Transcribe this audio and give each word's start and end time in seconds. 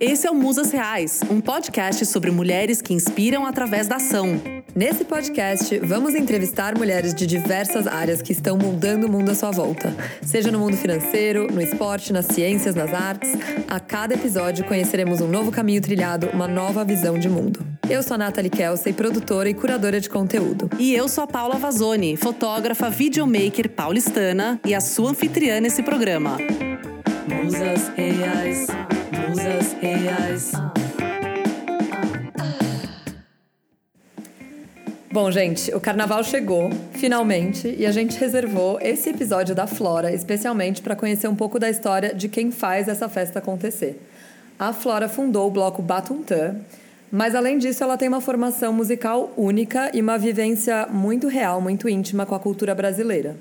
Esse 0.00 0.26
é 0.26 0.30
o 0.30 0.34
Musas 0.34 0.72
Reais, 0.72 1.20
um 1.30 1.40
podcast 1.40 2.04
sobre 2.06 2.28
mulheres 2.32 2.82
que 2.82 2.92
inspiram 2.92 3.46
através 3.46 3.86
da 3.86 3.96
ação. 3.96 4.40
Nesse 4.74 5.04
podcast, 5.04 5.78
vamos 5.78 6.16
entrevistar 6.16 6.76
mulheres 6.76 7.14
de 7.14 7.24
diversas 7.24 7.86
áreas 7.86 8.20
que 8.20 8.32
estão 8.32 8.58
mudando 8.58 9.04
o 9.04 9.08
mundo 9.08 9.30
à 9.30 9.36
sua 9.36 9.52
volta. 9.52 9.94
Seja 10.20 10.50
no 10.50 10.58
mundo 10.58 10.76
financeiro, 10.76 11.46
no 11.46 11.62
esporte, 11.62 12.12
nas 12.12 12.26
ciências, 12.26 12.74
nas 12.74 12.92
artes. 12.92 13.30
A 13.68 13.78
cada 13.78 14.14
episódio 14.14 14.64
conheceremos 14.64 15.20
um 15.20 15.28
novo 15.28 15.52
caminho 15.52 15.80
trilhado, 15.80 16.28
uma 16.32 16.48
nova 16.48 16.84
visão 16.84 17.16
de 17.16 17.28
mundo. 17.28 17.64
Eu 17.88 18.02
sou 18.02 18.16
a 18.16 18.18
Nathalie 18.18 18.50
Kelsey, 18.50 18.92
produtora 18.92 19.48
e 19.48 19.54
curadora 19.54 20.00
de 20.00 20.10
conteúdo. 20.10 20.68
E 20.76 20.92
eu 20.92 21.08
sou 21.08 21.22
a 21.22 21.26
Paula 21.28 21.54
Vazoni, 21.54 22.16
fotógrafa, 22.16 22.90
videomaker 22.90 23.70
paulistana 23.70 24.58
e 24.66 24.74
a 24.74 24.80
sua 24.80 25.10
anfitriã 25.10 25.60
nesse 25.60 25.84
programa. 25.84 26.36
Musas 27.28 27.92
Reais, 27.96 28.66
Reais. 29.86 30.52
Bom, 35.12 35.30
gente, 35.30 35.72
o 35.72 35.80
carnaval 35.80 36.24
chegou, 36.24 36.70
finalmente, 36.92 37.72
e 37.78 37.86
a 37.86 37.92
gente 37.92 38.18
reservou 38.18 38.80
esse 38.80 39.10
episódio 39.10 39.54
da 39.54 39.66
Flora 39.66 40.12
especialmente 40.12 40.82
para 40.82 40.96
conhecer 40.96 41.28
um 41.28 41.36
pouco 41.36 41.58
da 41.58 41.70
história 41.70 42.12
de 42.12 42.28
quem 42.28 42.50
faz 42.50 42.88
essa 42.88 43.08
festa 43.08 43.38
acontecer. 43.38 44.00
A 44.58 44.72
Flora 44.72 45.08
fundou 45.08 45.46
o 45.46 45.50
bloco 45.50 45.80
Batuntã, 45.82 46.56
mas 47.12 47.34
além 47.34 47.58
disso, 47.58 47.84
ela 47.84 47.96
tem 47.96 48.08
uma 48.08 48.20
formação 48.20 48.72
musical 48.72 49.32
única 49.36 49.90
e 49.94 50.00
uma 50.00 50.18
vivência 50.18 50.88
muito 50.90 51.28
real, 51.28 51.60
muito 51.60 51.88
íntima 51.88 52.26
com 52.26 52.34
a 52.34 52.40
cultura 52.40 52.74
brasileira. 52.74 53.36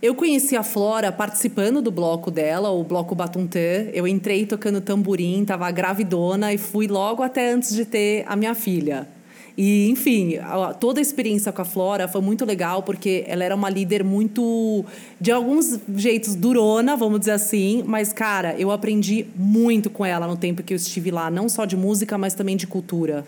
Eu 0.00 0.14
conheci 0.14 0.54
a 0.56 0.62
Flora 0.62 1.10
participando 1.10 1.82
do 1.82 1.90
bloco 1.90 2.30
dela, 2.30 2.70
o 2.70 2.84
bloco 2.84 3.16
Batuntã. 3.16 3.58
Eu 3.92 4.06
entrei 4.06 4.46
tocando 4.46 4.80
tamborim, 4.80 5.44
tava 5.44 5.68
gravidona 5.72 6.54
e 6.54 6.58
fui 6.58 6.86
logo 6.86 7.20
até 7.20 7.50
antes 7.50 7.74
de 7.74 7.84
ter 7.84 8.24
a 8.28 8.36
minha 8.36 8.54
filha. 8.54 9.08
E, 9.56 9.90
enfim, 9.90 10.34
toda 10.78 11.00
a 11.00 11.02
experiência 11.02 11.50
com 11.50 11.62
a 11.62 11.64
Flora 11.64 12.06
foi 12.06 12.20
muito 12.20 12.44
legal, 12.44 12.84
porque 12.84 13.24
ela 13.26 13.42
era 13.42 13.56
uma 13.56 13.68
líder 13.68 14.04
muito, 14.04 14.84
de 15.20 15.32
alguns 15.32 15.80
jeitos, 15.96 16.36
durona, 16.36 16.96
vamos 16.96 17.18
dizer 17.18 17.32
assim. 17.32 17.82
Mas, 17.84 18.12
cara, 18.12 18.54
eu 18.56 18.70
aprendi 18.70 19.26
muito 19.34 19.90
com 19.90 20.06
ela 20.06 20.28
no 20.28 20.36
tempo 20.36 20.62
que 20.62 20.72
eu 20.72 20.76
estive 20.76 21.10
lá, 21.10 21.28
não 21.28 21.48
só 21.48 21.64
de 21.64 21.76
música, 21.76 22.16
mas 22.16 22.34
também 22.34 22.56
de 22.56 22.68
cultura. 22.68 23.24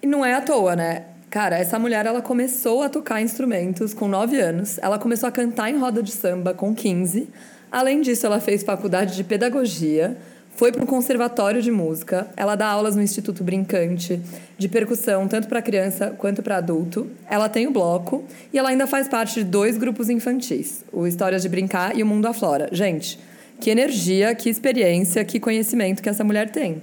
E 0.00 0.06
não 0.06 0.24
é 0.24 0.34
à 0.34 0.40
toa, 0.40 0.76
né? 0.76 1.06
Cara, 1.30 1.58
essa 1.58 1.78
mulher 1.78 2.06
ela 2.06 2.22
começou 2.22 2.82
a 2.82 2.88
tocar 2.88 3.20
instrumentos 3.20 3.92
com 3.92 4.08
9 4.08 4.40
anos. 4.40 4.78
Ela 4.80 4.98
começou 4.98 5.28
a 5.28 5.32
cantar 5.32 5.70
em 5.70 5.78
roda 5.78 6.02
de 6.02 6.12
samba 6.12 6.54
com 6.54 6.74
15. 6.74 7.28
Além 7.70 8.00
disso, 8.00 8.26
ela 8.26 8.40
fez 8.40 8.62
faculdade 8.62 9.16
de 9.16 9.24
pedagogia 9.24 10.16
foi 10.56 10.72
para 10.72 10.82
um 10.82 10.86
conservatório 10.86 11.60
de 11.60 11.70
música. 11.70 12.26
Ela 12.34 12.56
dá 12.56 12.66
aulas 12.66 12.96
no 12.96 13.02
Instituto 13.02 13.44
Brincante 13.44 14.20
de 14.56 14.68
percussão, 14.68 15.28
tanto 15.28 15.48
para 15.48 15.60
criança 15.60 16.14
quanto 16.16 16.42
para 16.42 16.56
adulto. 16.56 17.08
Ela 17.28 17.48
tem 17.48 17.66
o 17.66 17.70
bloco 17.70 18.24
e 18.52 18.58
ela 18.58 18.70
ainda 18.70 18.86
faz 18.86 19.06
parte 19.06 19.34
de 19.34 19.44
dois 19.44 19.76
grupos 19.76 20.08
infantis, 20.08 20.82
o 20.90 21.06
Histórias 21.06 21.42
de 21.42 21.48
Brincar 21.50 21.96
e 21.96 22.02
o 22.02 22.06
Mundo 22.06 22.26
Aflora. 22.26 22.70
Gente, 22.72 23.18
que 23.60 23.68
energia, 23.68 24.34
que 24.34 24.48
experiência, 24.48 25.22
que 25.26 25.38
conhecimento 25.38 26.02
que 26.02 26.08
essa 26.08 26.24
mulher 26.24 26.50
tem. 26.50 26.82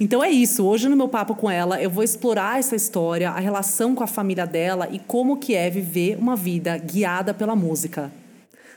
Então 0.00 0.22
é 0.22 0.30
isso. 0.30 0.64
Hoje 0.64 0.88
no 0.88 0.96
meu 0.96 1.08
papo 1.08 1.34
com 1.34 1.50
ela, 1.50 1.82
eu 1.82 1.90
vou 1.90 2.04
explorar 2.04 2.58
essa 2.58 2.76
história, 2.76 3.30
a 3.30 3.40
relação 3.40 3.94
com 3.94 4.04
a 4.04 4.06
família 4.06 4.46
dela 4.46 4.88
e 4.90 4.98
como 4.98 5.38
que 5.38 5.54
é 5.54 5.68
viver 5.68 6.16
uma 6.16 6.36
vida 6.36 6.76
guiada 6.78 7.34
pela 7.34 7.56
música. 7.56 8.12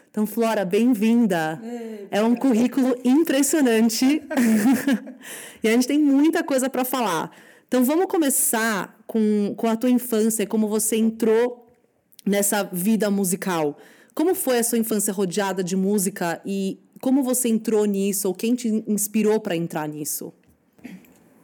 Então, 0.09 0.25
Flora, 0.25 0.65
bem-vinda. 0.65 1.61
É 2.09 2.21
um 2.21 2.35
currículo 2.35 2.97
impressionante. 3.03 4.21
e 5.63 5.69
a 5.69 5.71
gente 5.71 5.87
tem 5.87 5.99
muita 5.99 6.43
coisa 6.43 6.69
para 6.69 6.83
falar. 6.83 7.31
Então, 7.67 7.85
vamos 7.85 8.07
começar 8.07 8.99
com, 9.07 9.53
com 9.55 9.67
a 9.67 9.75
tua 9.77 9.89
infância, 9.89 10.45
como 10.45 10.67
você 10.67 10.97
entrou 10.97 11.65
nessa 12.25 12.63
vida 12.63 13.09
musical. 13.09 13.77
Como 14.13 14.35
foi 14.35 14.59
a 14.59 14.63
sua 14.63 14.77
infância 14.77 15.13
rodeada 15.13 15.63
de 15.63 15.77
música 15.77 16.41
e 16.45 16.77
como 16.99 17.23
você 17.23 17.47
entrou 17.47 17.85
nisso 17.85 18.27
ou 18.27 18.33
quem 18.33 18.53
te 18.53 18.83
inspirou 18.87 19.39
para 19.39 19.55
entrar 19.55 19.87
nisso? 19.87 20.33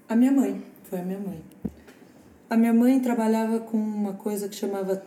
A 0.09 0.15
minha 0.15 0.31
mãe, 0.31 0.63
foi 0.83 0.99
a 0.99 1.03
minha 1.03 1.19
mãe. 1.19 1.43
A 2.49 2.55
minha 2.55 2.73
mãe 2.73 2.97
trabalhava 2.97 3.59
com 3.59 3.75
uma 3.75 4.13
coisa 4.13 4.47
que 4.47 4.55
chamava 4.55 5.03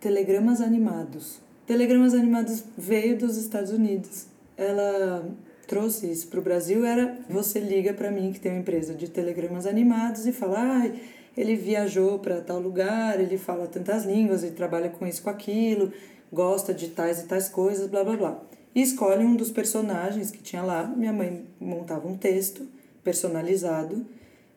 telegramas 0.00 0.60
animados. 0.60 1.38
Telegramas 1.68 2.14
Animados 2.14 2.64
veio 2.76 3.16
dos 3.16 3.36
Estados 3.36 3.70
Unidos. 3.70 4.26
Ela 4.56 5.24
trouxe 5.68 6.10
isso 6.10 6.26
para 6.26 6.40
o 6.40 6.42
Brasil. 6.42 6.84
Era 6.84 7.16
você 7.28 7.60
liga 7.60 7.94
para 7.94 8.10
mim 8.10 8.32
que 8.32 8.40
tem 8.40 8.50
uma 8.50 8.58
empresa 8.58 8.92
de 8.92 9.08
telegramas 9.08 9.68
animados 9.68 10.26
e 10.26 10.32
fala, 10.32 10.58
ah, 10.58 10.90
ele 11.36 11.54
viajou 11.54 12.18
para 12.18 12.40
tal 12.40 12.58
lugar, 12.58 13.20
ele 13.20 13.38
fala 13.38 13.68
tantas 13.68 14.04
línguas, 14.04 14.42
ele 14.42 14.56
trabalha 14.56 14.88
com 14.88 15.06
isso, 15.06 15.22
com 15.22 15.30
aquilo, 15.30 15.92
gosta 16.32 16.74
de 16.74 16.88
tais 16.88 17.20
e 17.20 17.26
tais 17.26 17.48
coisas, 17.48 17.86
blá 17.86 18.02
blá 18.02 18.16
blá. 18.16 18.42
E 18.74 18.82
escolhe 18.82 19.24
um 19.24 19.36
dos 19.36 19.52
personagens 19.52 20.32
que 20.32 20.42
tinha 20.42 20.62
lá. 20.62 20.88
Minha 20.88 21.12
mãe 21.12 21.46
montava 21.60 22.08
um 22.08 22.16
texto 22.16 22.66
personalizado 23.04 24.04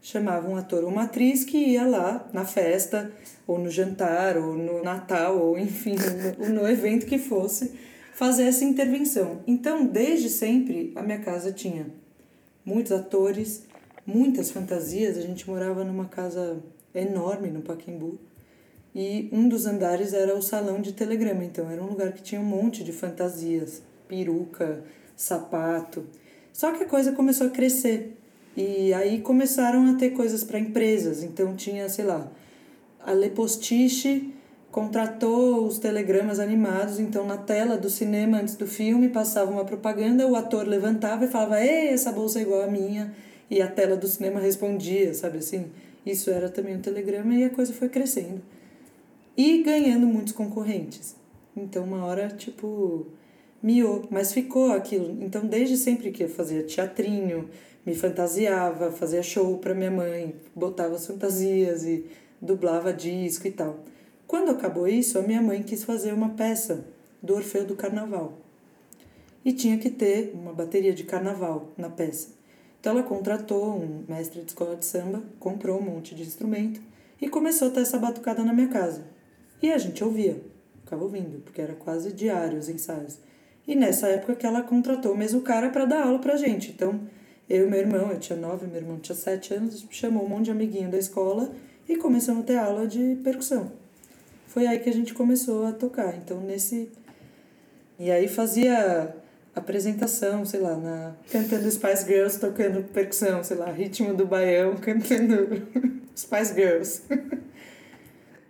chamava 0.03 0.49
um 0.49 0.57
ator 0.57 0.83
ou 0.83 0.89
uma 0.89 1.03
atriz 1.03 1.45
que 1.45 1.57
ia 1.57 1.87
lá 1.87 2.29
na 2.33 2.43
festa, 2.43 3.09
ou 3.47 3.57
no 3.57 3.71
jantar, 3.71 4.37
ou 4.37 4.53
no 4.53 4.83
Natal, 4.83 5.39
ou 5.39 5.57
enfim, 5.57 5.95
no, 6.37 6.49
no 6.49 6.67
evento 6.67 7.05
que 7.05 7.17
fosse, 7.17 7.71
fazer 8.13 8.43
essa 8.43 8.65
intervenção. 8.65 9.41
Então, 9.47 9.85
desde 9.85 10.29
sempre, 10.29 10.91
a 10.95 11.01
minha 11.01 11.19
casa 11.19 11.53
tinha 11.53 11.87
muitos 12.65 12.91
atores, 12.91 13.63
muitas 14.05 14.51
fantasias. 14.51 15.17
A 15.17 15.21
gente 15.21 15.49
morava 15.49 15.85
numa 15.85 16.05
casa 16.05 16.61
enorme 16.93 17.49
no 17.49 17.61
Paquembu. 17.61 18.19
E 18.93 19.29
um 19.31 19.47
dos 19.47 19.65
andares 19.65 20.13
era 20.13 20.35
o 20.35 20.41
salão 20.41 20.81
de 20.81 20.91
telegrama, 20.91 21.45
então 21.45 21.71
era 21.71 21.81
um 21.81 21.87
lugar 21.87 22.11
que 22.11 22.21
tinha 22.21 22.39
um 22.39 22.45
monte 22.45 22.83
de 22.83 22.91
fantasias, 22.91 23.81
peruca, 24.07 24.83
sapato. 25.15 26.05
Só 26.51 26.73
que 26.73 26.83
a 26.83 26.87
coisa 26.87 27.13
começou 27.13 27.47
a 27.47 27.49
crescer. 27.49 28.17
E 28.55 28.93
aí 28.93 29.19
começaram 29.21 29.89
a 29.89 29.95
ter 29.95 30.11
coisas 30.11 30.43
para 30.43 30.59
empresas. 30.59 31.23
Então 31.23 31.55
tinha, 31.55 31.89
sei 31.89 32.05
lá, 32.05 32.31
a 32.99 33.11
Lepostiche 33.11 34.33
contratou 34.71 35.67
os 35.67 35.77
telegramas 35.77 36.39
animados, 36.39 36.99
então 36.99 37.27
na 37.27 37.37
tela 37.37 37.77
do 37.77 37.89
cinema 37.89 38.39
antes 38.39 38.55
do 38.55 38.65
filme 38.65 39.09
passava 39.09 39.51
uma 39.51 39.63
propaganda, 39.63 40.27
o 40.27 40.35
ator 40.35 40.67
levantava 40.67 41.25
e 41.25 41.27
falava: 41.27 41.63
"Ei, 41.63 41.89
essa 41.89 42.11
bolsa 42.11 42.39
é 42.39 42.41
igual 42.41 42.63
à 42.63 42.67
minha". 42.67 43.13
E 43.49 43.61
a 43.61 43.67
tela 43.67 43.95
do 43.95 44.07
cinema 44.07 44.39
respondia, 44.39 45.13
sabe 45.13 45.37
assim? 45.37 45.67
Isso 46.05 46.29
era 46.31 46.49
também 46.49 46.75
um 46.75 46.81
telegrama 46.81 47.35
e 47.35 47.43
a 47.43 47.49
coisa 47.49 47.71
foi 47.73 47.87
crescendo. 47.87 48.41
E 49.37 49.63
ganhando 49.63 50.07
muitos 50.07 50.33
concorrentes. 50.33 51.15
Então 51.55 51.83
uma 51.83 52.05
hora, 52.05 52.29
tipo, 52.29 53.07
miou, 53.61 54.07
mas 54.09 54.33
ficou 54.33 54.71
aquilo. 54.71 55.17
Então 55.21 55.45
desde 55.45 55.77
sempre 55.77 56.11
que 56.11 56.23
eu 56.23 56.29
fazia 56.29 56.63
teatrinho, 56.63 57.47
me 57.85 57.93
fantasiava, 57.93 58.91
fazia 58.91 59.21
show 59.21 59.57
para 59.57 59.73
minha 59.73 59.91
mãe, 59.91 60.35
botava 60.55 60.95
as 60.95 61.05
fantasias 61.05 61.83
e 61.83 62.05
dublava 62.41 62.93
disco 62.93 63.47
e 63.47 63.51
tal. 63.51 63.79
Quando 64.25 64.51
acabou 64.51 64.87
isso, 64.87 65.19
a 65.19 65.21
minha 65.21 65.41
mãe 65.41 65.61
quis 65.63 65.83
fazer 65.83 66.13
uma 66.13 66.29
peça 66.29 66.85
do 67.21 67.35
Orfeu 67.35 67.65
do 67.65 67.75
Carnaval. 67.75 68.37
E 69.45 69.51
tinha 69.51 69.77
que 69.77 69.89
ter 69.89 70.31
uma 70.33 70.53
bateria 70.53 70.93
de 70.93 71.03
carnaval 71.03 71.69
na 71.77 71.89
peça. 71.89 72.29
Então 72.79 72.93
ela 72.93 73.03
contratou 73.03 73.77
um 73.77 74.03
mestre 74.07 74.41
de 74.41 74.47
escola 74.47 74.75
de 74.75 74.85
samba, 74.85 75.21
comprou 75.39 75.79
um 75.79 75.83
monte 75.83 76.15
de 76.15 76.23
instrumento 76.23 76.81
e 77.21 77.29
começou 77.29 77.67
a 77.69 77.71
ter 77.71 77.81
essa 77.81 77.97
batucada 77.97 78.43
na 78.43 78.53
minha 78.53 78.67
casa. 78.67 79.05
E 79.61 79.71
a 79.71 79.77
gente 79.77 80.03
ouvia, 80.03 80.41
ficava 80.83 81.03
ouvindo, 81.03 81.41
porque 81.41 81.61
era 81.61 81.73
quase 81.73 82.11
diário 82.11 82.57
os 82.57 82.67
ensaios. 82.67 83.17
E 83.65 83.75
nessa 83.75 84.07
época 84.07 84.35
que 84.35 84.45
ela 84.45 84.61
contratou 84.61 85.13
o 85.13 85.17
mesmo 85.17 85.41
cara 85.41 85.69
para 85.69 85.85
dar 85.85 86.05
aula 86.05 86.19
pra 86.19 86.35
gente. 86.35 86.71
Então 86.71 86.99
eu 87.49 87.67
e 87.67 87.69
meu 87.69 87.79
irmão, 87.79 88.11
eu 88.11 88.19
tinha 88.19 88.37
nove, 88.37 88.67
meu 88.67 88.77
irmão 88.77 88.97
tinha 88.99 89.15
sete 89.15 89.53
anos, 89.53 89.85
chamou 89.89 90.25
um 90.25 90.29
monte 90.29 90.45
de 90.45 90.51
amiguinho 90.51 90.89
da 90.89 90.97
escola 90.97 91.51
e 91.87 91.97
começamos 91.97 92.43
a 92.43 92.45
ter 92.45 92.57
aula 92.57 92.87
de 92.87 93.17
percussão. 93.23 93.71
Foi 94.47 94.67
aí 94.67 94.79
que 94.79 94.89
a 94.89 94.93
gente 94.93 95.13
começou 95.13 95.65
a 95.65 95.71
tocar. 95.71 96.15
Então, 96.15 96.39
nesse. 96.39 96.89
E 97.99 98.11
aí 98.11 98.27
fazia 98.27 99.15
apresentação, 99.55 100.45
sei 100.45 100.59
lá, 100.59 100.75
na... 100.75 101.15
cantando 101.31 101.69
Spice 101.69 102.05
Girls, 102.05 102.39
tocando 102.39 102.83
percussão, 102.83 103.43
sei 103.43 103.57
lá, 103.57 103.71
ritmo 103.71 104.13
do 104.13 104.25
baião, 104.25 104.75
cantando 104.81 105.61
Spice 106.15 106.53
Girls. 106.53 107.01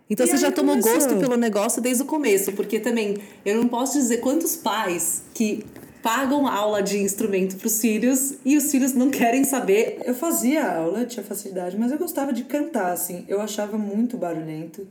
Então 0.08 0.26
e 0.26 0.28
você 0.28 0.36
já 0.36 0.52
tomou 0.52 0.76
começou. 0.78 0.94
gosto 0.94 1.16
pelo 1.18 1.36
negócio 1.36 1.80
desde 1.80 2.02
o 2.02 2.06
começo, 2.06 2.52
porque 2.52 2.78
também 2.78 3.16
eu 3.44 3.56
não 3.56 3.68
posso 3.68 3.98
dizer 3.98 4.18
quantos 4.18 4.56
pais 4.56 5.22
que 5.34 5.64
pagam 6.04 6.46
aula 6.46 6.82
de 6.82 6.98
instrumento 6.98 7.56
para 7.56 7.66
os 7.66 7.80
filhos 7.80 8.34
e 8.44 8.58
os 8.58 8.70
filhos 8.70 8.92
não 8.92 9.08
querem 9.10 9.42
saber. 9.42 10.02
Eu 10.04 10.14
fazia 10.14 10.62
aula, 10.62 11.06
tinha 11.06 11.24
facilidade, 11.24 11.78
mas 11.78 11.90
eu 11.90 11.96
gostava 11.96 12.30
de 12.30 12.44
cantar, 12.44 12.92
assim. 12.92 13.24
Eu 13.26 13.40
achava 13.40 13.78
muito 13.78 14.18
barulhento 14.18 14.86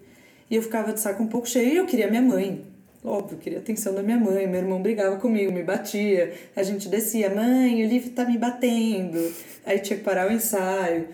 e 0.49 0.55
eu 0.55 0.63
ficava 0.63 0.91
de 0.91 0.99
saco 0.99 1.21
um 1.21 1.27
pouco 1.27 1.47
cheio 1.47 1.71
e 1.71 1.77
eu 1.77 1.85
queria 1.85 2.09
minha 2.09 2.21
mãe. 2.21 2.65
Óbvio, 3.05 3.37
queria 3.37 3.59
atenção 3.59 3.93
da 3.93 4.01
minha 4.01 4.17
mãe. 4.17 4.47
Meu 4.47 4.61
irmão 4.61 4.81
brigava 4.81 5.17
comigo, 5.17 5.51
me 5.51 5.61
batia. 5.61 6.33
A 6.55 6.63
gente 6.63 6.89
descia, 6.89 7.29
mãe, 7.29 7.85
o 7.85 7.87
livro 7.87 8.09
tá 8.09 8.25
me 8.25 8.39
batendo. 8.39 9.19
Aí 9.67 9.77
tinha 9.77 9.99
que 9.99 10.03
parar 10.03 10.27
o 10.27 10.33
ensaio. 10.33 11.09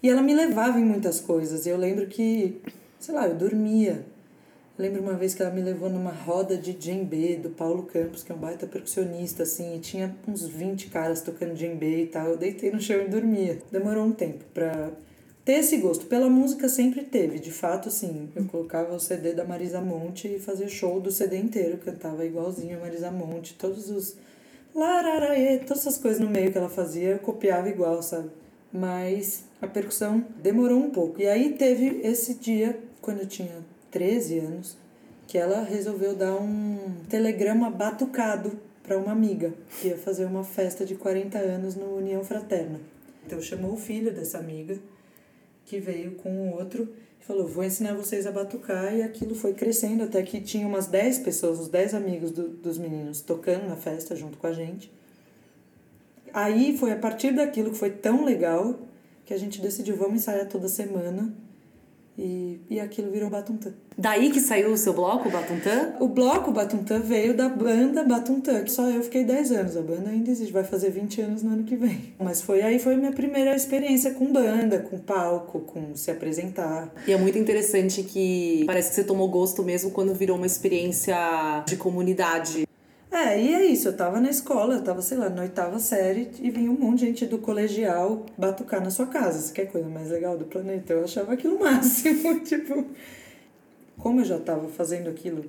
E 0.00 0.08
ela 0.08 0.22
me 0.22 0.32
levava 0.32 0.78
em 0.78 0.84
muitas 0.84 1.18
coisas. 1.18 1.66
Eu 1.66 1.76
lembro 1.76 2.06
que, 2.06 2.60
sei 3.00 3.12
lá, 3.12 3.26
eu 3.26 3.34
dormia. 3.34 4.04
Lembro 4.80 5.02
uma 5.02 5.12
vez 5.12 5.34
que 5.34 5.42
ela 5.42 5.50
me 5.50 5.60
levou 5.60 5.90
numa 5.90 6.10
roda 6.10 6.56
de 6.56 6.72
djembe 6.72 7.36
do 7.36 7.50
Paulo 7.50 7.82
Campos, 7.82 8.22
que 8.22 8.32
é 8.32 8.34
um 8.34 8.38
baita 8.38 8.66
percussionista, 8.66 9.42
assim, 9.42 9.76
e 9.76 9.78
tinha 9.78 10.16
uns 10.26 10.46
20 10.46 10.88
caras 10.88 11.20
tocando 11.20 11.52
djembe 11.52 12.04
e 12.04 12.06
tal. 12.06 12.28
Eu 12.28 12.38
deitei 12.38 12.70
no 12.70 12.80
chão 12.80 12.98
e 12.98 13.06
dormia. 13.06 13.58
Demorou 13.70 14.06
um 14.06 14.12
tempo 14.12 14.42
pra 14.54 14.90
ter 15.44 15.56
esse 15.56 15.76
gosto. 15.76 16.06
Pela 16.06 16.30
música 16.30 16.66
sempre 16.66 17.02
teve, 17.02 17.38
de 17.38 17.52
fato, 17.52 17.90
sim. 17.90 18.30
Eu 18.34 18.46
colocava 18.46 18.94
o 18.94 18.98
CD 18.98 19.34
da 19.34 19.44
Marisa 19.44 19.82
Monte 19.82 20.28
e 20.28 20.38
fazia 20.38 20.66
show 20.66 20.98
do 20.98 21.10
CD 21.10 21.36
inteiro, 21.36 21.76
cantava 21.76 22.24
igualzinho 22.24 22.78
a 22.78 22.80
Marisa 22.80 23.10
Monte, 23.10 23.52
todos 23.58 23.90
os 23.90 24.16
lararaê, 24.74 25.58
todas 25.58 25.80
essas 25.86 25.98
coisas 25.98 26.20
no 26.20 26.30
meio 26.30 26.50
que 26.50 26.56
ela 26.56 26.70
fazia, 26.70 27.10
eu 27.10 27.18
copiava 27.18 27.68
igual, 27.68 28.02
sabe? 28.02 28.30
Mas 28.72 29.44
a 29.60 29.66
percussão 29.66 30.24
demorou 30.42 30.78
um 30.78 30.88
pouco. 30.88 31.20
E 31.20 31.26
aí 31.26 31.52
teve 31.52 32.00
esse 32.02 32.32
dia, 32.32 32.80
quando 33.02 33.18
eu 33.18 33.26
tinha 33.26 33.62
13 33.90 34.38
anos, 34.38 34.76
que 35.26 35.38
ela 35.38 35.62
resolveu 35.62 36.14
dar 36.14 36.36
um 36.36 36.96
telegrama 37.08 37.70
batucado 37.70 38.58
para 38.82 38.98
uma 38.98 39.12
amiga, 39.12 39.52
que 39.80 39.88
ia 39.88 39.96
fazer 39.96 40.24
uma 40.24 40.42
festa 40.42 40.84
de 40.84 40.94
40 40.94 41.38
anos 41.38 41.76
no 41.76 41.96
União 41.96 42.24
Fraterna. 42.24 42.80
Então 43.24 43.40
chamou 43.40 43.74
o 43.74 43.76
filho 43.76 44.12
dessa 44.12 44.38
amiga 44.38 44.78
que 45.64 45.78
veio 45.78 46.16
com 46.16 46.30
o 46.30 46.58
outro 46.58 46.88
e 47.20 47.24
falou: 47.24 47.46
Vou 47.46 47.62
ensinar 47.62 47.94
vocês 47.94 48.26
a 48.26 48.32
batucar. 48.32 48.92
E 48.94 49.02
aquilo 49.02 49.34
foi 49.34 49.54
crescendo 49.54 50.02
até 50.02 50.20
que 50.22 50.40
tinha 50.40 50.66
umas 50.66 50.88
10 50.88 51.20
pessoas, 51.20 51.60
os 51.60 51.68
10 51.68 51.94
amigos 51.94 52.32
do, 52.32 52.48
dos 52.48 52.76
meninos, 52.76 53.20
tocando 53.20 53.68
na 53.68 53.76
festa 53.76 54.16
junto 54.16 54.36
com 54.36 54.48
a 54.48 54.52
gente. 54.52 54.90
Aí 56.32 56.76
foi 56.76 56.92
a 56.92 56.96
partir 56.96 57.32
daquilo 57.32 57.70
que 57.70 57.78
foi 57.78 57.90
tão 57.90 58.24
legal 58.24 58.80
que 59.24 59.32
a 59.32 59.38
gente 59.38 59.60
decidiu: 59.60 59.96
vamos 59.96 60.16
ensaiar 60.16 60.48
toda 60.48 60.68
semana 60.68 61.32
e, 62.20 62.60
e 62.68 62.80
aquilo 62.80 63.10
virou 63.10 63.30
Batuntã. 63.30 63.72
Daí 63.96 64.30
que 64.30 64.40
saiu 64.40 64.72
o 64.72 64.76
seu 64.76 64.92
bloco, 64.92 65.30
Batuntã? 65.30 65.94
O 65.98 66.08
bloco 66.08 66.52
Batuntã 66.52 67.00
veio 67.00 67.34
da 67.34 67.48
banda 67.48 68.04
Batuntã, 68.04 68.62
que 68.62 68.70
só 68.70 68.88
eu 68.88 69.02
fiquei 69.02 69.24
10 69.24 69.52
anos. 69.52 69.76
A 69.76 69.82
banda 69.82 70.10
ainda 70.10 70.30
existe, 70.30 70.52
vai 70.52 70.64
fazer 70.64 70.90
20 70.90 71.20
anos 71.22 71.42
no 71.42 71.52
ano 71.52 71.64
que 71.64 71.76
vem. 71.76 72.14
Mas 72.18 72.42
foi 72.42 72.60
aí 72.60 72.78
foi 72.78 72.96
minha 72.96 73.12
primeira 73.12 73.54
experiência 73.56 74.12
com 74.12 74.30
banda, 74.30 74.80
com 74.80 74.98
palco, 74.98 75.60
com 75.60 75.94
se 75.96 76.10
apresentar. 76.10 76.92
E 77.06 77.12
é 77.12 77.16
muito 77.16 77.38
interessante 77.38 78.02
que 78.02 78.64
parece 78.66 78.90
que 78.90 78.96
você 78.96 79.04
tomou 79.04 79.28
gosto 79.28 79.62
mesmo 79.62 79.90
quando 79.90 80.14
virou 80.14 80.36
uma 80.36 80.46
experiência 80.46 81.16
de 81.66 81.76
comunidade. 81.76 82.69
É, 83.12 83.42
e 83.42 83.54
é 83.54 83.64
isso, 83.64 83.88
eu 83.88 83.96
tava 83.96 84.20
na 84.20 84.30
escola, 84.30 84.74
eu 84.74 84.84
tava, 84.84 85.02
sei 85.02 85.18
lá, 85.18 85.28
na 85.28 85.42
oitava 85.42 85.80
série 85.80 86.30
e 86.40 86.48
vinha 86.48 86.70
um 86.70 86.78
monte 86.78 87.00
de 87.00 87.06
gente 87.06 87.26
do 87.26 87.38
colegial 87.38 88.24
batucar 88.38 88.82
na 88.82 88.90
sua 88.90 89.06
casa. 89.06 89.40
Isso 89.40 89.52
que 89.52 89.62
é 89.62 89.66
coisa 89.66 89.88
mais 89.88 90.10
legal 90.10 90.38
do 90.38 90.44
planeta. 90.44 90.92
Eu 90.92 91.04
achava 91.04 91.32
aquilo 91.32 91.58
máximo, 91.58 92.38
tipo... 92.44 92.86
Como 93.98 94.20
eu 94.20 94.24
já 94.24 94.38
tava 94.38 94.68
fazendo 94.68 95.10
aquilo 95.10 95.44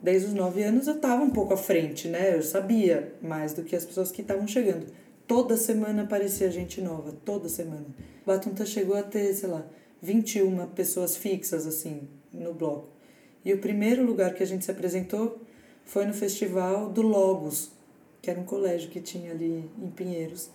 desde 0.00 0.28
os 0.28 0.34
nove 0.34 0.62
anos, 0.62 0.86
eu 0.86 0.98
tava 0.98 1.22
um 1.22 1.30
pouco 1.30 1.52
à 1.52 1.56
frente, 1.56 2.08
né? 2.08 2.36
Eu 2.36 2.42
sabia 2.42 3.12
mais 3.20 3.52
do 3.52 3.62
que 3.62 3.76
as 3.76 3.84
pessoas 3.84 4.10
que 4.12 4.22
estavam 4.22 4.46
chegando. 4.46 4.86
Toda 5.26 5.56
semana 5.56 6.04
aparecia 6.04 6.50
gente 6.50 6.80
nova, 6.80 7.12
toda 7.24 7.48
semana. 7.48 7.86
Batunta 8.24 8.64
chegou 8.64 8.96
a 8.96 9.02
ter, 9.02 9.34
sei 9.34 9.48
lá, 9.48 9.66
21 10.00 10.66
pessoas 10.68 11.16
fixas, 11.16 11.66
assim, 11.66 12.08
no 12.32 12.54
bloco. 12.54 12.88
E 13.44 13.52
o 13.52 13.58
primeiro 13.58 14.04
lugar 14.04 14.32
que 14.32 14.42
a 14.42 14.46
gente 14.46 14.64
se 14.64 14.70
apresentou 14.70 15.40
foi 15.90 16.06
no 16.06 16.14
festival 16.14 16.88
do 16.88 17.02
Logos, 17.02 17.72
que 18.22 18.30
era 18.30 18.38
um 18.38 18.44
colégio 18.44 18.88
que 18.90 19.00
tinha 19.00 19.32
ali 19.32 19.68
em 19.82 19.90
Pinheiros. 19.90 20.48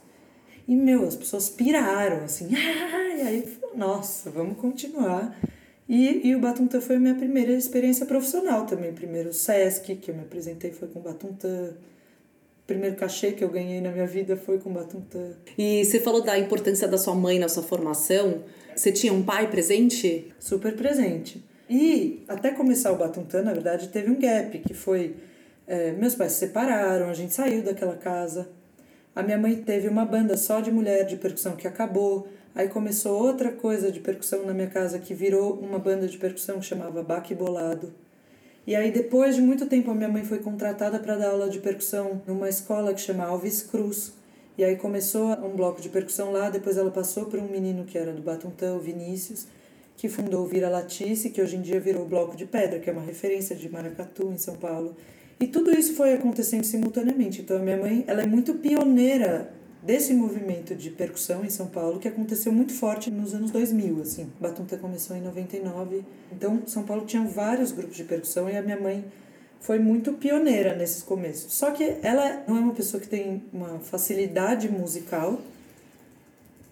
E, 0.66 0.74
meu, 0.74 1.06
as 1.06 1.16
pessoas 1.16 1.50
piraram, 1.50 2.24
assim, 2.24 2.48
e 2.56 3.22
aí, 3.22 3.58
nossa, 3.76 4.30
vamos 4.30 4.58
continuar. 4.58 5.38
E, 5.90 6.30
e 6.30 6.36
o 6.36 6.40
Batuntã 6.40 6.80
foi 6.80 6.96
a 6.96 7.00
minha 7.00 7.16
primeira 7.16 7.52
experiência 7.52 8.06
profissional 8.06 8.66
também. 8.66 8.94
Primeiro 8.94 9.34
Sesc, 9.34 9.98
que 9.98 10.10
eu 10.10 10.16
me 10.16 10.22
apresentei, 10.22 10.72
foi 10.72 10.88
com 10.88 11.00
o 11.00 11.02
Batuntã. 11.02 11.74
Primeiro 12.66 12.96
cachê 12.96 13.34
que 13.34 13.44
eu 13.44 13.50
ganhei 13.50 13.82
na 13.82 13.92
minha 13.92 14.08
vida 14.08 14.38
foi 14.38 14.58
com 14.58 14.70
o 14.70 14.74
Batuntã. 14.74 15.34
E 15.58 15.84
você 15.84 16.00
falou 16.00 16.22
da 16.22 16.40
importância 16.40 16.88
da 16.88 16.98
sua 16.98 17.14
mãe 17.14 17.38
na 17.40 17.50
sua 17.50 17.62
formação. 17.62 18.46
Você 18.74 18.90
tinha 18.90 19.12
um 19.12 19.22
pai 19.22 19.52
presente? 19.52 20.34
Super 20.40 20.78
presente. 20.78 21.44
E 21.70 22.24
até 22.28 22.52
começar 22.52 22.92
o 22.92 22.96
Batuntã, 22.96 23.42
na 23.42 23.54
verdade, 23.54 23.90
teve 23.90 24.12
um 24.12 24.20
gap, 24.20 24.58
que 24.60 24.74
foi... 24.74 25.16
É, 25.68 25.92
meus 25.94 26.14
pais 26.14 26.34
se 26.34 26.40
separaram, 26.40 27.10
a 27.10 27.14
gente 27.14 27.34
saiu 27.34 27.64
daquela 27.64 27.96
casa. 27.96 28.48
A 29.16 29.24
minha 29.24 29.38
mãe 29.38 29.56
teve 29.56 29.88
uma 29.88 30.06
banda 30.06 30.38
só 30.38 30.60
de 30.60 30.72
mulher 30.72 31.06
de 31.06 31.16
percussão 31.16 31.56
que 31.56 31.68
acabou. 31.68 32.28
Aí 32.54 32.68
começou 32.68 33.20
outra 33.20 33.52
coisa 33.52 33.92
de 33.92 34.00
percussão 34.00 34.46
na 34.46 34.54
minha 34.54 34.68
casa 34.68 35.00
que 35.00 35.14
virou 35.14 35.54
uma 35.54 35.80
banda 35.80 36.08
de 36.08 36.18
percussão 36.18 36.60
que 36.60 36.66
chamava 36.66 37.02
Baque 37.02 37.34
Bolado. 37.34 37.94
E 38.68 38.76
aí 38.76 38.92
depois 38.92 39.36
de 39.36 39.42
muito 39.42 39.66
tempo 39.68 39.92
a 39.92 39.96
minha 39.96 40.10
mãe 40.10 40.24
foi 40.24 40.40
contratada 40.40 41.00
para 41.00 41.16
dar 41.16 41.30
aula 41.30 41.50
de 41.50 41.60
percussão 41.60 42.22
numa 42.28 42.50
escola 42.50 42.94
que 42.94 43.02
chama 43.02 43.26
Alves 43.26 43.62
Cruz. 43.62 44.14
E 44.58 44.64
aí 44.64 44.76
começou 44.76 45.32
um 45.46 45.56
bloco 45.56 45.82
de 45.82 45.90
percussão 45.90 46.32
lá, 46.32 46.50
depois 46.50 46.78
ela 46.78 46.90
passou 46.92 47.26
para 47.26 47.40
um 47.40 47.48
menino 47.48 47.84
que 47.84 47.98
era 47.98 48.14
do 48.14 48.22
Batuntã, 48.22 48.74
o 48.74 48.80
Vinícius, 48.80 49.48
que 50.06 50.10
fundou 50.10 50.46
Vira 50.46 50.70
Latice, 50.70 51.32
que 51.32 51.42
hoje 51.42 51.56
em 51.56 51.62
dia 51.62 51.80
virou 51.80 52.06
Bloco 52.06 52.38
de 52.38 52.46
Pedra, 52.46 52.80
que 52.80 52.88
é 52.88 52.94
uma 52.94 53.02
referência 53.02 53.56
de 53.56 53.68
Maracatu, 53.68 54.32
em 54.32 54.38
São 54.38 54.56
Paulo. 54.56 54.96
E 55.40 55.48
tudo 55.48 55.72
isso 55.72 55.96
foi 55.96 56.14
acontecendo 56.14 56.64
simultaneamente. 56.64 57.42
Então 57.42 57.58
a 57.58 57.60
minha 57.60 57.78
mãe, 57.78 58.04
ela 58.06 58.22
é 58.22 58.28
muito 58.28 58.54
pioneira 58.54 59.52
desse 59.82 60.14
movimento 60.14 60.76
de 60.76 60.92
percussão 60.92 61.44
em 61.44 61.50
São 61.50 61.66
Paulo 61.66 62.00
que 62.00 62.08
aconteceu 62.08 62.52
muito 62.52 62.72
forte 62.72 63.10
nos 63.10 63.34
anos 63.34 63.50
2000, 63.50 64.02
assim. 64.02 64.32
Batunta 64.40 64.78
começou 64.78 65.18
em 65.18 65.22
99. 65.22 66.04
Então 66.32 66.62
São 66.68 66.84
Paulo 66.84 67.04
tinha 67.06 67.24
vários 67.24 67.72
grupos 67.72 67.98
de 67.98 68.04
percussão 68.04 68.48
e 68.48 68.56
a 68.56 68.62
minha 68.62 68.80
mãe 68.80 69.04
foi 69.60 69.80
muito 69.80 70.14
pioneira 70.14 70.76
nesses 70.76 71.02
começos. 71.02 71.52
Só 71.52 71.72
que 71.72 71.96
ela 72.04 72.44
não 72.48 72.58
é 72.58 72.60
uma 72.60 72.74
pessoa 72.76 73.02
que 73.02 73.08
tem 73.08 73.42
uma 73.52 73.80
facilidade 73.80 74.70
musical, 74.70 75.42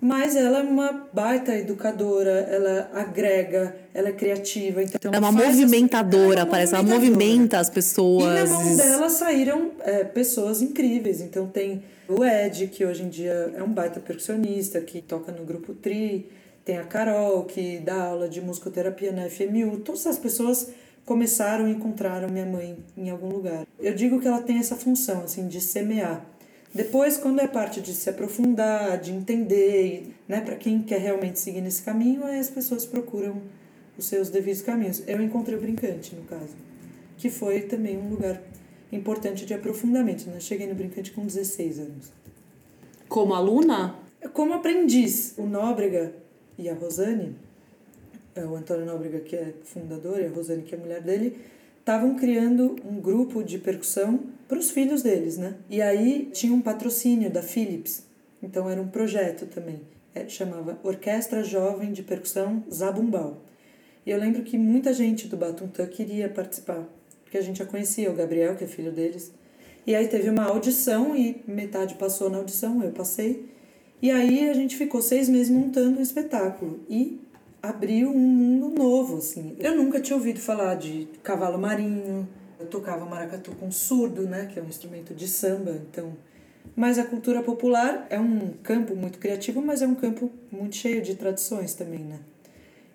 mas 0.04 0.36
ela 0.36 0.60
é 0.60 0.62
uma 0.64 1.08
baita 1.14 1.56
educadora, 1.56 2.30
ela 2.30 2.92
agrega, 2.94 3.74
ela 3.94 4.10
é 4.10 4.12
criativa. 4.12 4.84
Então 4.84 5.14
é 5.14 5.18
uma 5.18 5.32
movimentadora, 5.32 6.44
as... 6.44 6.50
parece, 6.50 6.74
ela 6.76 6.84
movimenta 6.84 7.58
as 7.58 7.70
pessoas. 7.70 8.50
E 8.50 8.52
na 8.52 8.60
mão 8.60 8.76
dela 8.76 9.10
saíram 9.10 9.72
é, 9.80 10.04
pessoas 10.04 10.62
incríveis. 10.62 11.22
Então 11.22 11.48
tem 11.48 11.84
o 12.10 12.22
Ed, 12.22 12.68
que 12.68 12.86
hoje 12.86 13.04
em 13.04 13.08
dia 13.08 13.54
é 13.56 13.64
um 13.64 13.72
baita 13.72 14.02
percussionista, 14.02 14.82
que 14.82 15.02
toca 15.02 15.32
no 15.32 15.46
grupo 15.46 15.74
Tri. 15.74 16.30
Tem 16.66 16.78
a 16.78 16.84
Carol, 16.84 17.46
que 17.46 17.80
dá 17.80 18.04
aula 18.04 18.28
de 18.28 18.42
musicoterapia 18.42 19.14
na 19.14 19.30
FMU. 19.30 19.78
Todas 19.86 20.02
essas 20.02 20.20
pessoas 20.20 20.68
começaram 21.06 21.66
e 21.66 21.72
encontraram 21.72 22.28
minha 22.30 22.46
mãe 22.46 22.78
em 22.98 23.10
algum 23.10 23.30
lugar. 23.30 23.66
Eu 23.80 23.94
digo 23.94 24.20
que 24.20 24.28
ela 24.28 24.42
tem 24.42 24.58
essa 24.58 24.76
função, 24.76 25.22
assim, 25.22 25.48
de 25.48 25.62
semear. 25.62 26.26
Depois, 26.74 27.18
quando 27.18 27.40
é 27.40 27.48
parte 27.48 27.82
de 27.82 27.94
se 27.94 28.10
aprofundar, 28.10 29.00
de 29.00 29.12
entender, 29.12 30.12
né, 30.28 30.42
para 30.42 30.56
quem 30.56 30.82
quer 30.82 31.00
realmente 31.00 31.40
seguir 31.40 31.62
nesse 31.62 31.84
caminho, 31.84 32.24
aí 32.24 32.40
as 32.40 32.50
pessoas 32.50 32.84
procuram 32.84 33.42
os 33.98 34.06
seus 34.06 34.30
devidos 34.30 34.64
caminhos. 34.64 35.04
Eu 35.06 35.22
encontrei 35.22 35.56
o 35.56 35.62
Brincante, 35.62 36.16
no 36.16 36.24
caso, 36.24 36.56
que 37.18 37.30
foi 37.30 37.62
também 37.62 37.98
um 37.98 38.10
lugar 38.10 38.42
importante 38.92 39.46
de 39.46 39.54
aprofundamento. 39.54 40.28
Né? 40.28 40.40
Cheguei 40.40 40.66
no 40.66 40.74
Brincante 40.74 41.12
com 41.12 41.26
16 41.26 41.80
anos. 41.80 42.12
Como 43.08 43.36
aluna? 43.36 43.96
Como 44.34 44.54
aprendiz. 44.54 45.36
O 45.38 45.46
Nóbrega 45.46 46.12
e 46.58 46.70
a 46.70 46.74
Rosane, 46.74 47.36
é 48.36 48.44
o 48.44 48.56
Antônio 48.56 48.86
Nóbrega, 48.86 49.20
que 49.20 49.36
é 49.36 49.54
fundador, 49.64 50.20
e 50.20 50.26
a 50.26 50.30
Rosane, 50.30 50.64
que 50.64 50.74
é 50.74 50.78
mulher 50.78 51.02
dele, 51.02 51.38
estavam 51.84 52.16
criando 52.16 52.78
um 52.90 53.02
grupo 53.02 53.44
de 53.44 53.58
percussão 53.58 54.22
para 54.48 54.58
os 54.58 54.72
filhos 54.72 55.04
deles, 55.04 55.38
né? 55.38 55.56
E 55.70 55.82
aí 55.82 56.30
tinha 56.32 56.54
um 56.54 56.62
patrocínio 56.62 57.30
da 57.30 57.44
Philips, 57.44 58.06
então 58.42 58.70
era 58.70 58.82
um 58.82 58.88
projeto 58.88 59.46
também, 59.48 59.82
é, 60.16 60.26
chamava 60.30 60.80
Orquestra 60.82 61.44
Jovem 61.44 61.92
de 61.92 62.02
Percussão 62.02 62.64
Zabumbau. 62.74 63.42
E 64.06 64.12
eu 64.12 64.18
lembro 64.18 64.44
que 64.44 64.58
muita 64.58 64.94
gente 64.94 65.28
do 65.28 65.36
Batuntã 65.36 65.86
queria 65.86 66.30
participar, 66.30 66.88
porque 67.22 67.38
a 67.38 67.42
gente 67.42 67.60
já 67.60 67.66
conhecia 67.66 68.10
o 68.10 68.16
Gabriel, 68.16 68.56
que 68.56 68.64
é 68.64 68.68
filho 68.68 68.92
deles. 68.92 69.34
E 69.86 69.94
aí 69.94 70.08
teve 70.08 70.30
uma 70.30 70.46
audição 70.46 71.14
e 71.18 71.44
metade 71.46 71.96
passou 71.96 72.30
na 72.30 72.38
audição, 72.38 72.82
eu 72.82 72.92
passei. 72.92 73.46
E 74.02 74.10
aí 74.10 74.50
a 74.50 74.54
gente 74.54 74.78
ficou 74.78 75.02
seis 75.02 75.28
meses 75.28 75.50
montando 75.50 76.00
um 76.00 76.02
espetáculo. 76.02 76.80
E 76.90 77.20
abriu 77.64 78.10
um 78.10 78.20
mundo 78.20 78.70
novo, 78.70 79.20
assim. 79.20 79.56
Eu 79.58 79.74
nunca 79.74 80.02
tinha 80.02 80.18
ouvido 80.18 80.42
falar 80.42 80.76
de 80.76 81.08
cavalo 81.24 81.58
marinho. 81.58 82.28
Eu 82.60 82.68
tocava 82.68 83.06
maracatu 83.06 83.52
com 83.56 83.72
surdo, 83.72 84.24
né, 84.24 84.50
que 84.52 84.60
é 84.60 84.62
um 84.62 84.68
instrumento 84.68 85.14
de 85.14 85.30
samba, 85.30 85.72
então. 85.72 86.14
Mas 86.76 87.00
a 87.00 87.06
cultura 87.06 87.42
popular 87.42 88.06
é 88.10 88.20
um 88.20 88.52
campo 88.62 88.96
muito 88.96 89.18
criativo, 89.18 89.62
mas 89.62 89.82
é 89.82 89.88
um 89.88 89.96
campo 89.96 90.30
muito 90.52 90.76
cheio 90.76 91.02
de 91.02 91.16
tradições 91.16 91.74
também, 91.74 92.00
né? 92.00 92.20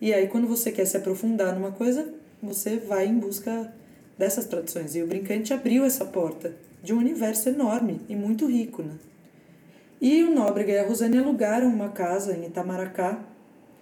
E 0.00 0.12
aí 0.12 0.28
quando 0.28 0.46
você 0.46 0.70
quer 0.70 0.84
se 0.84 0.96
aprofundar 0.96 1.54
numa 1.54 1.72
coisa, 1.72 2.12
você 2.42 2.76
vai 2.76 3.06
em 3.06 3.18
busca 3.18 3.72
dessas 4.18 4.44
tradições. 4.46 4.94
E 4.94 5.02
o 5.02 5.06
Brincante 5.06 5.52
abriu 5.54 5.84
essa 5.84 6.04
porta 6.04 6.54
de 6.82 6.92
um 6.92 6.98
universo 6.98 7.48
enorme 7.48 8.00
e 8.08 8.14
muito 8.14 8.46
rico, 8.46 8.82
né? 8.82 8.94
E 10.00 10.22
o 10.22 10.30
Nóbrega 10.30 10.72
e 10.72 10.78
a 10.78 10.87
Rosane 10.87 11.18
alugaram 11.18 11.68
uma 11.68 11.88
casa 11.88 12.37
em 12.37 12.46
Itamaracá 12.46 13.18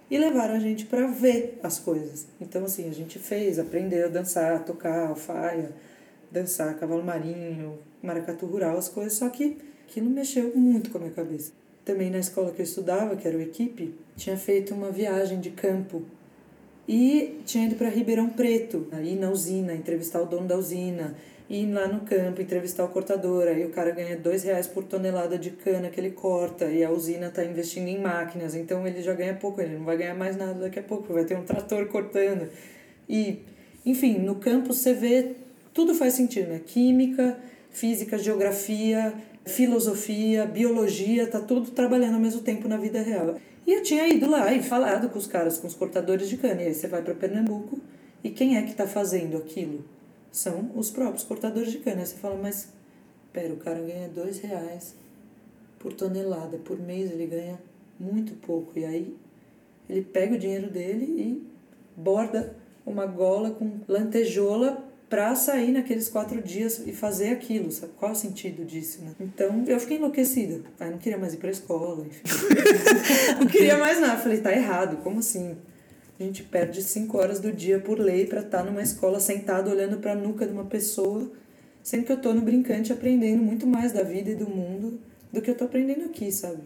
e 0.09 0.17
levaram 0.17 0.55
a 0.55 0.59
gente 0.59 0.85
para 0.85 1.07
ver 1.07 1.59
as 1.61 1.79
coisas. 1.79 2.27
Então, 2.39 2.63
assim, 2.63 2.89
a 2.89 2.93
gente 2.93 3.19
fez, 3.19 3.59
aprendeu 3.59 4.05
a 4.05 4.09
dançar, 4.09 4.63
tocar 4.63 5.07
alfaia, 5.07 5.71
dançar 6.31 6.75
cavalo 6.75 7.03
marinho, 7.03 7.77
maracatu 8.01 8.45
rural, 8.45 8.77
as 8.77 8.87
coisas, 8.87 9.13
só 9.13 9.29
que 9.29 9.57
aquilo 9.87 10.09
mexeu 10.09 10.55
muito 10.55 10.89
com 10.89 10.97
a 10.97 11.01
minha 11.01 11.13
cabeça. 11.13 11.51
Também 11.83 12.09
na 12.09 12.19
escola 12.19 12.51
que 12.51 12.61
eu 12.61 12.65
estudava, 12.65 13.15
que 13.15 13.27
era 13.27 13.37
o 13.37 13.41
Equipe, 13.41 13.95
tinha 14.15 14.37
feito 14.37 14.73
uma 14.73 14.91
viagem 14.91 15.39
de 15.39 15.51
campo 15.51 16.03
e 16.87 17.41
tinha 17.45 17.65
ido 17.65 17.75
para 17.75 17.89
Ribeirão 17.89 18.29
Preto, 18.29 18.87
ir 19.03 19.15
na 19.15 19.29
usina, 19.29 19.73
entrevistar 19.73 20.21
o 20.21 20.25
dono 20.25 20.47
da 20.47 20.57
usina, 20.57 21.15
ir 21.49 21.71
lá 21.71 21.87
no 21.87 22.01
campo, 22.01 22.41
entrevistar 22.41 22.83
o 22.83 22.89
cortador. 22.89 23.47
Aí 23.47 23.65
o 23.65 23.69
cara 23.69 23.91
ganha 23.91 24.17
dois 24.17 24.43
reais 24.43 24.67
por 24.67 24.83
tonelada 24.83 25.37
de 25.37 25.51
cana 25.51 25.89
que 25.89 25.99
ele 25.99 26.11
corta 26.11 26.65
e 26.65 26.83
a 26.83 26.91
usina 26.91 27.27
está 27.27 27.43
investindo 27.43 27.87
em 27.87 27.99
máquinas, 27.99 28.55
então 28.55 28.85
ele 28.85 29.01
já 29.01 29.13
ganha 29.13 29.33
pouco, 29.33 29.61
ele 29.61 29.77
não 29.77 29.85
vai 29.85 29.97
ganhar 29.97 30.15
mais 30.15 30.35
nada 30.35 30.53
daqui 30.53 30.79
a 30.79 30.83
pouco, 30.83 31.13
vai 31.13 31.25
ter 31.25 31.37
um 31.37 31.43
trator 31.43 31.87
cortando. 31.87 32.49
E, 33.07 33.41
enfim, 33.85 34.19
no 34.19 34.35
campo 34.35 34.73
você 34.73 34.93
vê, 34.93 35.35
tudo 35.73 35.95
faz 35.95 36.13
sentido, 36.13 36.49
né? 36.49 36.61
Química, 36.65 37.37
física, 37.71 38.17
geografia, 38.17 39.13
filosofia, 39.45 40.45
biologia, 40.45 41.27
tá 41.27 41.39
tudo 41.39 41.71
trabalhando 41.71 42.15
ao 42.15 42.19
mesmo 42.19 42.41
tempo 42.41 42.67
na 42.67 42.77
vida 42.77 43.01
real. 43.01 43.35
E 43.65 43.73
eu 43.73 43.83
tinha 43.83 44.07
ido 44.07 44.29
lá 44.29 44.53
e 44.53 44.63
falado 44.63 45.09
com 45.09 45.19
os 45.19 45.27
caras, 45.27 45.57
com 45.57 45.67
os 45.67 45.73
cortadores 45.73 46.29
de 46.29 46.37
cana. 46.37 46.61
E 46.63 46.67
aí 46.67 46.73
você 46.73 46.87
vai 46.87 47.01
para 47.01 47.13
Pernambuco 47.13 47.79
e 48.23 48.29
quem 48.29 48.57
é 48.57 48.61
que 48.61 48.71
está 48.71 48.87
fazendo 48.87 49.37
aquilo? 49.37 49.83
São 50.37 50.69
os 50.75 50.91
próprios 50.91 51.23
cortadores 51.23 51.71
de 51.71 51.79
cana. 51.79 52.01
Aí 52.01 52.05
você 52.05 52.15
fala, 52.15 52.35
mas 52.39 52.69
pera, 53.33 53.51
o 53.51 53.57
cara 53.57 53.79
ganha 53.79 54.07
dois 54.07 54.37
reais 54.39 54.93
por 55.79 55.93
tonelada. 55.93 56.59
Por 56.59 56.79
mês 56.79 57.09
ele 57.09 57.25
ganha 57.25 57.59
muito 57.99 58.35
pouco. 58.35 58.77
E 58.77 58.85
aí 58.85 59.17
ele 59.89 60.03
pega 60.03 60.35
o 60.35 60.37
dinheiro 60.37 60.69
dele 60.69 61.05
e 61.05 61.47
borda 61.99 62.55
uma 62.85 63.07
gola 63.07 63.49
com 63.49 63.79
lantejola 63.87 64.85
para 65.09 65.33
sair 65.35 65.71
naqueles 65.71 66.07
quatro 66.07 66.39
dias 66.39 66.83
e 66.85 66.91
fazer 66.91 67.29
aquilo, 67.29 67.71
sabe? 67.71 67.93
Qual 67.97 68.11
o 68.11 68.15
sentido 68.15 68.63
disso, 68.63 69.01
né? 69.01 69.15
Então, 69.19 69.63
eu 69.65 69.79
fiquei 69.79 69.97
enlouquecida. 69.97 70.61
Aí 70.79 70.91
não 70.91 70.99
queria 70.99 71.17
mais 71.17 71.33
ir 71.33 71.37
pra 71.37 71.49
escola, 71.49 72.05
enfim. 72.05 72.21
não 73.39 73.47
queria 73.47 73.79
mais 73.79 73.99
nada. 73.99 74.21
Falei, 74.21 74.39
tá 74.39 74.53
errado, 74.53 74.97
como 74.97 75.17
assim? 75.17 75.57
A 76.19 76.23
gente 76.23 76.43
perde 76.43 76.81
cinco 76.81 77.17
horas 77.17 77.39
do 77.39 77.51
dia 77.51 77.79
por 77.79 77.99
lei 77.99 78.25
para 78.25 78.41
estar 78.41 78.59
tá 78.59 78.63
numa 78.63 78.81
escola 78.81 79.19
sentado 79.19 79.69
olhando 79.69 79.97
para 79.97 80.13
a 80.13 80.15
nuca 80.15 80.45
de 80.45 80.51
uma 80.51 80.65
pessoa, 80.65 81.31
sendo 81.83 82.05
que 82.05 82.11
eu 82.11 82.21
tô 82.21 82.33
no 82.33 82.41
brincante 82.41 82.91
aprendendo 82.91 83.43
muito 83.43 83.67
mais 83.67 83.91
da 83.91 84.03
vida 84.03 84.31
e 84.31 84.35
do 84.35 84.49
mundo 84.49 84.99
do 85.31 85.41
que 85.41 85.51
eu 85.51 85.55
tô 85.55 85.65
aprendendo 85.65 86.05
aqui, 86.05 86.31
sabe? 86.31 86.61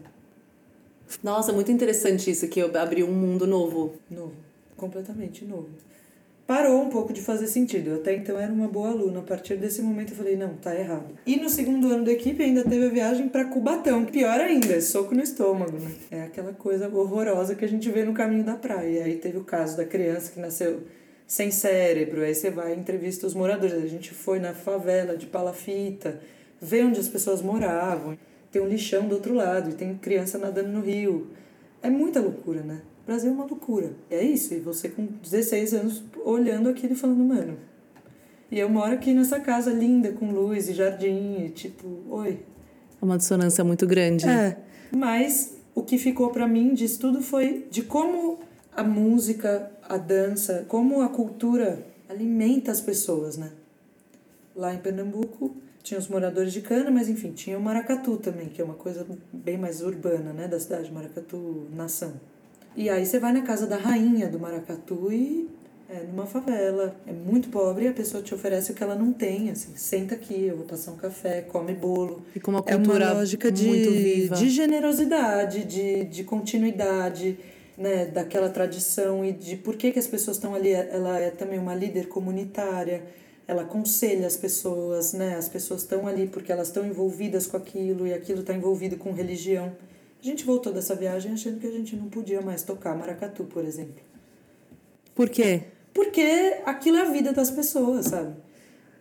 Nossa, 1.22 1.52
muito 1.52 1.70
interessante 1.70 2.30
isso, 2.30 2.48
que 2.48 2.60
eu 2.60 2.74
abri 2.78 3.04
um 3.04 3.12
mundo 3.12 3.46
novo. 3.46 3.94
Novo, 4.10 4.34
completamente 4.76 5.44
novo 5.44 5.68
parou 6.46 6.82
um 6.82 6.88
pouco 6.88 7.12
de 7.12 7.20
fazer 7.20 7.46
sentido. 7.46 7.90
Eu 7.90 7.96
até 7.96 8.14
então 8.14 8.38
era 8.38 8.52
uma 8.52 8.68
boa 8.68 8.90
aluna. 8.90 9.20
A 9.20 9.22
partir 9.22 9.56
desse 9.56 9.82
momento 9.82 10.10
eu 10.10 10.16
falei, 10.16 10.36
não, 10.36 10.54
tá 10.54 10.74
errado. 10.74 11.14
E 11.26 11.36
no 11.36 11.48
segundo 11.48 11.88
ano 11.88 12.04
da 12.04 12.12
equipe 12.12 12.42
ainda 12.42 12.64
teve 12.64 12.86
a 12.86 12.90
viagem 12.90 13.28
para 13.28 13.44
Cubatão. 13.46 14.04
Pior 14.04 14.40
ainda, 14.40 14.80
soco 14.80 15.14
no 15.14 15.22
estômago, 15.22 15.78
né? 15.78 15.90
É 16.10 16.22
aquela 16.24 16.52
coisa 16.52 16.88
horrorosa 16.88 17.54
que 17.54 17.64
a 17.64 17.68
gente 17.68 17.88
vê 17.90 18.04
no 18.04 18.12
caminho 18.12 18.44
da 18.44 18.54
praia. 18.54 18.98
E 18.98 19.02
aí 19.02 19.16
teve 19.16 19.38
o 19.38 19.44
caso 19.44 19.76
da 19.76 19.84
criança 19.84 20.32
que 20.32 20.40
nasceu 20.40 20.82
sem 21.26 21.50
cérebro. 21.50 22.22
Aí 22.22 22.34
você 22.34 22.50
vai 22.50 22.74
e 22.74 22.78
entrevista 22.78 23.26
os 23.26 23.34
moradores. 23.34 23.82
A 23.82 23.86
gente 23.86 24.12
foi 24.12 24.38
na 24.38 24.52
favela 24.52 25.16
de 25.16 25.26
Palafita, 25.26 26.20
vê 26.60 26.82
onde 26.82 27.00
as 27.00 27.08
pessoas 27.08 27.40
moravam. 27.40 28.18
Tem 28.50 28.60
um 28.60 28.68
lixão 28.68 29.08
do 29.08 29.14
outro 29.14 29.32
lado 29.32 29.70
e 29.70 29.74
tem 29.74 29.96
criança 29.96 30.36
nadando 30.36 30.68
no 30.68 30.82
rio. 30.82 31.28
É 31.82 31.88
muita 31.88 32.20
loucura, 32.20 32.60
né? 32.60 32.82
O 33.02 33.06
Brasil 33.06 33.30
é 33.30 33.34
uma 33.34 33.44
loucura. 33.44 33.92
É 34.10 34.22
isso. 34.22 34.54
E 34.54 34.60
você 34.60 34.88
com 34.88 35.06
16 35.06 35.74
anos 35.74 36.04
olhando 36.24 36.68
aquilo 36.68 36.92
e 36.92 36.96
falando, 36.96 37.24
mano. 37.24 37.56
E 38.50 38.58
eu 38.58 38.68
moro 38.68 38.94
aqui 38.94 39.14
nessa 39.14 39.40
casa 39.40 39.72
linda, 39.72 40.12
com 40.12 40.30
luz 40.30 40.68
e 40.68 40.74
jardim, 40.74 41.44
e 41.44 41.48
tipo, 41.48 41.88
oi. 42.10 42.40
É 43.00 43.04
uma 43.04 43.16
dissonância 43.16 43.64
muito 43.64 43.86
grande. 43.86 44.28
É. 44.28 44.58
Mas 44.94 45.56
o 45.74 45.82
que 45.82 45.96
ficou 45.98 46.30
para 46.30 46.46
mim 46.46 46.74
disso 46.74 47.00
tudo 47.00 47.22
foi 47.22 47.66
de 47.70 47.82
como 47.82 48.40
a 48.76 48.84
música, 48.84 49.70
a 49.88 49.96
dança, 49.96 50.64
como 50.68 51.00
a 51.00 51.08
cultura 51.08 51.84
alimenta 52.08 52.70
as 52.70 52.80
pessoas, 52.80 53.36
né? 53.36 53.50
Lá 54.54 54.74
em 54.74 54.78
Pernambuco 54.78 55.56
tinha 55.82 55.98
os 55.98 56.06
moradores 56.08 56.52
de 56.52 56.60
cana, 56.60 56.90
mas 56.90 57.08
enfim, 57.08 57.32
tinha 57.32 57.58
o 57.58 57.60
maracatu 57.60 58.16
também, 58.18 58.48
que 58.48 58.60
é 58.60 58.64
uma 58.64 58.74
coisa 58.74 59.06
bem 59.32 59.56
mais 59.56 59.82
urbana, 59.82 60.32
né, 60.32 60.46
da 60.46 60.60
cidade, 60.60 60.92
maracatu 60.92 61.66
nação. 61.74 62.20
E 62.76 62.88
aí 62.88 63.04
você 63.04 63.18
vai 63.18 63.32
na 63.32 63.42
casa 63.42 63.66
da 63.66 63.76
rainha 63.76 64.28
do 64.28 64.38
maracatu 64.38 65.12
e 65.12 65.48
é 65.92 66.04
numa 66.04 66.24
favela, 66.24 66.96
é 67.06 67.12
muito 67.12 67.50
pobre 67.50 67.84
e 67.84 67.88
a 67.88 67.92
pessoa 67.92 68.22
te 68.22 68.34
oferece 68.34 68.72
o 68.72 68.74
que 68.74 68.82
ela 68.82 68.94
não 68.94 69.12
tem, 69.12 69.50
assim, 69.50 69.72
senta 69.76 70.14
aqui, 70.14 70.46
eu 70.46 70.56
vou 70.56 70.64
passar 70.64 70.90
um 70.90 70.96
café, 70.96 71.42
come 71.42 71.74
bolo. 71.74 72.22
E 72.34 72.40
com 72.40 72.50
uma 72.50 72.62
cultura 72.62 73.04
é 73.04 73.08
uma 73.08 73.18
lógica 73.18 73.52
de, 73.52 74.28
de 74.30 74.48
generosidade, 74.48 75.64
de, 75.64 76.04
de 76.04 76.24
continuidade, 76.24 77.38
né, 77.76 78.06
daquela 78.06 78.48
tradição 78.48 79.22
e 79.22 79.32
de 79.32 79.56
por 79.56 79.76
que, 79.76 79.92
que 79.92 79.98
as 79.98 80.06
pessoas 80.06 80.38
estão 80.38 80.54
ali. 80.54 80.70
Ela 80.70 81.18
é 81.18 81.30
também 81.30 81.58
uma 81.58 81.74
líder 81.74 82.08
comunitária, 82.08 83.02
ela 83.46 83.62
aconselha 83.62 84.26
as 84.26 84.36
pessoas, 84.36 85.12
né, 85.12 85.36
as 85.36 85.48
pessoas 85.48 85.82
estão 85.82 86.06
ali 86.06 86.26
porque 86.26 86.50
elas 86.50 86.68
estão 86.68 86.86
envolvidas 86.86 87.46
com 87.46 87.58
aquilo 87.58 88.06
e 88.06 88.14
aquilo 88.14 88.40
está 88.40 88.54
envolvido 88.54 88.96
com 88.96 89.12
religião. 89.12 89.72
A 90.22 90.24
gente 90.24 90.44
voltou 90.44 90.72
dessa 90.72 90.94
viagem 90.94 91.32
achando 91.32 91.58
que 91.58 91.66
a 91.66 91.70
gente 91.70 91.96
não 91.96 92.08
podia 92.08 92.40
mais 92.40 92.62
tocar 92.62 92.96
maracatu, 92.96 93.42
por 93.42 93.64
exemplo. 93.64 94.00
Por 95.16 95.28
quê? 95.28 95.64
Porque 95.92 96.60
aquilo 96.64 96.98
é 96.98 97.02
a 97.02 97.10
vida 97.10 97.32
das 97.32 97.50
pessoas, 97.50 98.06
sabe? 98.06 98.34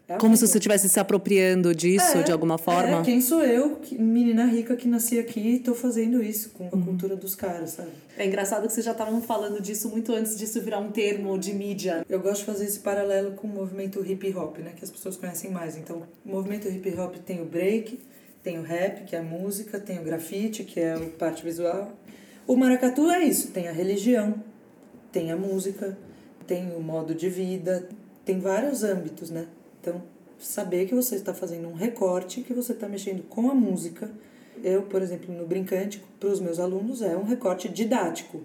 É 0.08 0.18
Como 0.18 0.34
vida. 0.34 0.46
se 0.46 0.52
você 0.52 0.58
estivesse 0.58 0.90
se 0.90 1.00
apropriando 1.00 1.76
disso 1.76 2.18
é, 2.18 2.24
de 2.24 2.32
alguma 2.32 2.58
forma. 2.58 3.00
É, 3.00 3.04
quem 3.04 3.22
sou 3.22 3.44
eu, 3.44 3.80
menina 3.92 4.46
rica 4.46 4.76
que 4.76 4.88
nasci 4.88 5.20
aqui 5.20 5.40
e 5.40 5.60
tô 5.60 5.76
fazendo 5.76 6.24
isso 6.24 6.50
com 6.50 6.68
a 6.68 6.76
uhum. 6.76 6.84
cultura 6.84 7.16
dos 7.16 7.36
caras, 7.36 7.70
sabe? 7.72 7.92
É 8.18 8.26
engraçado 8.26 8.68
que 8.68 8.74
vocês 8.74 8.86
já 8.86 8.92
estavam 8.92 9.22
falando 9.22 9.62
disso 9.62 9.90
muito 9.90 10.12
antes 10.14 10.36
disso 10.36 10.60
virar 10.60 10.80
um 10.80 10.92
termo 10.92 11.38
de 11.38 11.54
mídia. 11.54 12.04
Eu 12.10 12.20
gosto 12.20 12.40
de 12.40 12.46
fazer 12.46 12.66
esse 12.66 12.80
paralelo 12.80 13.34
com 13.34 13.48
o 13.48 13.52
movimento 13.52 14.04
hip 14.04 14.36
hop, 14.36 14.58
né? 14.58 14.74
Que 14.76 14.84
as 14.84 14.90
pessoas 14.90 15.16
conhecem 15.16 15.52
mais. 15.52 15.78
Então, 15.78 16.02
o 16.26 16.30
movimento 16.30 16.68
hip 16.68 16.94
hop 17.00 17.16
tem 17.18 17.42
o 17.42 17.46
break, 17.46 18.00
tem 18.44 18.60
o 18.60 18.64
rap, 18.64 19.04
que 19.06 19.16
é 19.16 19.20
a 19.20 19.24
música, 19.24 19.80
tem 19.80 20.00
o 20.00 20.04
grafite, 20.04 20.64
que 20.64 20.80
é 20.80 20.94
a 20.94 21.00
parte 21.18 21.44
visual. 21.44 21.92
O 22.48 22.56
maracatu 22.56 23.10
é 23.10 23.24
isso, 23.24 23.52
tem 23.52 23.68
a 23.68 23.72
religião, 23.72 24.36
tem 25.12 25.32
a 25.32 25.38
música, 25.38 25.98
tem 26.48 26.76
o 26.76 26.82
modo 26.82 27.14
de 27.14 27.30
vida, 27.30 27.88
tem 28.26 28.40
vários 28.40 28.84
âmbitos, 28.84 29.30
né? 29.30 29.48
Então, 29.80 30.02
saber 30.40 30.88
que 30.88 30.96
você 30.96 31.16
está 31.16 31.34
fazendo 31.34 31.68
um 31.68 31.74
recorte, 31.74 32.42
que 32.42 32.54
você 32.54 32.74
está 32.74 32.88
mexendo 32.88 33.24
com 33.24 33.50
a 33.50 33.54
música. 33.54 34.10
Eu, 34.64 34.84
por 34.84 35.02
exemplo, 35.02 35.34
no 35.34 35.46
Brincante, 35.46 36.04
para 36.20 36.30
os 36.30 36.40
meus 36.40 36.60
alunos, 36.60 37.02
é 37.02 37.16
um 37.16 37.24
recorte 37.24 37.70
didático. 37.70 38.42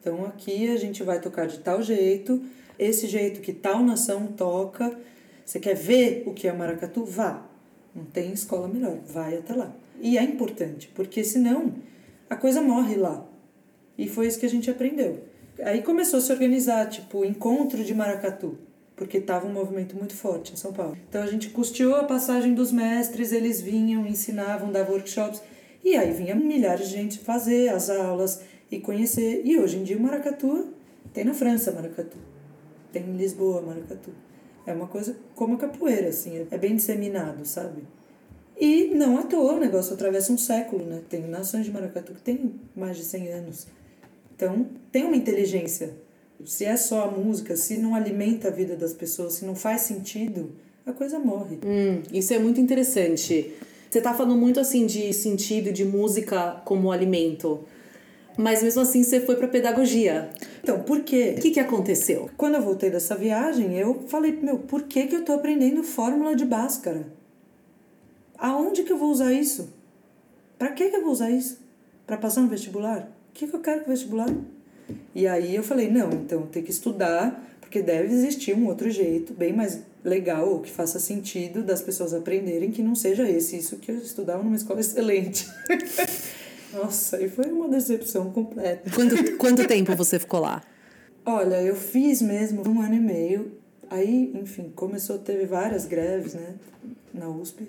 Então, 0.00 0.24
aqui 0.24 0.70
a 0.70 0.76
gente 0.76 1.02
vai 1.02 1.20
tocar 1.20 1.46
de 1.46 1.58
tal 1.58 1.82
jeito, 1.82 2.42
esse 2.78 3.06
jeito 3.06 3.40
que 3.40 3.52
tal 3.52 3.82
nação 3.82 4.26
toca. 4.28 4.98
Você 5.44 5.60
quer 5.60 5.74
ver 5.74 6.22
o 6.26 6.32
que 6.32 6.48
é 6.48 6.52
maracatu? 6.52 7.04
Vá. 7.04 7.49
Não 7.94 8.04
tem 8.04 8.32
escola 8.32 8.68
melhor, 8.68 8.98
vai 9.06 9.36
até 9.36 9.54
lá. 9.54 9.74
E 10.00 10.16
é 10.16 10.22
importante, 10.22 10.88
porque 10.94 11.24
senão 11.24 11.74
a 12.28 12.36
coisa 12.36 12.62
morre 12.62 12.96
lá. 12.96 13.26
E 13.98 14.08
foi 14.08 14.26
isso 14.26 14.38
que 14.38 14.46
a 14.46 14.50
gente 14.50 14.70
aprendeu. 14.70 15.24
Aí 15.62 15.82
começou 15.82 16.18
a 16.18 16.22
se 16.22 16.32
organizar, 16.32 16.88
tipo, 16.88 17.24
encontro 17.24 17.84
de 17.84 17.94
maracatu, 17.94 18.56
porque 18.96 19.18
estava 19.18 19.46
um 19.46 19.52
movimento 19.52 19.96
muito 19.96 20.14
forte 20.14 20.52
em 20.52 20.56
São 20.56 20.72
Paulo. 20.72 20.96
Então 21.08 21.22
a 21.22 21.26
gente 21.26 21.50
custeou 21.50 21.96
a 21.96 22.04
passagem 22.04 22.54
dos 22.54 22.72
mestres, 22.72 23.32
eles 23.32 23.60
vinham, 23.60 24.06
ensinavam, 24.06 24.72
davam 24.72 24.94
workshops, 24.94 25.42
e 25.84 25.96
aí 25.96 26.12
vinha 26.12 26.34
milhares 26.34 26.88
de 26.88 26.94
gente 26.94 27.18
fazer 27.18 27.68
as 27.70 27.90
aulas 27.90 28.42
e 28.70 28.78
conhecer. 28.78 29.42
E 29.44 29.58
hoje 29.58 29.78
em 29.78 29.82
dia 29.82 29.96
o 29.96 30.00
maracatu 30.00 30.68
tem 31.12 31.24
na 31.24 31.34
França 31.34 31.72
maracatu, 31.72 32.16
tem 32.92 33.02
em 33.02 33.16
Lisboa 33.16 33.60
maracatu. 33.60 34.10
É 34.66 34.72
uma 34.72 34.86
coisa 34.86 35.16
como 35.34 35.54
a 35.54 35.58
capoeira, 35.58 36.08
assim, 36.08 36.46
é 36.50 36.58
bem 36.58 36.76
disseminado, 36.76 37.44
sabe? 37.44 37.82
E 38.60 38.92
não 38.94 39.18
à 39.18 39.22
toa, 39.22 39.54
o 39.54 39.58
negócio 39.58 39.94
atravessa 39.94 40.32
um 40.32 40.38
século, 40.38 40.84
né? 40.84 41.00
Tem 41.08 41.22
nações 41.22 41.64
de 41.64 41.72
maracatu 41.72 42.12
que 42.12 42.20
tem 42.20 42.54
mais 42.76 42.96
de 42.96 43.04
100 43.04 43.28
anos. 43.32 43.66
Então, 44.36 44.66
tem 44.92 45.04
uma 45.04 45.16
inteligência. 45.16 45.94
Se 46.44 46.64
é 46.64 46.76
só 46.76 47.04
a 47.04 47.10
música, 47.10 47.56
se 47.56 47.78
não 47.78 47.94
alimenta 47.94 48.48
a 48.48 48.50
vida 48.50 48.76
das 48.76 48.92
pessoas, 48.92 49.34
se 49.34 49.46
não 49.46 49.54
faz 49.54 49.82
sentido, 49.82 50.52
a 50.84 50.92
coisa 50.92 51.18
morre. 51.18 51.58
Hum, 51.64 52.02
isso 52.12 52.34
é 52.34 52.38
muito 52.38 52.60
interessante. 52.60 53.52
Você 53.90 53.98
está 53.98 54.14
falando 54.14 54.36
muito 54.36 54.60
assim 54.60 54.86
de 54.86 55.12
sentido 55.12 55.72
de 55.72 55.84
música 55.84 56.60
como 56.64 56.92
alimento. 56.92 57.64
Mas 58.40 58.62
mesmo 58.62 58.80
assim 58.80 59.02
você 59.02 59.20
foi 59.20 59.36
para 59.36 59.46
pedagogia. 59.46 60.30
Então, 60.62 60.80
por 60.80 61.02
quê? 61.02 61.34
O 61.36 61.42
que, 61.42 61.50
que 61.50 61.60
aconteceu? 61.60 62.30
Quando 62.38 62.54
eu 62.54 62.62
voltei 62.62 62.88
dessa 62.88 63.14
viagem, 63.14 63.76
eu 63.76 64.04
falei, 64.08 64.32
meu, 64.32 64.58
por 64.58 64.84
que, 64.84 65.06
que 65.06 65.16
eu 65.16 65.24
tô 65.24 65.32
aprendendo 65.32 65.82
fórmula 65.82 66.34
de 66.34 66.46
Bhaskara? 66.46 67.06
Aonde 68.38 68.82
que 68.82 68.92
eu 68.92 68.96
vou 68.96 69.10
usar 69.10 69.30
isso? 69.34 69.68
Pra 70.58 70.72
que, 70.72 70.88
que 70.88 70.96
eu 70.96 71.02
vou 71.02 71.12
usar 71.12 71.30
isso? 71.30 71.60
Pra 72.06 72.16
passar 72.16 72.40
no 72.40 72.48
vestibular? 72.48 73.12
O 73.28 73.32
que, 73.34 73.46
que 73.46 73.54
eu 73.54 73.60
quero 73.60 73.80
com 73.80 73.90
o 73.90 73.92
vestibular? 73.92 74.34
E 75.14 75.26
aí 75.26 75.54
eu 75.54 75.62
falei, 75.62 75.90
não, 75.90 76.10
então 76.10 76.46
tem 76.46 76.62
que 76.62 76.70
estudar, 76.70 77.46
porque 77.60 77.82
deve 77.82 78.12
existir 78.12 78.56
um 78.56 78.66
outro 78.68 78.90
jeito, 78.90 79.34
bem 79.34 79.52
mais 79.52 79.80
legal, 80.02 80.48
ou 80.48 80.60
que 80.60 80.70
faça 80.70 80.98
sentido 80.98 81.62
das 81.62 81.82
pessoas 81.82 82.14
aprenderem, 82.14 82.70
que 82.70 82.82
não 82.82 82.94
seja 82.94 83.28
esse, 83.28 83.58
isso 83.58 83.76
que 83.76 83.92
eu 83.92 83.98
estudava 83.98 84.42
numa 84.42 84.56
escola 84.56 84.80
excelente. 84.80 85.46
Nossa, 86.72 87.20
e 87.20 87.28
foi 87.28 87.50
uma 87.50 87.68
decepção 87.68 88.30
completa. 88.30 88.90
Quanto, 88.90 89.36
quanto 89.36 89.66
tempo 89.66 89.94
você 89.96 90.18
ficou 90.18 90.40
lá? 90.40 90.62
Olha, 91.24 91.62
eu 91.62 91.76
fiz 91.76 92.22
mesmo 92.22 92.66
um 92.68 92.80
ano 92.80 92.94
e 92.94 93.00
meio. 93.00 93.52
Aí, 93.88 94.32
enfim, 94.34 94.72
começou, 94.74 95.18
teve 95.18 95.46
várias 95.46 95.84
greves, 95.84 96.34
né, 96.34 96.54
na 97.12 97.28
USP. 97.28 97.68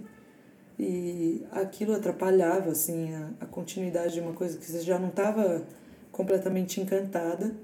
E 0.79 1.43
aquilo 1.51 1.93
atrapalhava, 1.93 2.71
assim, 2.71 3.13
a, 3.13 3.29
a 3.41 3.45
continuidade 3.45 4.13
de 4.13 4.19
uma 4.19 4.33
coisa 4.33 4.57
que 4.57 4.65
você 4.65 4.81
já 4.81 4.97
não 4.97 5.09
estava 5.09 5.63
completamente 6.11 6.79
encantada. 6.79 7.55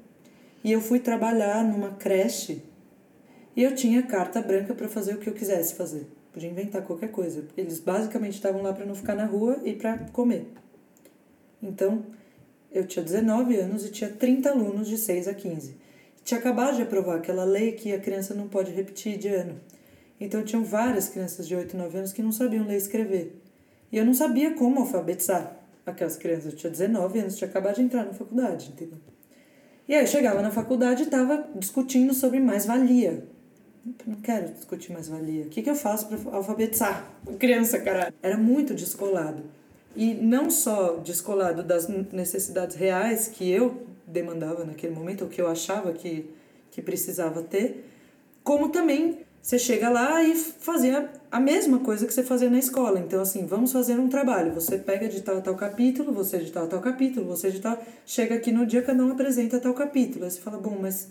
E 0.63 0.71
eu 0.71 0.81
fui 0.81 0.99
trabalhar 0.99 1.63
numa 1.63 1.91
creche 1.91 2.61
e 3.55 3.63
eu 3.63 3.73
tinha 3.73 4.03
carta 4.03 4.41
branca 4.41 4.73
para 4.73 4.87
fazer 4.87 5.15
o 5.15 5.17
que 5.17 5.29
eu 5.29 5.33
quisesse 5.33 5.75
fazer. 5.75 6.07
Podia 6.31 6.49
inventar 6.49 6.83
qualquer 6.83 7.09
coisa. 7.09 7.43
Eles 7.57 7.79
basicamente 7.79 8.33
estavam 8.33 8.61
lá 8.61 8.71
para 8.71 8.85
não 8.85 8.93
ficar 8.93 9.15
na 9.15 9.25
rua 9.25 9.59
e 9.63 9.73
para 9.73 9.97
comer. 10.13 10.51
Então, 11.67 12.05
eu 12.71 12.85
tinha 12.85 13.03
19 13.03 13.55
anos 13.57 13.85
e 13.85 13.89
tinha 13.89 14.09
30 14.09 14.49
alunos 14.49 14.87
de 14.87 14.97
6 14.97 15.27
a 15.27 15.33
15. 15.33 15.75
Tinha 16.23 16.39
acabado 16.39 16.75
de 16.75 16.81
aprovar 16.81 17.17
aquela 17.17 17.43
lei 17.43 17.73
que 17.73 17.93
a 17.93 17.99
criança 17.99 18.33
não 18.33 18.47
pode 18.47 18.71
repetir 18.71 19.17
de 19.17 19.27
ano. 19.27 19.59
Então, 20.19 20.43
tinham 20.43 20.63
várias 20.63 21.07
crianças 21.09 21.47
de 21.47 21.55
8 21.55 21.73
e 21.73 21.77
9 21.77 21.97
anos 21.97 22.13
que 22.13 22.23
não 22.23 22.31
sabiam 22.31 22.65
ler 22.65 22.75
e 22.75 22.77
escrever. 22.77 23.41
E 23.91 23.97
eu 23.97 24.05
não 24.05 24.13
sabia 24.13 24.53
como 24.53 24.79
alfabetizar 24.79 25.57
aquelas 25.85 26.17
crianças. 26.17 26.53
Eu 26.53 26.57
tinha 26.57 26.71
19 26.71 27.19
anos, 27.19 27.37
tinha 27.37 27.49
acabado 27.49 27.75
de 27.75 27.81
entrar 27.81 28.05
na 28.05 28.13
faculdade, 28.13 28.69
entendeu? 28.73 28.97
E 29.87 29.95
aí 29.95 30.05
chegava 30.05 30.41
na 30.41 30.51
faculdade 30.51 31.03
e 31.03 31.05
estava 31.05 31.47
discutindo 31.55 32.13
sobre 32.13 32.39
mais-valia. 32.39 33.23
Não 34.05 34.17
quero 34.17 34.51
discutir 34.51 34.91
mais-valia. 34.91 35.45
O 35.45 35.49
que, 35.49 35.61
que 35.61 35.69
eu 35.69 35.75
faço 35.75 36.07
para 36.07 36.35
alfabetizar 36.35 37.09
criança, 37.39 37.79
caralho? 37.79 38.13
Era 38.21 38.37
muito 38.37 38.73
descolado. 38.73 39.43
E 39.97 40.13
não 40.13 40.51
só 40.51 40.97
descolado 40.97 41.63
das 41.63 41.87
necessidades 41.87 42.75
reais 42.75 43.27
que 43.27 43.49
eu 43.49 43.81
demandava 44.05 44.63
naquele 44.63 44.93
momento, 44.93 45.23
ou 45.23 45.27
que 45.27 45.41
eu 45.41 45.47
achava 45.47 45.91
que, 45.91 46.29
que 46.69 46.83
precisava 46.83 47.41
ter, 47.41 47.83
como 48.43 48.69
também 48.69 49.25
você 49.41 49.57
chega 49.57 49.89
lá 49.89 50.23
e 50.23 50.35
fazia 50.35 51.09
a 51.31 51.39
mesma 51.39 51.79
coisa 51.79 52.05
que 52.05 52.13
você 52.13 52.21
fazia 52.21 52.49
na 52.49 52.59
escola. 52.59 52.99
Então, 52.99 53.21
assim, 53.21 53.45
vamos 53.45 53.71
fazer 53.71 53.97
um 53.97 54.07
trabalho. 54.07 54.53
Você 54.53 54.77
pega 54.77 55.07
de 55.07 55.21
tal 55.21 55.41
tal 55.41 55.55
capítulo, 55.55 56.11
você 56.11 56.37
de 56.39 56.51
tal 56.51 56.67
tal 56.67 56.79
capítulo, 56.79 57.25
você 57.25 57.49
de 57.49 57.59
tal. 57.59 57.81
Chega 58.05 58.35
aqui 58.35 58.51
no 58.51 58.65
dia, 58.65 58.81
cada 58.81 59.03
um 59.03 59.11
apresenta 59.11 59.59
tal 59.59 59.73
capítulo. 59.73 60.25
Aí 60.25 60.31
você 60.31 60.41
fala, 60.41 60.57
bom, 60.57 60.77
mas 60.79 61.07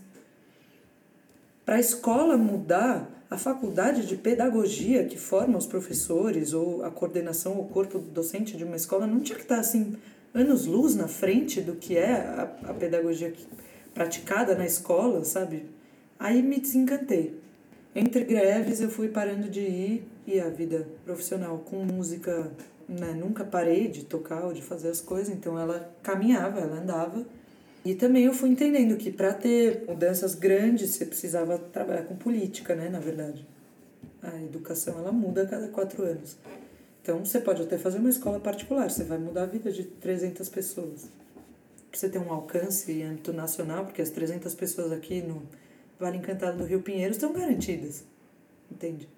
para 1.67 1.75
a 1.75 1.81
escola 1.81 2.37
mudar, 2.37 3.11
a 3.29 3.37
faculdade 3.37 4.07
de 4.07 4.17
pedagogia 4.17 5.05
que 5.05 5.19
forma 5.19 5.59
os 5.59 5.67
professores 5.67 6.53
ou 6.53 6.85
a 6.85 6.91
coordenação 6.93 7.57
ou 7.57 7.67
corpo 7.67 7.99
docente 7.99 8.57
de 8.57 8.63
uma 8.63 8.77
escola 8.77 9.05
não 9.05 9.19
tinha 9.19 9.37
que 9.37 9.43
estar 9.43 9.59
assim 9.59 9.97
anos 10.33 10.65
luz 10.65 10.95
na 10.95 11.09
frente 11.09 11.61
do 11.61 11.75
que 11.75 11.97
é 11.97 12.13
a, 12.13 12.71
a 12.71 12.73
pedagogia 12.73 13.35
praticada 13.93 14.55
na 14.55 14.65
escola, 14.65 15.25
sabe? 15.25 15.67
Aí 16.21 16.41
me 16.41 16.61
desencantei. 16.61 17.37
Entre 17.95 18.23
greves 18.23 18.81
eu 18.81 18.89
fui 18.89 19.09
parando 19.09 19.49
de 19.49 19.61
ir 19.61 20.09
e 20.25 20.39
a 20.39 20.49
vida 20.49 20.87
profissional 21.05 21.59
com 21.59 21.85
música, 21.85 22.53
né, 22.89 23.13
nunca 23.13 23.43
parei 23.43 23.89
de 23.89 24.05
tocar 24.05 24.45
ou 24.45 24.53
de 24.53 24.63
fazer 24.63 24.91
as 24.91 25.01
coisas, 25.01 25.35
então 25.35 25.59
ela 25.59 25.93
caminhava, 26.01 26.61
ela 26.61 26.77
andava. 26.77 27.27
E 27.87 27.95
também 27.95 28.25
eu 28.25 28.35
fui 28.35 28.49
entendendo 28.49 28.97
que 28.97 29.13
para 29.13 29.33
ter 29.33 29.85
mudanças 29.87 30.35
grandes 30.35 30.91
você 30.91 31.07
precisava 31.07 31.57
trabalhar 31.57 32.03
com 32.03 32.17
política, 32.17 32.75
né, 32.75 32.89
na 32.89 32.99
verdade. 32.99 33.47
A 34.21 34.43
educação 34.43 34.99
ela 34.99 35.13
muda 35.13 35.45
a 35.45 35.47
cada 35.47 35.69
quatro 35.69 36.03
anos. 36.03 36.37
Então 37.01 37.25
você 37.25 37.39
pode 37.39 37.63
até 37.63 37.79
fazer 37.79 37.99
uma 37.99 38.11
escola 38.11 38.41
particular, 38.41 38.91
você 38.91 39.05
vai 39.05 39.19
mudar 39.19 39.45
a 39.45 39.47
vida 39.47 39.71
de 39.71 39.85
300 39.85 40.49
pessoas. 40.49 41.03
Pra 41.89 42.01
você 42.01 42.09
ter 42.09 42.19
um 42.19 42.33
alcance 42.33 42.91
em 42.91 43.05
âmbito 43.05 43.33
nacional, 43.33 43.85
porque 43.85 44.03
as 44.03 44.11
300 44.11 44.53
pessoas 44.57 44.91
aqui 44.91 45.23
no 45.23 45.45
Vale 45.97 46.19
Encantado 46.19 46.59
do 46.59 46.65
Rio 46.65 46.83
Pinheiro 46.83 47.13
estão 47.13 47.33
garantidas. 47.33 48.03
Entende? 48.69 49.09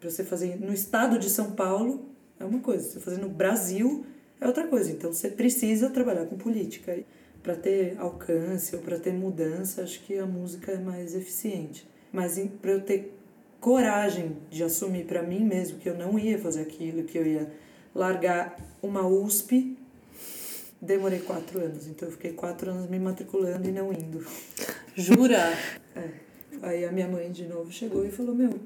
Para 0.00 0.08
você 0.08 0.24
fazer 0.24 0.58
no 0.58 0.72
estado 0.72 1.18
de 1.18 1.28
São 1.28 1.52
Paulo 1.52 2.08
é 2.40 2.46
uma 2.46 2.60
coisa, 2.60 2.88
você 2.88 2.98
fazer 2.98 3.18
no 3.18 3.28
Brasil 3.28 4.06
é 4.40 4.46
outra 4.46 4.66
coisa. 4.68 4.90
Então 4.90 5.12
você 5.12 5.28
precisa 5.28 5.90
trabalhar 5.90 6.24
com 6.24 6.38
política 6.38 6.96
para 7.44 7.54
ter 7.54 7.96
alcance 7.98 8.74
ou 8.74 8.80
para 8.80 8.98
ter 8.98 9.12
mudança, 9.12 9.82
acho 9.82 10.02
que 10.02 10.16
a 10.18 10.24
música 10.24 10.72
é 10.72 10.78
mais 10.78 11.14
eficiente. 11.14 11.86
Mas 12.10 12.40
para 12.62 12.70
eu 12.70 12.80
ter 12.80 13.14
coragem 13.60 14.38
de 14.50 14.64
assumir 14.64 15.04
para 15.04 15.22
mim 15.22 15.44
mesmo 15.44 15.78
que 15.78 15.88
eu 15.88 15.96
não 15.96 16.18
ia 16.18 16.38
fazer 16.38 16.62
aquilo, 16.62 17.04
que 17.04 17.18
eu 17.18 17.26
ia 17.26 17.52
largar 17.94 18.58
uma 18.82 19.06
USP, 19.06 19.76
demorei 20.80 21.18
quatro 21.18 21.60
anos. 21.60 21.86
Então 21.86 22.08
eu 22.08 22.12
fiquei 22.12 22.32
quatro 22.32 22.70
anos 22.70 22.88
me 22.88 22.98
matriculando 22.98 23.68
e 23.68 23.72
não 23.72 23.92
indo. 23.92 24.26
Jura? 24.96 25.52
É. 25.94 26.08
Aí 26.62 26.84
a 26.86 26.92
minha 26.92 27.08
mãe 27.08 27.30
de 27.30 27.46
novo 27.46 27.70
chegou 27.70 28.06
e 28.06 28.10
falou: 28.10 28.34
Meu, 28.34 28.58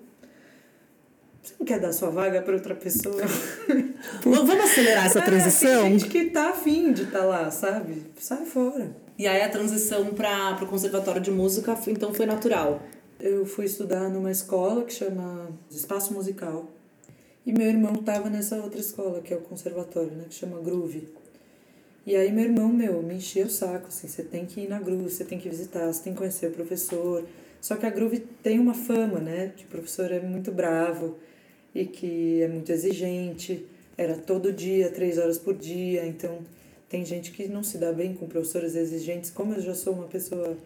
você 1.42 1.54
não 1.58 1.66
quer 1.66 1.80
dar 1.80 1.92
sua 1.92 2.10
vaga 2.10 2.42
para 2.42 2.54
outra 2.54 2.74
pessoa? 2.74 3.22
Vamos 4.22 4.64
acelerar 4.64 5.06
essa 5.06 5.22
transição? 5.22 5.70
É, 5.70 5.82
tem 5.82 5.98
gente 5.98 6.10
que 6.10 6.24
tá 6.26 6.50
afim 6.50 6.92
de 6.92 7.04
estar 7.04 7.20
tá 7.20 7.24
lá, 7.24 7.50
sabe? 7.50 8.04
Sai 8.18 8.44
fora. 8.44 8.94
E 9.18 9.26
aí 9.26 9.42
a 9.42 9.48
transição 9.48 10.06
para 10.06 10.62
o 10.62 10.66
conservatório 10.66 11.20
de 11.20 11.30
música 11.30 11.76
então 11.88 12.12
foi 12.12 12.26
natural? 12.26 12.82
Eu 13.18 13.44
fui 13.44 13.64
estudar 13.64 14.08
numa 14.08 14.30
escola 14.30 14.84
que 14.84 14.92
chama 14.92 15.48
Espaço 15.70 16.12
Musical. 16.14 16.70
E 17.44 17.52
meu 17.52 17.66
irmão 17.66 17.94
tava 17.94 18.28
nessa 18.28 18.56
outra 18.56 18.78
escola, 18.78 19.20
que 19.20 19.32
é 19.32 19.36
o 19.36 19.40
conservatório, 19.40 20.12
né? 20.12 20.26
Que 20.28 20.34
chama 20.34 20.60
Groove. 20.60 21.08
E 22.06 22.14
aí 22.14 22.30
meu 22.30 22.44
irmão, 22.44 22.68
meu, 22.68 23.02
me 23.02 23.14
enchia 23.14 23.44
o 23.44 23.50
saco, 23.50 23.88
assim, 23.88 24.06
você 24.06 24.22
tem 24.22 24.46
que 24.46 24.60
ir 24.60 24.68
na 24.68 24.78
Groove, 24.78 25.10
você 25.10 25.24
tem 25.24 25.38
que 25.38 25.48
visitar, 25.48 25.86
você 25.86 26.02
tem 26.02 26.12
que 26.12 26.18
conhecer 26.18 26.46
o 26.46 26.52
professor. 26.52 27.24
Só 27.60 27.76
que 27.76 27.86
a 27.86 27.90
Groove 27.90 28.20
tem 28.42 28.58
uma 28.58 28.74
fama, 28.74 29.18
né? 29.18 29.52
O 29.60 29.64
professor 29.64 30.10
é 30.12 30.20
muito 30.20 30.50
bravo 30.52 31.18
e 31.74 31.84
que 31.84 32.42
é 32.42 32.48
muito 32.48 32.70
exigente. 32.70 33.66
Era 33.96 34.14
todo 34.14 34.52
dia, 34.52 34.90
três 34.90 35.18
horas 35.18 35.38
por 35.38 35.54
dia. 35.54 36.06
Então, 36.06 36.38
tem 36.88 37.04
gente 37.04 37.32
que 37.32 37.48
não 37.48 37.62
se 37.62 37.78
dá 37.78 37.92
bem 37.92 38.14
com 38.14 38.26
professores 38.26 38.74
exigentes. 38.74 39.30
Como 39.30 39.54
eu 39.54 39.60
já 39.60 39.74
sou 39.74 39.92
uma 39.92 40.06
pessoa 40.06 40.56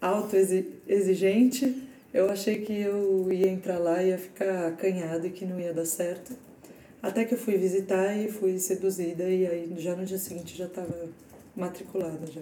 auto-exigente, 0.00 1.82
eu 2.12 2.30
achei 2.30 2.62
que 2.62 2.72
eu 2.72 3.30
ia 3.30 3.48
entrar 3.48 3.78
lá 3.78 4.02
e 4.02 4.08
ia 4.08 4.18
ficar 4.18 4.68
acanhada 4.68 5.26
e 5.26 5.30
que 5.30 5.44
não 5.44 5.60
ia 5.60 5.72
dar 5.72 5.84
certo. 5.84 6.32
Até 7.02 7.24
que 7.24 7.34
eu 7.34 7.38
fui 7.38 7.56
visitar 7.56 8.16
e 8.16 8.28
fui 8.30 8.58
seduzida, 8.58 9.22
e 9.28 9.46
aí 9.46 9.72
já 9.78 9.94
no 9.94 10.04
dia 10.04 10.18
seguinte 10.18 10.56
já 10.56 10.66
estava 10.66 11.08
matriculada 11.54 12.26
já. 12.26 12.40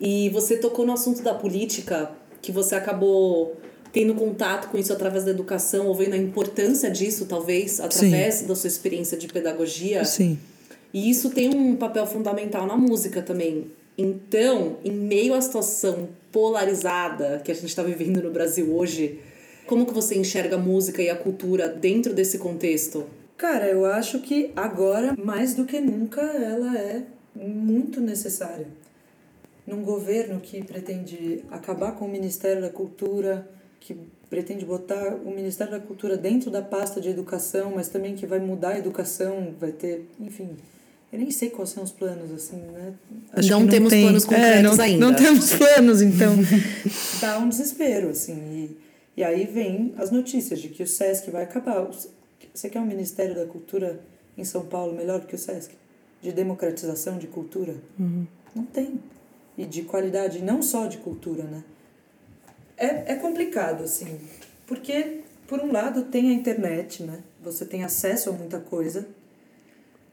E 0.00 0.28
você 0.30 0.58
tocou 0.58 0.86
no 0.86 0.92
assunto 0.92 1.22
da 1.22 1.34
política, 1.34 2.12
que 2.46 2.52
você 2.52 2.76
acabou 2.76 3.56
tendo 3.92 4.14
contato 4.14 4.68
com 4.68 4.78
isso 4.78 4.92
através 4.92 5.24
da 5.24 5.32
educação, 5.32 5.88
ou 5.88 5.94
vendo 5.94 6.14
a 6.14 6.16
importância 6.16 6.88
disso, 6.88 7.26
talvez, 7.26 7.80
através 7.80 8.36
Sim. 8.36 8.46
da 8.46 8.54
sua 8.54 8.68
experiência 8.68 9.16
de 9.18 9.26
pedagogia. 9.26 10.04
Sim. 10.04 10.38
E 10.94 11.10
isso 11.10 11.30
tem 11.30 11.48
um 11.52 11.74
papel 11.74 12.06
fundamental 12.06 12.66
na 12.66 12.76
música 12.76 13.20
também. 13.20 13.66
Então, 13.98 14.76
em 14.84 14.92
meio 14.92 15.34
à 15.34 15.40
situação 15.40 16.08
polarizada 16.30 17.40
que 17.44 17.50
a 17.50 17.54
gente 17.54 17.66
está 17.66 17.82
vivendo 17.82 18.22
no 18.22 18.30
Brasil 18.30 18.72
hoje, 18.76 19.18
como 19.66 19.84
que 19.84 19.92
você 19.92 20.16
enxerga 20.16 20.54
a 20.54 20.58
música 20.58 21.02
e 21.02 21.10
a 21.10 21.16
cultura 21.16 21.68
dentro 21.68 22.14
desse 22.14 22.38
contexto? 22.38 23.06
Cara, 23.36 23.66
eu 23.66 23.84
acho 23.84 24.20
que 24.20 24.52
agora, 24.54 25.16
mais 25.18 25.54
do 25.54 25.64
que 25.64 25.80
nunca, 25.80 26.20
ela 26.20 26.78
é 26.78 27.02
muito 27.34 28.00
necessária. 28.00 28.68
Num 29.66 29.82
governo 29.82 30.40
que 30.40 30.62
pretende 30.62 31.44
acabar 31.50 31.92
com 31.92 32.04
o 32.04 32.08
Ministério 32.08 32.62
da 32.62 32.70
Cultura, 32.70 33.48
que 33.80 33.96
pretende 34.30 34.64
botar 34.64 35.14
o 35.24 35.30
Ministério 35.30 35.72
da 35.72 35.80
Cultura 35.80 36.16
dentro 36.16 36.50
da 36.50 36.62
pasta 36.62 37.00
de 37.00 37.08
educação, 37.08 37.72
mas 37.74 37.88
também 37.88 38.14
que 38.14 38.26
vai 38.26 38.38
mudar 38.38 38.70
a 38.70 38.78
educação, 38.78 39.54
vai 39.58 39.72
ter, 39.72 40.08
enfim. 40.20 40.50
Eu 41.12 41.18
nem 41.18 41.30
sei 41.30 41.50
quais 41.50 41.70
são 41.70 41.82
os 41.82 41.92
planos, 41.92 42.32
assim, 42.32 42.56
né? 42.56 42.94
Acho 43.32 43.50
não, 43.50 43.60
não 43.60 43.68
temos 43.68 43.90
tem. 43.90 44.02
planos 44.02 44.24
concretos 44.24 44.56
é, 44.56 44.62
não, 44.62 44.84
ainda. 44.84 45.06
Não 45.06 45.14
temos 45.14 45.52
planos, 45.54 46.02
então. 46.02 46.34
Dá 47.20 47.38
um 47.38 47.48
desespero, 47.48 48.10
assim. 48.10 48.34
E, 48.34 49.20
e 49.20 49.24
aí 49.24 49.46
vem 49.46 49.94
as 49.96 50.10
notícias 50.10 50.60
de 50.60 50.68
que 50.68 50.82
o 50.82 50.86
SESC 50.86 51.30
vai 51.30 51.44
acabar. 51.44 51.88
Você 52.52 52.68
quer 52.68 52.80
um 52.80 52.86
Ministério 52.86 53.34
da 53.34 53.46
Cultura 53.46 54.00
em 54.36 54.44
São 54.44 54.64
Paulo 54.66 54.94
melhor 54.94 55.20
do 55.20 55.26
que 55.26 55.34
o 55.34 55.38
SESC? 55.38 55.72
de 56.26 56.32
democratização 56.32 57.18
de 57.18 57.26
cultura? 57.26 57.76
Não 58.54 58.64
tem. 58.64 59.00
E 59.56 59.64
de 59.64 59.82
qualidade, 59.82 60.42
não 60.42 60.62
só 60.62 60.86
de 60.86 60.98
cultura, 60.98 61.44
né? 61.44 61.64
É, 62.76 63.12
é 63.12 63.14
complicado, 63.16 63.84
assim, 63.84 64.20
porque, 64.66 65.20
por 65.46 65.60
um 65.60 65.72
lado, 65.72 66.04
tem 66.04 66.28
a 66.30 66.32
internet, 66.32 67.02
né? 67.02 67.20
Você 67.42 67.64
tem 67.64 67.84
acesso 67.84 68.28
a 68.28 68.32
muita 68.32 68.60
coisa, 68.60 69.06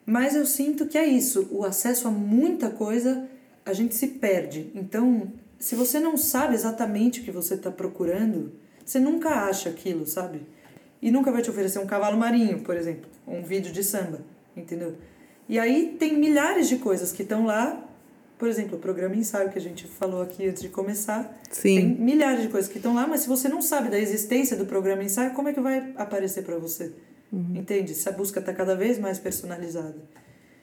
mas 0.06 0.36
eu 0.36 0.46
sinto 0.46 0.88
que 0.88 0.98
é 0.98 1.06
isso, 1.06 1.48
o 1.52 1.66
acesso 1.66 2.08
a 2.08 2.12
muita 2.12 2.70
coisa, 2.70 3.28
a 3.66 3.74
gente 3.74 3.96
se 3.96 4.08
perde. 4.08 4.72
Então, 4.76 5.32
se 5.60 5.76
você 5.76 6.00
não 6.00 6.18
sabe 6.18 6.54
exatamente 6.54 7.22
o 7.22 7.24
que 7.24 7.32
você 7.32 7.56
está 7.56 7.72
procurando, 7.72 8.54
você 8.86 9.00
nunca 9.00 9.30
acha 9.30 9.70
aquilo, 9.70 10.06
sabe? 10.06 10.42
E 11.02 11.12
nunca 11.12 11.32
vai 11.32 11.42
te 11.42 11.50
oferecer 11.50 11.80
um 11.80 11.86
cavalo 11.86 12.18
marinho, 12.18 12.60
por 12.60 12.76
exemplo, 12.76 13.10
ou 13.26 13.36
um 13.36 13.44
vídeo 13.44 13.72
de 13.72 13.84
samba, 13.84 14.22
entendeu? 14.56 14.96
E 15.48 15.60
aí 15.60 15.96
tem 16.00 16.18
milhares 16.18 16.68
de 16.68 16.78
coisas 16.78 17.12
que 17.12 17.24
estão 17.24 17.46
lá. 17.46 17.82
Por 18.44 18.50
exemplo, 18.50 18.78
o 18.78 18.82
programa 18.82 19.16
ensaio 19.16 19.50
que 19.50 19.58
a 19.58 19.62
gente 19.62 19.88
falou 19.88 20.22
aqui 20.22 20.46
antes 20.50 20.62
de 20.62 20.68
começar. 20.68 21.34
Sim. 21.50 21.76
Tem 21.78 21.88
milhares 21.88 22.42
de 22.42 22.50
coisas 22.50 22.70
que 22.70 22.76
estão 22.78 22.94
lá, 22.94 23.08
mas 23.08 23.22
se 23.22 23.28
você 23.30 23.48
não 23.48 23.62
sabe 23.62 23.88
da 23.88 23.98
existência 23.98 24.58
do 24.58 24.66
programa 24.66 25.02
ensaio, 25.02 25.32
como 25.32 25.48
é 25.48 25.54
que 25.54 25.62
vai 25.62 25.94
aparecer 25.96 26.44
para 26.44 26.58
você? 26.58 26.92
Entende? 27.32 27.96
Se 27.96 28.10
a 28.10 28.12
busca 28.12 28.42
está 28.42 28.52
cada 28.54 28.76
vez 28.76 29.00
mais 29.00 29.18
personalizada. 29.18 29.96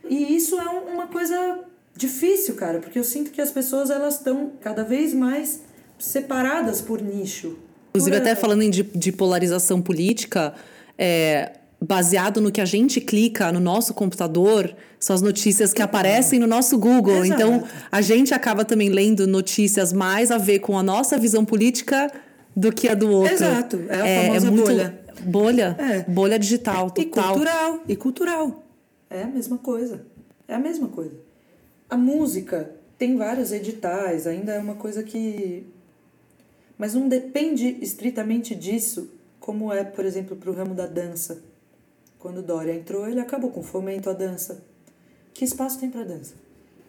E 0.06 0.36
isso 0.36 0.60
é 0.60 0.68
um- 0.68 0.92
uma 0.92 1.06
coisa 1.06 1.64
difícil, 1.96 2.54
cara, 2.54 2.80
porque 2.80 2.98
eu 2.98 3.02
sinto 3.04 3.30
que 3.30 3.40
as 3.40 3.50
pessoas 3.50 3.88
elas 3.88 4.16
estão 4.18 4.52
cada 4.60 4.84
vez 4.84 5.14
mais 5.14 5.62
separadas 5.98 6.82
por 6.82 7.00
nicho. 7.00 7.56
Inclusive, 7.94 8.16
Por- 8.18 8.22
até 8.26 8.36
falando 8.36 8.60
em 8.60 8.68
de, 8.68 8.82
de 8.82 9.10
polarização 9.10 9.80
política, 9.80 10.52
é, 10.98 11.52
baseado 11.80 12.40
no 12.40 12.52
que 12.52 12.60
a 12.60 12.64
gente 12.64 13.00
clica 13.00 13.50
no 13.50 13.58
nosso 13.58 13.94
computador, 13.94 14.74
são 14.98 15.14
as 15.14 15.22
notícias 15.22 15.72
que 15.72 15.80
aparecem 15.80 16.38
no 16.38 16.46
nosso 16.46 16.78
Google. 16.78 17.24
Exato. 17.24 17.42
Então, 17.42 17.64
a 17.90 18.02
gente 18.02 18.34
acaba 18.34 18.64
também 18.64 18.90
lendo 18.90 19.26
notícias 19.26 19.92
mais 19.92 20.30
a 20.30 20.36
ver 20.36 20.58
com 20.58 20.76
a 20.78 20.82
nossa 20.82 21.16
visão 21.16 21.44
política 21.44 22.12
do 22.54 22.70
que 22.70 22.88
a 22.88 22.94
do 22.94 23.10
outro. 23.10 23.32
Exato, 23.32 23.80
é 23.88 24.18
a 24.18 24.26
famosa 24.26 24.50
bolha. 24.50 25.00
Bolha. 25.22 25.76
É. 25.78 26.10
Bolha 26.10 26.38
digital, 26.38 26.92
E 26.96 27.04
total. 27.04 27.34
cultural, 27.34 27.80
e 27.88 27.96
cultural. 27.96 28.64
É 29.08 29.22
a 29.22 29.26
mesma 29.26 29.58
coisa. 29.58 30.04
É 30.46 30.54
a 30.54 30.58
mesma 30.58 30.88
coisa. 30.88 31.14
A 31.88 31.96
música 31.96 32.70
tem 32.98 33.16
vários 33.16 33.52
editais, 33.52 34.26
ainda 34.26 34.52
é 34.52 34.58
uma 34.58 34.74
coisa 34.74 35.02
que. 35.02 35.66
Mas 36.76 36.94
não 36.94 37.08
depende 37.08 37.76
estritamente 37.80 38.54
disso, 38.54 39.10
como 39.38 39.72
é, 39.72 39.84
por 39.84 40.04
exemplo, 40.04 40.36
para 40.36 40.50
o 40.50 40.54
ramo 40.54 40.74
da 40.74 40.86
dança. 40.86 41.42
Quando 42.20 42.38
o 42.38 42.42
Dória 42.42 42.74
entrou, 42.74 43.08
ele 43.08 43.18
acabou 43.18 43.50
com 43.50 43.62
fomento 43.62 44.10
à 44.10 44.12
dança. 44.12 44.62
Que 45.32 45.42
espaço 45.42 45.80
tem 45.80 45.90
para 45.90 46.04
dança? 46.04 46.34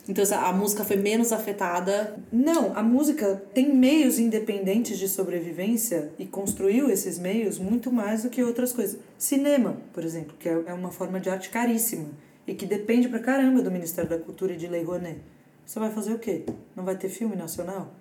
Então, 0.10 0.26
a 0.38 0.52
música 0.52 0.84
foi 0.84 0.98
menos 0.98 1.32
afetada. 1.32 2.18
Não, 2.34 2.76
a 2.78 2.84
música 2.84 3.42
tem 3.54 3.74
meios 3.74 4.20
independentes 4.20 5.00
de 5.00 5.08
sobrevivência 5.08 6.12
e 6.20 6.26
construiu 6.26 6.90
esses 6.90 7.18
meios 7.18 7.58
muito 7.58 7.94
mais 7.94 8.24
do 8.24 8.30
que 8.30 8.44
outras 8.44 8.74
coisas. 8.74 9.00
Cinema, 9.18 9.78
por 9.94 10.04
exemplo, 10.04 10.36
que 10.38 10.50
é 10.50 10.64
é 10.66 10.74
uma 10.74 10.92
forma 10.92 11.18
de 11.18 11.30
arte 11.30 11.50
caríssima 11.50 12.10
e 12.46 12.54
que 12.54 12.66
depende 12.66 13.08
pra 13.08 13.20
caramba 13.20 13.62
do 13.62 13.72
Ministério 13.72 14.10
da 14.10 14.18
Cultura 14.18 14.52
e 14.54 14.58
de 14.58 14.68
Lei 14.68 14.84
Rouanet. 14.84 15.22
Você 15.66 15.80
vai 15.80 15.92
fazer 15.92 16.12
o 16.12 16.20
quê? 16.20 16.44
Não 16.76 16.84
vai 16.84 16.98
ter 16.98 17.08
filme 17.08 17.38
nacional? 17.38 17.94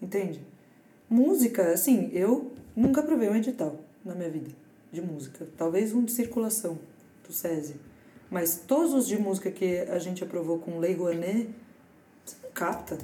Entende? 0.00 0.40
Música, 1.10 1.72
assim, 1.72 2.10
eu 2.12 2.52
nunca 2.76 3.02
provei 3.02 3.28
um 3.28 3.34
edital 3.34 3.74
na 4.04 4.14
minha 4.14 4.30
vida 4.30 4.65
de 4.96 5.02
música. 5.02 5.46
Talvez 5.56 5.92
um 5.94 6.04
de 6.04 6.12
circulação 6.12 6.78
do 7.26 7.32
SESI. 7.32 7.76
Mas 8.30 8.62
todos 8.66 8.92
os 8.92 9.06
de 9.06 9.16
música 9.18 9.50
que 9.50 9.78
a 9.80 9.98
gente 9.98 10.24
aprovou 10.24 10.58
com 10.58 10.78
Lei 10.78 10.94
Rouanet, 10.94 11.48
você 12.24 12.36
não 12.42 12.50
capta. 12.50 12.98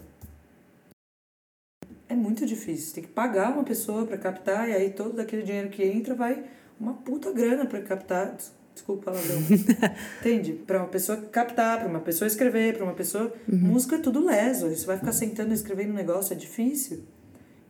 É 2.09 2.14
muito 2.14 2.44
difícil. 2.44 2.87
Você 2.88 2.94
tem 2.94 3.05
que 3.05 3.11
pagar 3.11 3.52
uma 3.52 3.64
pessoa 3.64 4.05
para 4.07 4.18
captar 4.18 4.68
e 4.68 4.72
aí 4.74 4.90
todo 4.90 5.18
aquele 5.20 5.42
dinheiro 5.42 5.70
que 5.70 5.83
entra 5.83 6.14
vai 6.14 6.44
uma 6.78 6.94
puta 6.94 7.31
grana 7.33 7.64
para 7.66 7.81
captar. 7.83 8.33
Des- 8.35 8.52
Desculpa 8.74 9.11
o 9.11 9.12
palavrão. 9.12 9.37
Entende? 10.20 10.55
Para 10.55 10.78
uma 10.78 10.88
pessoa 10.88 11.18
captar, 11.18 11.78
para 11.81 11.88
uma 11.88 12.00
pessoa 12.00 12.26
escrever, 12.26 12.74
para 12.74 12.85
uma 12.85 12.94
pessoa. 12.94 13.31
Música 13.46 13.96
é 13.96 13.98
tudo 13.98 14.24
leso. 14.24 14.66
Você 14.70 14.87
vai 14.87 14.96
ficar 14.96 15.12
sentando 15.12 15.50
e 15.50 15.55
escrevendo 15.55 15.90
um 15.90 15.94
negócio, 15.94 16.33
é 16.33 16.37
difícil. 16.37 17.02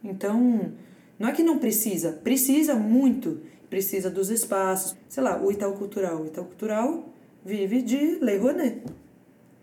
Então, 0.05 0.73
não 1.19 1.29
é 1.29 1.33
que 1.33 1.43
não 1.43 1.59
precisa, 1.59 2.13
precisa 2.13 2.77
muito. 2.77 3.41
Precisa 3.73 4.11
dos 4.11 4.29
espaços. 4.29 4.95
Sei 5.09 5.23
lá, 5.23 5.43
o 5.43 5.51
Itaú 5.51 5.73
Cultural. 5.73 6.21
O 6.21 6.27
Itaú 6.27 6.45
Cultural 6.45 7.09
vive 7.43 7.81
de 7.81 8.19
Lei 8.21 8.37
Rouanet. 8.37 8.83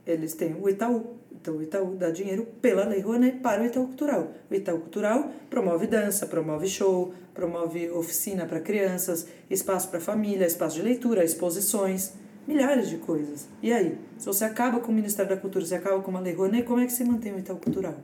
Eles 0.03 0.33
têm 0.33 0.55
o 0.59 0.67
Itaú. 0.67 1.17
Então, 1.31 1.57
o 1.57 1.61
Itaú 1.61 1.93
dá 1.93 2.09
dinheiro 2.09 2.47
pela 2.59 2.85
Lei 2.85 3.01
Rouanet 3.01 3.37
para 3.37 3.61
o 3.61 3.65
Itaú 3.67 3.85
Cultural. 3.85 4.31
O 4.49 4.55
Itaú 4.55 4.79
Cultural 4.79 5.31
promove 5.47 5.85
dança, 5.85 6.25
promove 6.25 6.65
show, 6.65 7.13
promove 7.35 7.91
oficina 7.91 8.47
para 8.47 8.59
crianças, 8.59 9.27
espaço 9.47 9.89
para 9.89 9.99
família, 9.99 10.47
espaço 10.47 10.77
de 10.77 10.81
leitura, 10.81 11.23
exposições, 11.23 12.13
milhares 12.47 12.89
de 12.89 12.97
coisas. 12.97 13.47
E 13.61 13.71
aí, 13.71 13.95
se 14.17 14.25
você 14.25 14.43
acaba 14.43 14.79
com 14.79 14.91
o 14.91 14.95
Ministério 14.95 15.29
da 15.29 15.39
Cultura, 15.39 15.63
você 15.63 15.75
acaba 15.75 16.01
com 16.01 16.09
uma 16.09 16.19
Lei 16.19 16.33
Rouanet, 16.33 16.63
como 16.63 16.79
é 16.79 16.87
que 16.87 16.93
você 16.93 17.03
mantém 17.03 17.31
o 17.31 17.37
Itaú 17.37 17.57
Cultural? 17.57 17.97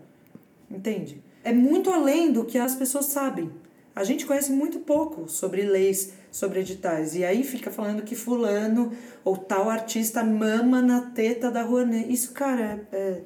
Entende? 0.70 1.20
É 1.44 1.52
muito 1.52 1.90
além 1.90 2.32
do 2.32 2.46
que 2.46 2.60
as 2.60 2.76
pessoas 2.76 3.08
sabem. 3.08 3.65
A 3.96 4.04
gente 4.04 4.26
conhece 4.26 4.52
muito 4.52 4.80
pouco 4.80 5.30
sobre 5.30 5.62
leis, 5.62 6.12
sobre 6.30 6.60
editais. 6.60 7.16
E 7.16 7.24
aí 7.24 7.46
fica 7.46 7.72
falando 7.72 8.02
que 8.02 8.14
fulano 8.14 8.92
ou 9.24 9.38
tal 9.38 9.70
artista 9.70 10.22
mama 10.22 10.82
na 10.82 11.00
teta 11.12 11.50
da 11.50 11.62
Rouanet. 11.62 12.12
Isso, 12.12 12.34
cara, 12.34 12.86
é, 12.92 12.98
é, 12.98 13.22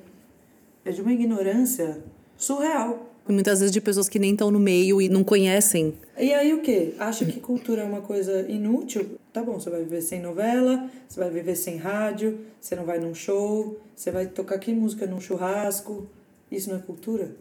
é 0.86 0.92
de 0.92 1.02
uma 1.02 1.12
ignorância 1.12 2.04
surreal. 2.38 3.08
Muitas 3.28 3.60
vezes 3.60 3.74
de 3.74 3.82
pessoas 3.82 4.08
que 4.08 4.20
nem 4.20 4.32
estão 4.32 4.52
no 4.52 4.60
meio 4.60 5.02
e 5.02 5.10
não 5.10 5.24
conhecem. 5.24 5.94
E 6.18 6.34
aí 6.34 6.54
o 6.54 6.62
quê? 6.62 6.94
Acha 7.00 7.26
que 7.26 7.40
cultura 7.40 7.82
é 7.82 7.86
uma 7.86 8.02
coisa 8.02 8.42
inútil? 8.48 9.18
Tá 9.34 9.44
bom, 9.44 9.60
você 9.60 9.70
vai 9.72 9.84
viver 9.84 10.02
sem 10.02 10.22
novela, 10.22 10.90
você 11.08 11.20
vai 11.20 11.30
viver 11.32 11.56
sem 11.56 11.78
rádio, 11.78 12.40
você 12.60 12.76
não 12.76 12.86
vai 12.86 13.00
num 13.00 13.14
show, 13.14 13.80
você 13.96 14.12
vai 14.12 14.28
tocar 14.28 14.58
que 14.60 14.72
música 14.72 15.08
num 15.08 15.20
churrasco. 15.20 16.08
Isso 16.52 16.70
não 16.70 16.78
é 16.78 16.80
cultura? 16.80 17.36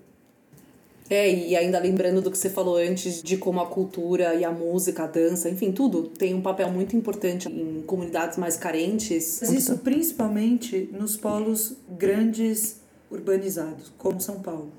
É, 1.10 1.30
e 1.32 1.56
ainda 1.56 1.78
lembrando 1.78 2.20
do 2.20 2.30
que 2.30 2.36
você 2.36 2.50
falou 2.50 2.76
antes, 2.76 3.22
de 3.22 3.38
como 3.38 3.60
a 3.60 3.66
cultura 3.66 4.34
e 4.34 4.44
a 4.44 4.50
música, 4.50 5.04
a 5.04 5.06
dança, 5.06 5.48
enfim, 5.48 5.72
tudo 5.72 6.02
tem 6.04 6.34
um 6.34 6.42
papel 6.42 6.70
muito 6.70 6.94
importante 6.94 7.48
em 7.48 7.82
comunidades 7.82 8.36
mais 8.36 8.56
carentes. 8.56 9.38
Mas 9.40 9.52
isso 9.52 9.78
principalmente 9.78 10.90
nos 10.92 11.16
polos 11.16 11.76
grandes 11.88 12.80
urbanizados, 13.10 13.90
como 13.96 14.20
São 14.20 14.40
Paulo. 14.40 14.70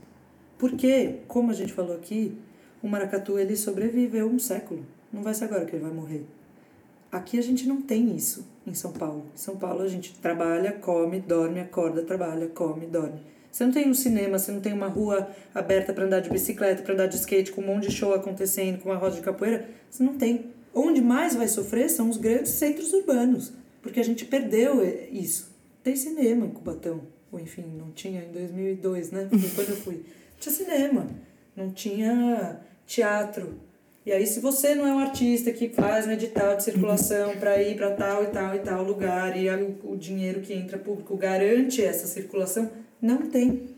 Porque, 0.60 1.16
como 1.28 1.50
a 1.50 1.54
gente 1.54 1.74
falou 1.74 1.96
aqui, 1.96 2.38
o 2.84 2.88
maracatu 2.88 3.40
ele 3.40 3.56
sobreviveu 3.56 4.28
um 4.28 4.38
século. 4.38 4.86
Não 5.12 5.24
vai 5.24 5.34
ser 5.34 5.46
agora 5.46 5.66
que 5.66 5.76
ele 5.76 5.84
vai 5.84 5.94
morrer. 5.94 6.26
Aqui 7.12 7.40
a 7.40 7.42
gente 7.42 7.68
não 7.68 7.82
tem 7.82 8.16
isso 8.16 8.46
em 8.68 8.74
São 8.76 8.92
Paulo. 8.92 9.26
Em 9.34 9.38
São 9.38 9.58
Paulo 9.58 9.82
a 9.82 9.88
gente 9.88 10.14
trabalha, 10.20 10.74
come, 10.74 11.20
dorme, 11.20 11.60
acorda, 11.60 12.04
trabalha, 12.04 12.48
come, 12.50 12.86
dorme. 12.86 13.20
Você 13.52 13.66
não 13.66 13.72
tem 13.72 13.90
um 13.90 13.94
cinema, 13.94 14.38
você 14.38 14.52
não 14.52 14.62
tem 14.62 14.74
uma 14.74 14.88
rua 14.88 15.30
aberta 15.54 15.92
para 15.92 16.06
andar 16.06 16.20
de 16.20 16.30
bicicleta, 16.30 16.84
para 16.84 16.94
andar 16.94 17.08
de 17.08 17.16
skate, 17.16 17.52
com 17.52 17.62
um 17.62 17.68
monte 17.68 17.88
de 17.88 17.96
show 17.96 18.14
acontecendo, 18.14 18.80
com 18.80 18.90
uma 18.90 18.98
roda 18.98 19.16
de 19.16 19.22
capoeira. 19.22 19.68
Você 19.90 20.04
não 20.04 20.18
tem. 20.18 20.46
Onde 20.74 21.02
mais 21.02 21.36
vai 21.36 21.48
sofrer 21.48 21.90
são 21.90 22.10
os 22.10 22.18
grandes 22.18 22.52
centros 22.52 22.94
urbanos, 22.94 23.52
porque 23.82 24.00
a 24.00 24.06
gente 24.06 24.26
perdeu 24.26 24.84
isso. 25.12 25.50
Tem 25.84 25.96
cinema 25.96 26.46
em 26.46 26.50
Cubatão, 26.50 27.02
ou 27.32 27.40
enfim, 27.40 27.66
não 27.78 27.92
tinha 27.92 28.24
em 28.24 28.32
2002, 28.32 29.12
né? 29.12 29.28
Foi 29.30 29.50
quando 29.56 29.70
eu 29.70 29.78
fui. 29.78 29.96
Não 29.96 30.40
tinha 30.40 30.56
cinema, 30.56 31.08
não 31.56 31.72
tinha 31.72 32.60
teatro. 32.86 33.60
E 34.06 34.12
aí, 34.12 34.26
se 34.26 34.40
você 34.40 34.74
não 34.74 34.88
é 34.88 34.94
um 34.94 35.00
artista 35.00 35.52
que 35.52 35.70
faz 35.70 36.08
um 36.08 36.12
edital 36.12 36.56
de 36.56 36.64
circulação 36.64 37.36
para 37.38 37.62
ir 37.62 37.76
para 37.76 37.92
tal 37.92 38.24
e 38.24 38.28
tal 38.28 38.56
e 38.56 38.60
tal 38.60 38.84
lugar, 38.84 39.38
e 39.38 39.50
o 39.84 39.96
dinheiro 39.96 40.42
que 40.42 40.54
entra 40.54 40.78
público 40.78 41.16
garante 41.18 41.84
essa 41.84 42.08
circulação, 42.08 42.72
não 43.02 43.30
tem. 43.30 43.70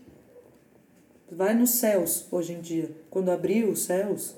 Vai 1.30 1.54
nos 1.54 1.70
céus 1.70 2.26
hoje 2.30 2.52
em 2.52 2.60
dia. 2.60 2.90
Quando 3.08 3.30
abriu 3.30 3.70
os 3.70 3.84
céus, 3.84 4.36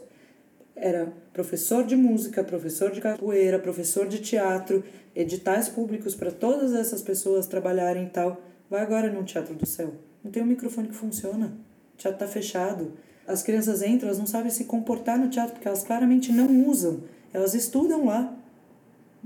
era 0.76 1.12
professor 1.32 1.84
de 1.84 1.96
música, 1.96 2.44
professor 2.44 2.90
de 2.90 3.00
capoeira, 3.00 3.58
professor 3.58 4.06
de 4.06 4.20
teatro, 4.20 4.84
editais 5.14 5.68
públicos 5.68 6.14
para 6.14 6.30
todas 6.30 6.74
essas 6.74 7.02
pessoas 7.02 7.46
trabalharem 7.46 8.06
e 8.06 8.10
tal. 8.10 8.40
Vai 8.68 8.82
agora 8.82 9.10
num 9.10 9.24
teatro 9.24 9.54
do 9.54 9.66
céu. 9.66 9.94
Não 10.22 10.30
tem 10.30 10.42
um 10.42 10.46
microfone 10.46 10.88
que 10.88 10.94
funciona. 10.94 11.56
O 11.94 11.96
teatro 11.96 12.18
tá 12.18 12.26
fechado. 12.26 12.92
As 13.26 13.42
crianças 13.42 13.82
entram, 13.82 14.08
elas 14.08 14.18
não 14.18 14.26
sabem 14.26 14.50
se 14.50 14.64
comportar 14.64 15.18
no 15.18 15.28
teatro 15.28 15.54
porque 15.54 15.68
elas 15.68 15.82
claramente 15.82 16.30
não 16.30 16.68
usam. 16.68 17.00
Elas 17.32 17.54
estudam 17.54 18.06
lá. 18.06 18.36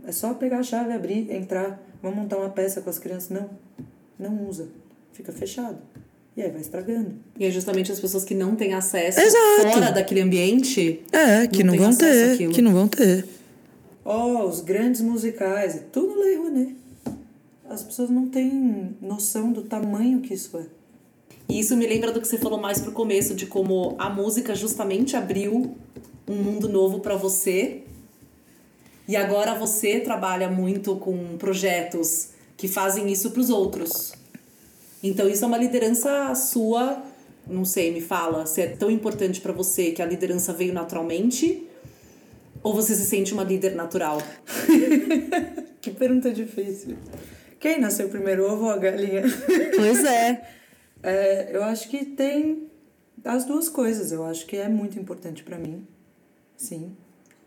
É 0.06 0.12
só 0.12 0.34
pegar 0.34 0.58
a 0.58 0.62
chave, 0.62 0.92
abrir, 0.92 1.30
entrar. 1.30 1.82
Vamos 2.00 2.18
montar 2.18 2.38
uma 2.38 2.50
peça 2.50 2.80
com 2.80 2.88
as 2.88 2.98
crianças. 2.98 3.30
Não. 3.30 3.50
Não 4.18 4.48
usa. 4.48 4.68
Fica 5.18 5.32
fechado. 5.32 5.78
E 6.36 6.42
aí 6.42 6.48
vai 6.52 6.60
estragando. 6.60 7.16
E 7.36 7.44
é 7.44 7.50
justamente 7.50 7.90
as 7.90 7.98
pessoas 7.98 8.22
que 8.22 8.34
não 8.36 8.54
têm 8.54 8.72
acesso 8.72 9.18
Exato. 9.18 9.62
fora 9.72 9.90
daquele 9.90 10.20
ambiente. 10.20 11.02
É, 11.10 11.48
que 11.48 11.64
Não 11.64 11.74
não, 11.74 11.82
vão 11.82 11.96
ter. 11.96 12.34
àquilo. 12.34 12.52
Que 12.54 12.62
não 12.62 12.72
vão 12.72 12.86
ter. 12.86 13.26
Ó, 14.04 14.46
os 14.46 14.60
grandes 14.60 15.00
musicais. 15.00 15.74
é 15.74 15.78
Tudo 15.90 16.14
Lei 16.20 16.36
Rouanet. 16.36 16.76
as 17.68 17.82
pessoas 17.82 18.10
não 18.10 18.28
têm 18.28 18.96
noção 19.02 19.50
do 19.52 19.62
tamanho 19.62 20.20
que 20.20 20.32
isso 20.32 20.56
é. 20.56 20.66
E 21.48 21.58
isso 21.58 21.76
me 21.76 21.84
lembra 21.84 22.12
do 22.12 22.20
que 22.20 22.28
você 22.28 22.38
falou 22.38 22.60
mais 22.60 22.78
pro 22.78 22.92
começo, 22.92 23.34
de 23.34 23.46
como 23.46 23.96
a 23.98 24.08
música 24.08 24.54
justamente 24.54 25.16
abriu 25.16 25.76
um 26.28 26.34
mundo 26.36 26.68
novo 26.68 27.00
para 27.00 27.16
você. 27.16 27.82
E 29.08 29.16
agora 29.16 29.52
você 29.56 29.98
trabalha 29.98 30.48
muito 30.48 30.94
com 30.94 31.36
projetos 31.38 32.28
que 32.56 32.68
fazem 32.68 33.10
isso 33.10 33.32
para 33.32 33.40
os 33.40 33.50
outros. 33.50 34.12
Então 35.02 35.28
isso 35.28 35.44
é 35.44 35.46
uma 35.46 35.58
liderança 35.58 36.34
sua, 36.34 37.02
não 37.46 37.64
sei, 37.64 37.92
me 37.92 38.00
fala, 38.00 38.46
se 38.46 38.60
é 38.60 38.66
tão 38.66 38.90
importante 38.90 39.40
para 39.40 39.52
você 39.52 39.92
que 39.92 40.02
a 40.02 40.06
liderança 40.06 40.52
veio 40.52 40.72
naturalmente 40.72 41.66
ou 42.62 42.74
você 42.74 42.94
se 42.94 43.04
sente 43.04 43.32
uma 43.32 43.44
líder 43.44 43.74
natural? 43.74 44.18
que 45.80 45.90
pergunta 45.90 46.32
difícil. 46.32 46.96
Quem 47.60 47.80
nasceu 47.80 48.08
primeiro, 48.08 48.50
ovo 48.50 48.66
ou 48.66 48.70
a 48.70 48.76
galinha? 48.76 49.22
Pois 49.76 50.04
é. 50.04 50.48
é. 51.02 51.56
Eu 51.56 51.62
acho 51.64 51.88
que 51.88 52.04
tem 52.04 52.68
as 53.24 53.44
duas 53.44 53.68
coisas. 53.68 54.12
Eu 54.12 54.24
acho 54.24 54.46
que 54.46 54.56
é 54.56 54.68
muito 54.68 54.98
importante 54.98 55.42
para 55.42 55.58
mim, 55.58 55.86
sim. 56.56 56.96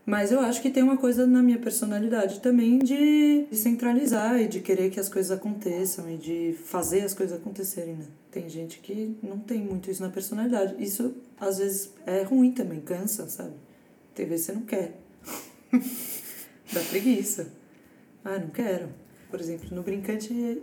Mas 0.06 0.32
eu 0.32 0.40
acho 0.40 0.62
que 0.62 0.70
tem 0.70 0.82
uma 0.82 0.98
coisa 0.98 1.28
na 1.28 1.44
minha 1.44 1.60
personalidade 1.60 2.40
também 2.40 2.80
de, 2.80 3.48
centralizar 3.54 4.42
e 4.42 4.48
de 4.48 4.60
querer 4.60 4.90
que 4.90 5.00
as 5.00 5.08
coisas 5.08 5.32
aconteçam 5.32 6.10
e 6.10 6.18
de 6.18 6.56
fazer 6.66 7.02
as 7.02 7.14
coisas 7.14 7.38
acontecerem, 7.38 7.96
né? 7.96 8.06
Tem 8.32 8.50
gente 8.50 8.80
que 8.80 9.16
não 9.22 9.38
tem 9.38 9.60
muito 9.62 9.92
isso 9.92 10.02
na 10.02 10.10
personalidade. 10.10 10.76
Isso 10.84 11.14
às 11.40 11.60
vezes 11.60 11.92
é 12.06 12.24
ruim 12.24 12.52
também, 12.52 12.82
cansa, 12.82 13.30
sabe? 13.30 13.54
Tem 14.16 14.26
vezes 14.26 14.48
você 14.48 14.54
não 14.54 14.62
quer. 14.62 14.98
Dá 16.74 16.82
preguiça. 16.90 17.50
Ah, 18.24 18.40
não 18.40 18.50
quero. 18.50 18.90
Por 19.30 19.40
exemplo, 19.40 19.68
no 19.72 19.84
brincante 19.84 20.62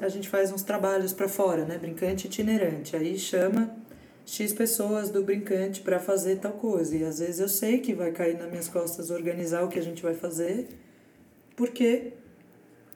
a 0.00 0.08
gente 0.08 0.28
faz 0.28 0.52
uns 0.52 0.62
trabalhos 0.62 1.12
para 1.12 1.28
fora, 1.28 1.64
né? 1.64 1.76
Brincante 1.78 2.26
itinerante. 2.26 2.96
Aí 2.96 3.18
chama 3.18 3.76
X 4.26 4.52
pessoas 4.52 5.08
do 5.08 5.22
brincante 5.22 5.80
para 5.80 6.00
fazer 6.00 6.40
tal 6.40 6.52
coisa. 6.52 6.96
E 6.96 7.04
às 7.04 7.20
vezes 7.20 7.38
eu 7.38 7.48
sei 7.48 7.78
que 7.78 7.94
vai 7.94 8.10
cair 8.10 8.36
nas 8.36 8.50
minhas 8.50 8.68
costas 8.68 9.10
organizar 9.10 9.64
o 9.64 9.68
que 9.68 9.78
a 9.78 9.82
gente 9.82 10.02
vai 10.02 10.14
fazer, 10.14 10.66
porque 11.54 12.12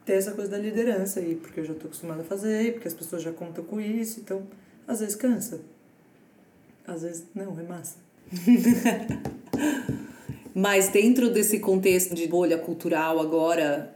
tem 0.05 0.17
essa 0.17 0.33
coisa 0.33 0.51
da 0.51 0.59
liderança 0.59 1.21
aí, 1.21 1.37
porque 1.37 1.61
eu 1.61 1.65
já 1.65 1.73
estou 1.73 1.87
acostumada 1.87 2.23
a 2.23 2.25
fazer, 2.25 2.73
porque 2.73 2.89
as 2.89 2.95
pessoas 2.95 3.23
já 3.23 3.33
contam 3.33 3.63
com 3.63 3.81
isso, 3.81 4.19
então 4.19 4.43
às 4.89 4.99
vezes 4.99 5.15
cansa. 5.15 5.61
Às 6.85 7.03
vezes 7.03 7.25
não, 7.33 7.59
é 7.59 7.63
massa. 7.63 7.97
Mas 10.53 10.89
dentro 10.89 11.31
desse 11.31 11.61
contexto 11.61 12.13
de 12.13 12.27
bolha 12.27 12.59
cultural 12.59 13.21
agora, 13.21 13.95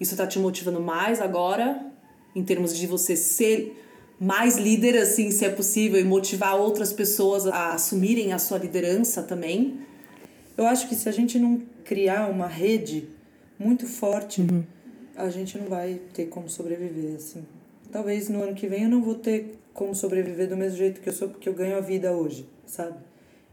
isso 0.00 0.14
está 0.14 0.26
te 0.26 0.38
motivando 0.38 0.80
mais 0.80 1.20
agora, 1.20 1.84
em 2.34 2.42
termos 2.42 2.74
de 2.74 2.86
você 2.86 3.14
ser 3.14 3.78
mais 4.22 4.56
líder, 4.56 4.96
assim, 4.98 5.32
se 5.32 5.44
é 5.44 5.48
possível, 5.48 5.98
e 5.98 6.04
motivar 6.04 6.54
outras 6.54 6.92
pessoas 6.92 7.44
a 7.44 7.72
assumirem 7.72 8.32
a 8.32 8.38
sua 8.38 8.56
liderança 8.56 9.20
também? 9.20 9.80
Eu 10.56 10.64
acho 10.64 10.88
que 10.88 10.94
se 10.94 11.08
a 11.08 11.12
gente 11.12 11.40
não 11.40 11.60
criar 11.82 12.30
uma 12.30 12.46
rede 12.46 13.08
muito 13.58 13.84
forte, 13.84 14.40
uhum. 14.40 14.62
a 15.16 15.28
gente 15.28 15.58
não 15.58 15.66
vai 15.66 16.00
ter 16.14 16.26
como 16.26 16.48
sobreviver, 16.48 17.16
assim. 17.16 17.44
Talvez 17.90 18.28
no 18.28 18.40
ano 18.44 18.54
que 18.54 18.68
vem 18.68 18.84
eu 18.84 18.88
não 18.88 19.02
vou 19.02 19.16
ter 19.16 19.58
como 19.74 19.92
sobreviver 19.92 20.48
do 20.48 20.56
mesmo 20.56 20.78
jeito 20.78 21.00
que 21.00 21.08
eu 21.08 21.12
sou, 21.12 21.28
porque 21.28 21.48
eu 21.48 21.54
ganho 21.54 21.76
a 21.76 21.80
vida 21.80 22.12
hoje, 22.12 22.48
sabe? 22.64 22.94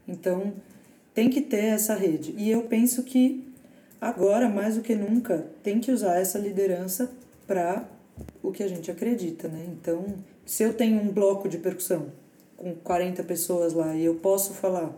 Então, 0.08 0.53
tem 1.15 1.32
que 1.32 1.41
ter 1.41 1.65
essa 1.65 1.95
rede. 1.95 2.36
E 2.38 2.47
eu 2.47 2.62
penso 2.62 3.01
que 3.01 3.43
agora, 3.99 4.47
mais 4.47 4.75
do 4.75 4.84
que 4.84 4.93
nunca, 4.93 5.47
tem 5.63 5.79
que 5.79 5.91
usar 5.91 6.19
essa 6.19 6.38
liderança 6.38 7.12
para 7.47 7.89
o 8.43 8.51
que 8.51 8.62
a 8.62 8.67
gente 8.67 8.91
acredita, 8.91 9.47
né? 9.47 9.65
Então, 9.67 10.05
se 10.49 10.63
eu 10.63 10.73
tenho 10.73 10.99
um 10.99 11.12
bloco 11.12 11.47
de 11.47 11.59
percussão 11.59 12.12
com 12.57 12.73
40 12.73 13.21
pessoas 13.21 13.71
lá 13.73 13.93
e 13.93 14.03
eu 14.03 14.15
posso 14.15 14.55
falar 14.55 14.91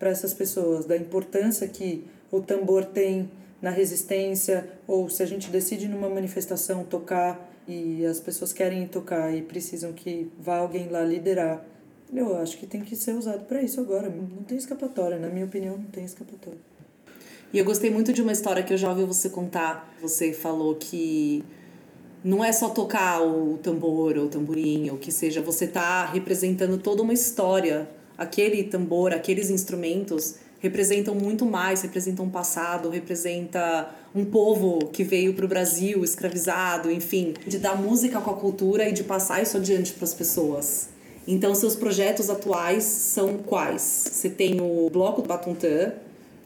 para 0.00 0.10
essas 0.10 0.34
pessoas 0.34 0.84
da 0.84 0.96
importância 0.96 1.68
que 1.68 2.04
o 2.28 2.40
tambor 2.40 2.84
tem 2.84 3.30
na 3.62 3.70
resistência, 3.70 4.68
ou 4.84 5.08
se 5.08 5.22
a 5.22 5.26
gente 5.26 5.48
decide 5.48 5.86
numa 5.86 6.08
manifestação 6.08 6.82
tocar 6.82 7.48
e 7.68 8.04
as 8.04 8.18
pessoas 8.18 8.52
querem 8.52 8.88
tocar 8.88 9.32
e 9.32 9.42
precisam 9.42 9.92
que 9.92 10.28
vá 10.40 10.56
alguém 10.56 10.88
lá 10.88 11.02
liderar 11.02 11.64
eu 12.12 12.36
acho 12.38 12.58
que 12.58 12.66
tem 12.66 12.80
que 12.80 12.96
ser 12.96 13.12
usado 13.12 13.44
para 13.44 13.62
isso 13.62 13.80
agora. 13.80 14.08
Não 14.08 14.42
tem 14.42 14.58
escapatória, 14.58 15.18
na 15.18 15.28
minha 15.28 15.44
opinião, 15.44 15.76
não 15.76 15.86
tem 15.86 16.04
escapatória. 16.04 16.58
E 17.52 17.58
eu 17.58 17.64
gostei 17.64 17.90
muito 17.90 18.12
de 18.12 18.22
uma 18.22 18.32
história 18.32 18.62
que 18.62 18.72
eu 18.72 18.76
já 18.76 18.90
ouvi 18.90 19.04
você 19.04 19.28
contar. 19.28 19.94
Você 20.00 20.32
falou 20.32 20.74
que 20.74 21.44
não 22.24 22.44
é 22.44 22.52
só 22.52 22.68
tocar 22.68 23.22
o 23.22 23.58
tambor 23.58 24.16
ou 24.18 24.24
o 24.24 24.28
tamborim, 24.28 24.90
ou 24.90 24.96
que 24.96 25.12
seja, 25.12 25.40
você 25.40 25.64
está 25.64 26.06
representando 26.06 26.78
toda 26.78 27.02
uma 27.02 27.12
história. 27.12 27.88
Aquele 28.18 28.64
tambor, 28.64 29.12
aqueles 29.12 29.50
instrumentos 29.50 30.36
representam 30.58 31.14
muito 31.14 31.44
mais, 31.44 31.82
representam 31.82 32.24
um 32.24 32.30
passado, 32.30 32.88
representa 32.88 33.90
um 34.14 34.24
povo 34.24 34.86
que 34.86 35.04
veio 35.04 35.34
para 35.34 35.44
o 35.44 35.48
Brasil 35.48 36.02
escravizado, 36.02 36.90
enfim, 36.90 37.34
de 37.46 37.58
dar 37.58 37.76
música 37.76 38.20
com 38.20 38.30
a 38.30 38.34
cultura 38.34 38.88
e 38.88 38.92
de 38.92 39.04
passar 39.04 39.42
isso 39.42 39.56
adiante 39.56 39.92
para 39.92 40.04
as 40.04 40.14
pessoas. 40.14 40.88
Então, 41.28 41.54
seus 41.54 41.74
projetos 41.74 42.30
atuais 42.30 42.84
são 42.84 43.38
quais? 43.38 43.82
Você 43.82 44.30
tem 44.30 44.60
o 44.60 44.88
Bloco 44.90 45.22
do 45.22 45.28
Batuntã, 45.28 45.92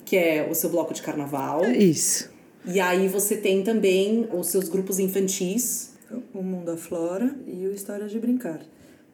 que 0.05 0.17
é 0.17 0.49
o 0.51 0.55
seu 0.55 0.71
bloco 0.71 0.95
de 0.95 1.03
carnaval. 1.03 1.65
Isso. 1.67 2.30
E 2.65 2.79
aí 2.79 3.09
você 3.09 3.37
tem 3.37 3.63
também 3.65 4.29
os 4.33 4.49
seus 4.49 4.69
grupos 4.69 4.99
infantis. 4.99 5.95
O 6.35 6.43
Mundo 6.43 6.67
da 6.67 6.77
Flora 6.77 7.35
e 7.47 7.67
o 7.67 7.73
História 7.73 8.09
de 8.09 8.19
Brincar. 8.19 8.61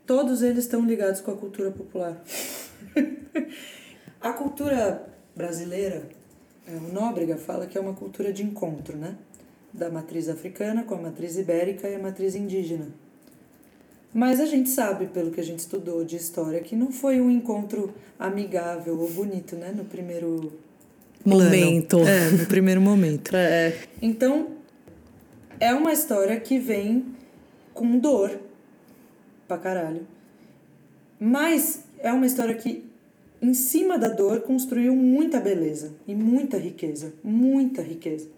Todos 0.07 0.43
eles 0.43 0.65
estão 0.65 0.85
ligados 0.85 1.21
com 1.21 1.31
a 1.31 1.37
cultura 1.37 1.71
popular. 1.71 2.23
a 4.21 4.33
cultura 4.33 5.07
brasileira, 5.35 6.09
é, 6.67 6.75
o 6.75 6.93
Nóbrega 6.93 7.37
fala 7.37 7.67
que 7.67 7.77
é 7.77 7.81
uma 7.81 7.93
cultura 7.93 8.33
de 8.33 8.43
encontro, 8.43 8.97
né? 8.97 9.17
Da 9.73 9.91
matriz 9.91 10.29
africana 10.29 10.85
com 10.85 10.95
a 10.95 10.99
matriz 10.99 11.37
ibérica 11.37 11.89
e 11.89 11.95
a 11.95 11.99
matriz 11.99 12.35
indígena. 12.35 12.89
Mas 14.15 14.41
a 14.41 14.47
gente 14.47 14.71
sabe, 14.71 15.07
pelo 15.09 15.31
que 15.31 15.41
a 15.41 15.45
gente 15.45 15.59
estudou 15.59 16.03
de 16.03 16.17
história, 16.17 16.61
que 16.61 16.75
não 16.75 16.91
foi 16.91 17.21
um 17.21 17.31
encontro 17.31 17.93
amigável 18.19 18.99
ou 18.99 19.11
bonito, 19.11 19.55
né? 19.57 19.75
No 19.77 19.85
primeiro 19.85 20.53
momento. 21.29 21.99
É, 22.01 22.31
no 22.31 22.47
primeiro 22.47 22.81
momento. 22.81 23.33
É. 23.37 23.75
Então, 24.01 24.49
é 25.59 25.73
uma 25.75 25.93
história 25.93 26.39
que 26.39 26.59
vem 26.59 27.05
com 27.73 27.99
dor 27.99 28.39
pra 29.47 29.59
caralho. 29.59 30.07
Mas 31.19 31.85
é 31.99 32.13
uma 32.13 32.27
história 32.27 32.55
que, 32.55 32.85
em 33.41 33.55
cima 33.55 33.99
da 33.99 34.09
dor, 34.09 34.41
construiu 34.41 34.95
muita 34.95 35.41
beleza 35.41 35.95
e 36.07 36.15
muita 36.15 36.59
riqueza. 36.59 37.13
Muita 37.23 37.83
riqueza. 37.83 38.29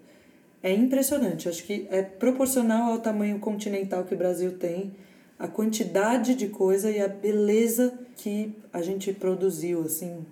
É 0.62 0.72
impressionante. 0.72 1.48
Acho 1.48 1.64
que 1.64 1.86
é 1.90 2.02
proporcional 2.02 2.92
ao 2.92 2.98
tamanho 2.98 3.38
continental 3.38 4.04
que 4.04 4.14
o 4.14 4.18
Brasil 4.18 4.52
tem 4.58 4.92
a 5.38 5.46
quantidade 5.46 6.34
de 6.34 6.48
coisa 6.48 6.90
e 6.90 7.00
a 7.00 7.06
beleza 7.06 7.94
que 8.16 8.52
a 8.72 8.82
gente 8.82 9.12
produziu, 9.12 9.82
assim, 9.82 10.26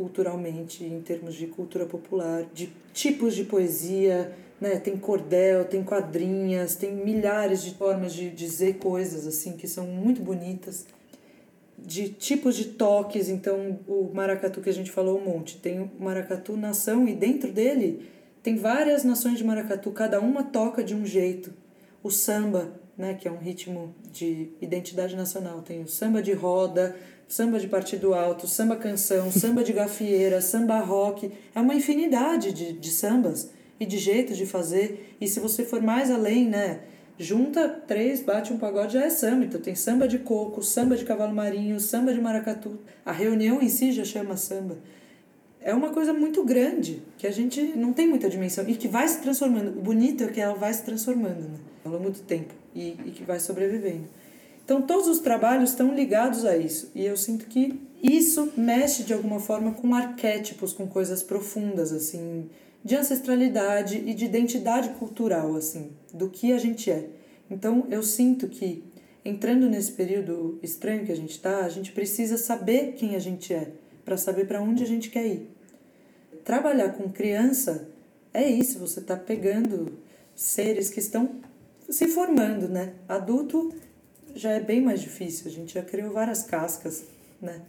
culturalmente, 0.00 0.82
em 0.82 1.02
termos 1.02 1.34
de 1.34 1.46
cultura 1.46 1.84
popular, 1.84 2.46
de 2.54 2.72
tipos 2.94 3.34
de 3.34 3.44
poesia, 3.44 4.34
né? 4.58 4.78
Tem 4.78 4.96
cordel, 4.96 5.66
tem 5.66 5.84
quadrinhas, 5.84 6.74
tem 6.74 6.90
milhares 6.90 7.62
de 7.62 7.74
formas 7.74 8.14
de 8.14 8.30
dizer 8.30 8.78
coisas, 8.78 9.26
assim, 9.26 9.58
que 9.58 9.68
são 9.68 9.86
muito 9.86 10.22
bonitas. 10.22 10.86
De 11.76 12.08
tipos 12.08 12.56
de 12.56 12.64
toques, 12.64 13.28
então 13.28 13.78
o 13.86 14.10
maracatu 14.14 14.62
que 14.62 14.70
a 14.70 14.72
gente 14.72 14.90
falou 14.90 15.18
um 15.18 15.24
monte. 15.24 15.58
Tem 15.58 15.80
o 15.80 15.90
maracatu 15.98 16.56
nação 16.56 17.06
e 17.06 17.14
dentro 17.14 17.52
dele 17.52 18.08
tem 18.42 18.56
várias 18.56 19.04
nações 19.04 19.36
de 19.36 19.44
maracatu, 19.44 19.90
cada 19.90 20.18
uma 20.18 20.42
toca 20.42 20.82
de 20.82 20.94
um 20.94 21.04
jeito. 21.04 21.52
O 22.02 22.10
samba, 22.10 22.72
né, 22.96 23.12
que 23.12 23.28
é 23.28 23.30
um 23.30 23.38
ritmo 23.38 23.94
de 24.10 24.48
identidade 24.62 25.14
nacional. 25.14 25.60
Tem 25.60 25.82
o 25.82 25.88
samba 25.88 26.22
de 26.22 26.32
roda, 26.32 26.96
samba 27.30 27.60
de 27.60 27.68
partido 27.68 28.12
alto, 28.12 28.48
samba 28.48 28.74
canção, 28.74 29.30
samba 29.32 29.62
de 29.62 29.72
gafieira, 29.72 30.42
samba 30.42 30.80
rock. 30.80 31.30
É 31.54 31.60
uma 31.60 31.74
infinidade 31.74 32.52
de, 32.52 32.72
de 32.72 32.90
sambas 32.90 33.50
e 33.78 33.86
de 33.86 33.96
jeitos 33.96 34.36
de 34.36 34.44
fazer. 34.44 35.16
E 35.20 35.28
se 35.28 35.38
você 35.38 35.64
for 35.64 35.80
mais 35.80 36.10
além, 36.10 36.48
né, 36.48 36.80
junta 37.16 37.68
três, 37.68 38.20
bate 38.20 38.52
um 38.52 38.58
pagode, 38.58 38.94
já 38.94 39.04
é 39.04 39.10
samba. 39.10 39.44
Então 39.44 39.60
tem 39.60 39.76
samba 39.76 40.08
de 40.08 40.18
coco, 40.18 40.60
samba 40.60 40.96
de 40.96 41.04
cavalo 41.04 41.32
marinho, 41.32 41.78
samba 41.78 42.12
de 42.12 42.20
maracatu. 42.20 42.80
A 43.06 43.12
reunião 43.12 43.62
em 43.62 43.68
si 43.68 43.92
já 43.92 44.04
chama 44.04 44.36
samba. 44.36 44.76
É 45.62 45.72
uma 45.72 45.90
coisa 45.90 46.12
muito 46.12 46.42
grande, 46.42 47.02
que 47.16 47.26
a 47.26 47.30
gente 47.30 47.62
não 47.76 47.92
tem 47.92 48.08
muita 48.08 48.28
dimensão 48.28 48.64
e 48.66 48.74
que 48.74 48.88
vai 48.88 49.06
se 49.06 49.20
transformando. 49.20 49.78
O 49.78 49.82
bonito 49.82 50.24
é 50.24 50.26
que 50.26 50.40
ela 50.40 50.54
vai 50.54 50.72
se 50.72 50.82
transformando 50.82 51.42
né, 51.42 51.58
ao 51.84 51.92
longo 51.92 52.10
do 52.10 52.18
tempo 52.20 52.54
e, 52.74 52.96
e 53.04 53.10
que 53.10 53.22
vai 53.22 53.38
sobrevivendo. 53.38 54.08
Então, 54.70 54.82
todos 54.82 55.08
os 55.08 55.18
trabalhos 55.18 55.70
estão 55.70 55.92
ligados 55.92 56.44
a 56.44 56.56
isso. 56.56 56.92
E 56.94 57.04
eu 57.04 57.16
sinto 57.16 57.46
que 57.46 57.82
isso 58.00 58.52
mexe 58.56 59.02
de 59.02 59.12
alguma 59.12 59.40
forma 59.40 59.74
com 59.74 59.92
arquétipos, 59.92 60.72
com 60.72 60.86
coisas 60.86 61.24
profundas, 61.24 61.90
assim, 61.92 62.48
de 62.84 62.94
ancestralidade 62.94 64.00
e 64.06 64.14
de 64.14 64.26
identidade 64.26 64.90
cultural, 64.90 65.56
assim, 65.56 65.90
do 66.14 66.30
que 66.30 66.52
a 66.52 66.58
gente 66.58 66.88
é. 66.88 67.08
Então 67.50 67.88
eu 67.90 68.00
sinto 68.00 68.46
que 68.46 68.84
entrando 69.24 69.68
nesse 69.68 69.90
período 69.90 70.60
estranho 70.62 71.04
que 71.04 71.10
a 71.10 71.16
gente 71.16 71.32
está, 71.32 71.64
a 71.64 71.68
gente 71.68 71.90
precisa 71.90 72.38
saber 72.38 72.92
quem 72.92 73.16
a 73.16 73.18
gente 73.18 73.52
é 73.52 73.72
para 74.04 74.16
saber 74.16 74.46
para 74.46 74.62
onde 74.62 74.84
a 74.84 74.86
gente 74.86 75.10
quer 75.10 75.26
ir. 75.26 75.50
Trabalhar 76.44 76.90
com 76.90 77.10
criança 77.10 77.88
é 78.32 78.48
isso, 78.48 78.78
você 78.78 79.00
está 79.00 79.16
pegando 79.16 79.98
seres 80.32 80.90
que 80.90 81.00
estão 81.00 81.40
se 81.88 82.06
formando, 82.06 82.68
né? 82.68 82.94
Adulto 83.08 83.74
já 84.34 84.50
é 84.50 84.60
bem 84.60 84.80
mais 84.80 85.00
difícil, 85.00 85.48
a 85.48 85.50
gente 85.50 85.74
já 85.74 85.82
criou 85.82 86.12
várias 86.12 86.42
cascas, 86.42 87.04
né? 87.40 87.60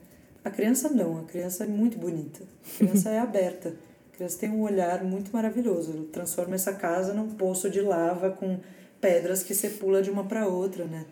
A 0.43 0.50
criança 0.50 0.89
não, 0.89 1.19
a 1.19 1.24
criança 1.24 1.63
é 1.63 1.67
muito 1.67 1.97
bonita, 1.97 2.43
a 2.43 2.78
criança 2.78 3.10
é 3.10 3.19
aberta, 3.19 3.76
a 4.12 4.15
criança 4.15 4.39
tem 4.39 4.50
um 4.50 4.62
olhar 4.62 5.04
muito 5.04 5.32
maravilhoso, 5.32 5.91
Ela 5.91 6.06
transforma 6.12 6.56
essa 6.56 6.74
casa 6.74 7.13
num 7.13 7.30
poço 7.30 7.69
de 7.69 7.82
lava 7.82 8.32
com 8.32 8.60
pedras 9.00 9.43
que 9.43 9.54
você 9.54 9.69
pula 9.69 10.02
de 10.02 10.10
uma 10.10 10.24
para 10.24 10.47
outra, 10.47 10.86
né? 10.86 11.06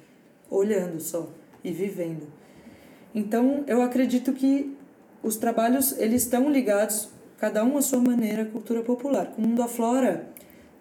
Olhando 0.49 0.99
só 0.99 1.29
e 1.63 1.71
vivendo. 1.71 2.27
Então, 3.13 3.63
eu 3.67 3.81
acredito 3.81 4.33
que 4.33 4.75
os 5.21 5.35
trabalhos 5.35 5.97
eles 5.97 6.23
estão 6.23 6.49
ligados 6.49 7.09
cada 7.37 7.63
um 7.63 7.77
à 7.77 7.81
sua 7.81 7.99
maneira 7.99 8.43
à 8.43 8.45
cultura 8.45 8.81
popular. 8.81 9.33
O 9.37 9.41
Mundo 9.41 9.61
Aflora 9.61 10.27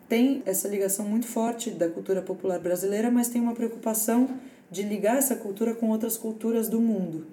tem 0.08 0.42
essa 0.46 0.68
ligação 0.68 1.04
muito 1.06 1.26
forte 1.26 1.70
da 1.70 1.88
cultura 1.88 2.22
popular 2.22 2.58
brasileira, 2.58 3.10
mas 3.10 3.28
tem 3.28 3.40
uma 3.40 3.54
preocupação 3.54 4.28
de 4.70 4.82
ligar 4.82 5.18
essa 5.18 5.36
cultura 5.36 5.74
com 5.74 5.88
outras 5.88 6.16
culturas 6.16 6.68
do 6.68 6.80
mundo. 6.80 7.26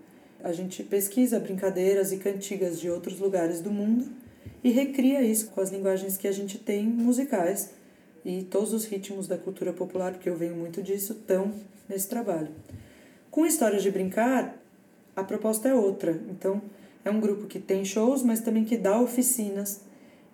A 0.43 0.51
gente 0.51 0.83
pesquisa 0.83 1.39
brincadeiras 1.39 2.11
e 2.11 2.17
cantigas 2.17 2.79
de 2.79 2.89
outros 2.89 3.19
lugares 3.19 3.61
do 3.61 3.71
mundo 3.71 4.05
e 4.63 4.71
recria 4.71 5.21
isso 5.21 5.49
com 5.49 5.61
as 5.61 5.71
linguagens 5.71 6.17
que 6.17 6.27
a 6.27 6.31
gente 6.31 6.57
tem 6.57 6.85
musicais 6.85 7.71
e 8.23 8.43
todos 8.43 8.73
os 8.73 8.85
ritmos 8.85 9.27
da 9.27 9.37
cultura 9.37 9.71
popular, 9.71 10.13
porque 10.13 10.29
eu 10.29 10.35
venho 10.35 10.55
muito 10.55 10.81
disso, 10.81 11.13
estão 11.13 11.53
nesse 11.87 12.07
trabalho. 12.07 12.49
Com 13.29 13.45
histórias 13.45 13.83
de 13.83 13.91
brincar, 13.91 14.57
a 15.15 15.23
proposta 15.23 15.69
é 15.69 15.73
outra. 15.75 16.19
Então, 16.29 16.61
é 17.03 17.11
um 17.11 17.19
grupo 17.19 17.45
que 17.45 17.59
tem 17.59 17.85
shows, 17.85 18.23
mas 18.23 18.39
também 18.39 18.65
que 18.65 18.77
dá 18.77 18.99
oficinas 18.99 19.81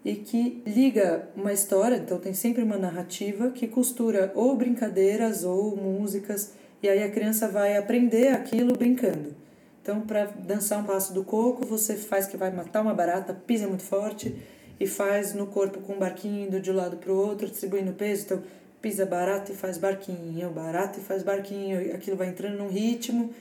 e 0.04 0.16
que 0.16 0.62
liga 0.66 1.28
uma 1.36 1.54
história, 1.54 1.98
então 1.98 2.18
tem 2.18 2.34
sempre 2.34 2.64
uma 2.64 2.78
narrativa 2.78 3.52
que 3.52 3.68
costura 3.68 4.32
ou 4.34 4.56
brincadeiras 4.56 5.44
ou 5.44 5.76
músicas, 5.76 6.54
e 6.82 6.90
aí 6.90 7.04
a 7.04 7.10
criança 7.10 7.48
vai 7.48 7.78
aprender 7.78 8.30
aquilo 8.30 8.76
brincando. 8.76 9.36
Então, 9.82 10.02
para 10.02 10.26
dançar 10.26 10.80
um 10.80 10.84
passo 10.84 11.14
do 11.14 11.24
coco, 11.24 11.66
você 11.66 11.96
faz 11.96 12.28
que 12.28 12.38
vai 12.38 12.52
matar 12.52 12.82
uma 12.82 12.94
barata, 12.94 13.34
pisa 13.34 13.68
muito 13.68 13.84
forte 13.84 14.36
e 14.80 14.86
faz 14.86 15.34
no 15.34 15.48
corpo 15.48 15.80
com 15.82 15.94
um 15.94 16.00
barquinho 16.00 16.48
indo 16.48 16.60
de 16.60 16.72
um 16.72 16.76
lado 16.76 16.98
para 16.98 17.12
o 17.12 17.16
outro, 17.16 17.48
distribuindo 17.48 17.94
peso. 17.94 18.26
Então, 18.26 18.44
pisa 18.82 19.06
barata 19.06 19.52
e 19.52 19.56
faz 19.56 19.78
barquinho, 19.78 20.50
barata 20.50 21.00
e 21.00 21.04
faz 21.04 21.24
barquinho, 21.24 21.96
aquilo 21.96 22.18
vai 22.18 22.28
entrando 22.28 22.58
num 22.58 22.68
ritmo. 22.68 23.32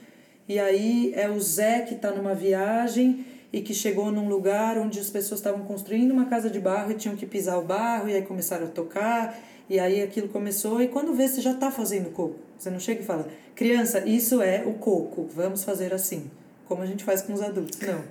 E 0.47 0.59
aí 0.59 1.13
é 1.15 1.29
o 1.29 1.39
Zé 1.39 1.81
que 1.81 1.93
está 1.93 2.11
numa 2.11 2.33
viagem 2.33 3.25
e 3.53 3.61
que 3.61 3.73
chegou 3.73 4.11
num 4.11 4.29
lugar 4.29 4.77
onde 4.77 4.99
as 4.99 5.09
pessoas 5.09 5.39
estavam 5.39 5.63
construindo 5.65 6.11
uma 6.11 6.25
casa 6.25 6.49
de 6.49 6.59
barro 6.59 6.91
e 6.91 6.95
tinham 6.95 7.15
que 7.15 7.25
pisar 7.25 7.57
o 7.59 7.63
barro, 7.63 8.07
e 8.07 8.13
aí 8.15 8.21
começaram 8.21 8.65
a 8.65 8.69
tocar, 8.69 9.37
e 9.69 9.79
aí 9.79 10.01
aquilo 10.01 10.29
começou, 10.29 10.81
e 10.81 10.87
quando 10.87 11.13
vê, 11.13 11.27
você 11.27 11.41
já 11.41 11.51
está 11.51 11.69
fazendo 11.69 12.11
coco. 12.11 12.50
Você 12.61 12.69
não 12.69 12.79
chega 12.79 13.01
e 13.01 13.03
fala, 13.03 13.27
criança, 13.55 14.07
isso 14.07 14.39
é 14.39 14.63
o 14.63 14.73
coco, 14.73 15.27
vamos 15.33 15.63
fazer 15.63 15.95
assim, 15.95 16.29
como 16.67 16.83
a 16.83 16.85
gente 16.85 17.03
faz 17.03 17.23
com 17.23 17.33
os 17.33 17.41
adultos. 17.41 17.79
Não. 17.79 18.03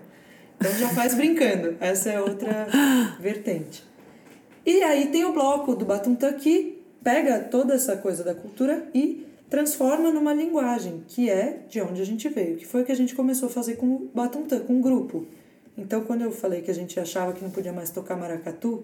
Então 0.57 0.73
já 0.73 0.89
faz 0.89 1.15
brincando, 1.15 1.77
essa 1.79 2.11
é 2.11 2.21
outra 2.21 2.67
vertente. 3.21 3.85
E 4.67 4.83
aí 4.83 5.07
tem 5.07 5.25
o 5.25 5.33
bloco 5.33 5.77
do 5.77 5.85
Batuntã 5.85 6.33
que 6.33 6.83
pega 7.01 7.39
toda 7.39 7.75
essa 7.75 7.97
coisa 7.97 8.25
da 8.25 8.35
cultura 8.35 8.89
e 8.93 9.25
transforma 9.49 10.11
numa 10.11 10.35
linguagem, 10.35 11.05
que 11.07 11.31
é 11.31 11.61
de 11.69 11.81
onde 11.81 12.03
a 12.03 12.05
gente 12.05 12.29
veio, 12.29 12.57
que 12.57 12.67
foi 12.67 12.83
o 12.83 12.85
que 12.85 12.91
a 12.91 12.97
gente 12.97 13.15
começou 13.15 13.49
a 13.49 13.53
fazer 13.53 13.77
com 13.77 13.87
o 13.87 14.11
Batuntã, 14.13 14.59
com 14.59 14.81
o 14.81 14.83
grupo. 14.83 15.29
Então, 15.79 16.01
quando 16.01 16.23
eu 16.23 16.33
falei 16.33 16.61
que 16.61 16.73
a 16.73 16.75
gente 16.75 16.99
achava 16.99 17.33
que 17.33 17.41
não 17.45 17.53
podia 17.53 17.73
mais 17.73 17.91
tocar 17.91 18.17
maracatu, 18.17 18.83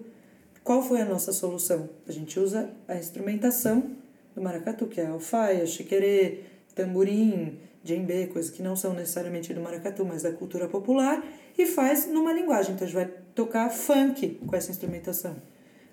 qual 0.63 0.81
foi 0.81 1.01
a 1.01 1.05
nossa 1.05 1.33
solução? 1.33 1.89
A 2.07 2.11
gente 2.13 2.39
usa 2.39 2.69
a 2.87 2.95
instrumentação 2.95 4.06
do 4.37 4.43
maracatu, 4.43 4.85
que 4.85 5.01
é 5.01 5.07
alfaia, 5.07 5.65
chiquerê, 5.65 6.43
tamborim, 6.75 7.57
djembe, 7.83 8.27
coisas 8.27 8.51
que 8.51 8.61
não 8.61 8.75
são 8.75 8.93
necessariamente 8.93 9.51
do 9.51 9.59
maracatu, 9.59 10.05
mas 10.05 10.21
da 10.21 10.31
cultura 10.31 10.67
popular, 10.67 11.25
e 11.57 11.65
faz 11.65 12.07
numa 12.07 12.31
linguagem. 12.31 12.75
Então, 12.75 12.85
a 12.85 12.87
gente 12.87 12.95
vai 12.95 13.09
tocar 13.33 13.67
funk 13.69 14.39
com 14.45 14.55
essa 14.55 14.69
instrumentação, 14.69 15.35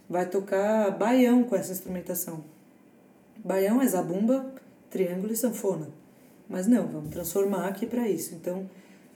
vai 0.09 0.29
tocar 0.29 0.91
baião 0.91 1.43
com 1.45 1.57
essa 1.57 1.73
instrumentação. 1.73 2.45
Baião 3.43 3.81
é 3.81 3.87
zabumba, 3.87 4.53
triângulo 4.91 5.33
e 5.33 5.37
sanfona. 5.37 5.89
Mas 6.47 6.67
não, 6.67 6.87
vamos 6.87 7.09
transformar 7.09 7.67
aqui 7.67 7.87
para 7.87 8.07
isso. 8.07 8.35
Então, 8.35 8.69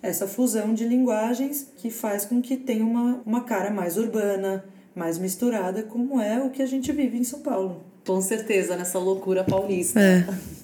essa 0.02 0.26
fusão 0.26 0.72
de 0.72 0.86
linguagens 0.86 1.70
que 1.76 1.90
faz 1.90 2.24
com 2.24 2.40
que 2.40 2.56
tenha 2.56 2.84
uma, 2.84 3.20
uma 3.26 3.44
cara 3.44 3.70
mais 3.70 3.98
urbana, 3.98 4.64
mais 4.94 5.18
misturada, 5.18 5.82
como 5.82 6.20
é 6.20 6.40
o 6.42 6.50
que 6.50 6.62
a 6.62 6.66
gente 6.66 6.90
vive 6.92 7.16
em 7.18 7.24
São 7.24 7.40
Paulo. 7.40 7.82
Com 8.06 8.20
certeza, 8.20 8.76
nessa 8.76 8.98
loucura 8.98 9.44
paulista. 9.44 10.00
É. 10.00 10.24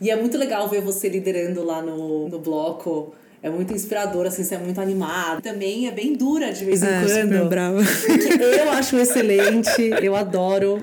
E 0.00 0.10
é 0.10 0.16
muito 0.16 0.36
legal 0.36 0.68
ver 0.68 0.80
você 0.80 1.08
liderando 1.08 1.62
lá 1.64 1.80
no, 1.80 2.28
no 2.28 2.40
bloco. 2.40 3.14
É 3.40 3.48
muito 3.48 3.72
inspirador, 3.72 4.26
assim, 4.26 4.42
você 4.42 4.56
é 4.56 4.58
muito 4.58 4.80
animado. 4.80 5.40
Também 5.40 5.86
é 5.86 5.92
bem 5.92 6.14
dura 6.14 6.52
de 6.52 6.64
vez 6.64 6.82
em 6.82 6.86
É, 6.86 7.02
quando. 7.04 7.22
super 7.22 7.44
brava. 7.44 7.78
eu 7.80 8.70
acho 8.72 8.96
excelente, 8.98 9.70
eu 10.02 10.16
adoro. 10.16 10.82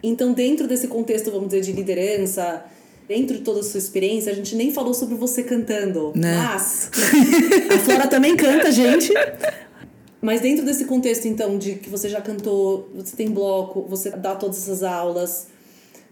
Então, 0.00 0.32
dentro 0.32 0.68
desse 0.68 0.86
contexto, 0.86 1.32
vamos 1.32 1.48
dizer, 1.48 1.62
de 1.62 1.72
liderança, 1.72 2.64
dentro 3.08 3.38
de 3.38 3.42
toda 3.42 3.58
a 3.58 3.62
sua 3.64 3.78
experiência, 3.78 4.30
a 4.30 4.36
gente 4.36 4.54
nem 4.54 4.72
falou 4.72 4.94
sobre 4.94 5.16
você 5.16 5.42
cantando. 5.42 6.12
Né? 6.14 6.36
Mas 6.36 6.90
a 7.74 7.78
Flora 7.80 8.06
também 8.06 8.36
canta, 8.36 8.70
gente. 8.70 9.12
Mas 10.20 10.40
dentro 10.40 10.64
desse 10.64 10.84
contexto, 10.84 11.26
então, 11.26 11.56
de 11.56 11.76
que 11.76 11.88
você 11.88 12.08
já 12.08 12.20
cantou, 12.20 12.88
você 12.94 13.16
tem 13.16 13.30
bloco, 13.30 13.82
você 13.88 14.10
dá 14.10 14.34
todas 14.34 14.58
essas 14.58 14.82
aulas, 14.82 15.46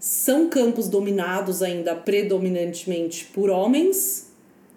são 0.01 0.49
campos 0.49 0.89
dominados 0.89 1.63
ainda 1.63 1.95
predominantemente 1.95 3.27
por 3.27 3.51
homens 3.51 4.27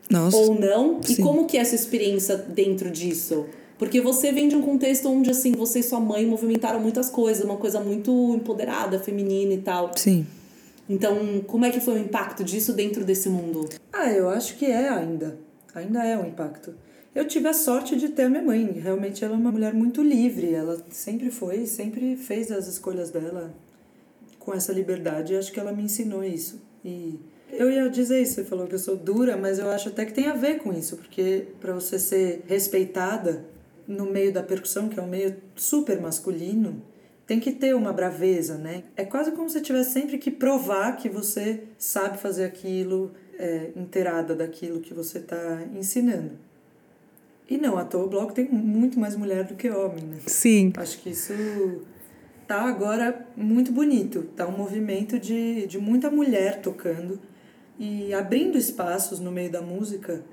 Nossa. 0.09 0.35
ou 0.35 0.55
não? 0.55 0.99
E 1.07 1.15
Sim. 1.15 1.23
como 1.23 1.45
que 1.45 1.57
é 1.57 1.61
essa 1.61 1.75
experiência 1.75 2.35
dentro 2.35 2.91
disso? 2.91 3.45
Porque 3.77 4.01
você 4.01 4.31
vem 4.31 4.47
de 4.47 4.55
um 4.55 4.61
contexto 4.61 5.09
onde, 5.09 5.31
assim, 5.31 5.53
você 5.53 5.79
e 5.79 5.83
sua 5.83 5.99
mãe 5.99 6.25
movimentaram 6.25 6.79
muitas 6.79 7.09
coisas, 7.09 7.43
uma 7.43 7.57
coisa 7.57 7.79
muito 7.79 8.35
empoderada, 8.35 8.99
feminina 8.99 9.53
e 9.53 9.57
tal. 9.59 9.91
Sim. 9.95 10.25
Então, 10.89 11.41
como 11.47 11.65
é 11.65 11.71
que 11.71 11.79
foi 11.79 11.95
o 11.95 11.97
impacto 11.97 12.43
disso 12.43 12.73
dentro 12.73 13.05
desse 13.05 13.29
mundo? 13.29 13.67
Ah, 13.93 14.11
eu 14.11 14.29
acho 14.29 14.57
que 14.57 14.65
é 14.65 14.89
ainda. 14.89 15.37
Ainda 15.73 16.05
é 16.05 16.17
um 16.17 16.27
impacto. 16.27 16.73
Eu 17.13 17.27
tive 17.27 17.49
a 17.49 17.53
sorte 17.53 17.97
de 17.97 18.09
ter 18.09 18.23
a 18.23 18.29
minha 18.29 18.41
mãe. 18.41 18.71
Realmente 18.71 19.23
ela 19.23 19.35
é 19.35 19.37
uma 19.37 19.51
mulher 19.51 19.73
muito 19.73 20.01
livre. 20.01 20.53
Ela 20.53 20.81
sempre 20.89 21.29
foi, 21.29 21.65
sempre 21.65 22.15
fez 22.15 22.51
as 22.51 22.67
escolhas 22.67 23.09
dela 23.09 23.53
com 24.39 24.53
essa 24.53 24.71
liberdade. 24.71 25.33
Eu 25.33 25.39
acho 25.39 25.51
que 25.51 25.59
ela 25.59 25.73
me 25.73 25.83
ensinou 25.83 26.23
isso. 26.23 26.61
E 26.85 27.19
eu 27.51 27.69
ia 27.69 27.89
dizer 27.89 28.21
isso, 28.21 28.35
você 28.35 28.45
falou 28.45 28.65
que 28.65 28.75
eu 28.75 28.79
sou 28.79 28.95
dura, 28.95 29.35
mas 29.35 29.59
eu 29.59 29.69
acho 29.69 29.89
até 29.89 30.05
que 30.05 30.13
tem 30.13 30.27
a 30.27 30.33
ver 30.33 30.59
com 30.59 30.71
isso, 30.71 30.95
porque 30.95 31.47
para 31.59 31.73
você 31.73 31.99
ser 31.99 32.43
respeitada 32.47 33.45
no 33.85 34.05
meio 34.05 34.31
da 34.31 34.41
percussão, 34.41 34.87
que 34.87 34.97
é 34.97 35.03
um 35.03 35.07
meio 35.07 35.35
super 35.55 35.99
masculino, 35.99 36.81
tem 37.27 37.39
que 37.39 37.51
ter 37.51 37.75
uma 37.75 37.91
braveza, 37.91 38.57
né? 38.57 38.83
É 38.95 39.03
quase 39.03 39.31
como 39.33 39.49
se 39.49 39.61
tivesse 39.61 39.91
sempre 39.91 40.17
que 40.17 40.31
provar 40.31 40.95
que 40.95 41.09
você 41.09 41.63
sabe 41.77 42.17
fazer 42.17 42.45
aquilo, 42.45 43.11
é, 43.37 43.71
inteirada 43.75 44.33
daquilo 44.33 44.79
que 44.79 44.93
você 44.93 45.17
está 45.17 45.61
ensinando. 45.75 46.31
E 47.51 47.57
não, 47.57 47.77
à 47.77 47.83
toa 47.83 48.05
o 48.05 48.09
bloco 48.09 48.31
tem 48.33 48.47
muito 48.47 48.97
mais 48.97 49.13
mulher 49.15 49.43
do 49.43 49.55
que 49.55 49.69
homem, 49.69 50.05
né? 50.05 50.17
Sim. 50.25 50.71
Acho 50.77 50.97
que 50.99 51.09
isso 51.09 51.33
tá 52.47 52.61
agora 52.61 53.27
muito 53.35 53.73
bonito. 53.73 54.23
Tá 54.37 54.47
um 54.47 54.57
movimento 54.57 55.19
de, 55.19 55.67
de 55.67 55.77
muita 55.77 56.09
mulher 56.09 56.61
tocando 56.61 57.19
e 57.77 58.13
abrindo 58.13 58.57
espaços 58.57 59.19
no 59.19 59.31
meio 59.31 59.51
da 59.51 59.61
música 59.61 60.23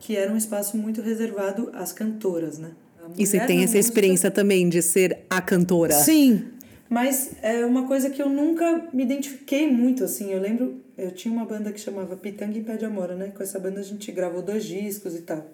que 0.00 0.16
era 0.16 0.32
um 0.32 0.36
espaço 0.36 0.76
muito 0.76 1.00
reservado 1.00 1.70
às 1.72 1.92
cantoras, 1.92 2.58
né? 2.58 2.72
E 3.16 3.24
você 3.24 3.38
tem 3.38 3.58
essa 3.58 3.76
música- 3.76 3.78
experiência 3.78 4.30
também 4.30 4.68
de 4.68 4.82
ser 4.82 5.20
a 5.30 5.40
cantora. 5.40 5.92
Sim, 5.94 6.46
mas 6.88 7.32
é 7.40 7.64
uma 7.64 7.86
coisa 7.86 8.10
que 8.10 8.20
eu 8.20 8.28
nunca 8.28 8.88
me 8.92 9.04
identifiquei 9.04 9.70
muito, 9.70 10.02
assim. 10.02 10.32
Eu 10.32 10.40
lembro, 10.40 10.80
eu 10.98 11.12
tinha 11.12 11.32
uma 11.32 11.44
banda 11.44 11.70
que 11.70 11.78
chamava 11.80 12.16
Pitanga 12.16 12.58
em 12.58 12.64
Pé 12.64 12.76
de 12.76 12.84
Amora, 12.84 13.14
né? 13.14 13.28
Com 13.34 13.42
essa 13.44 13.58
banda 13.60 13.78
a 13.80 13.82
gente 13.84 14.10
gravou 14.10 14.42
dois 14.42 14.64
discos 14.64 15.14
e 15.14 15.22
tal. 15.22 15.46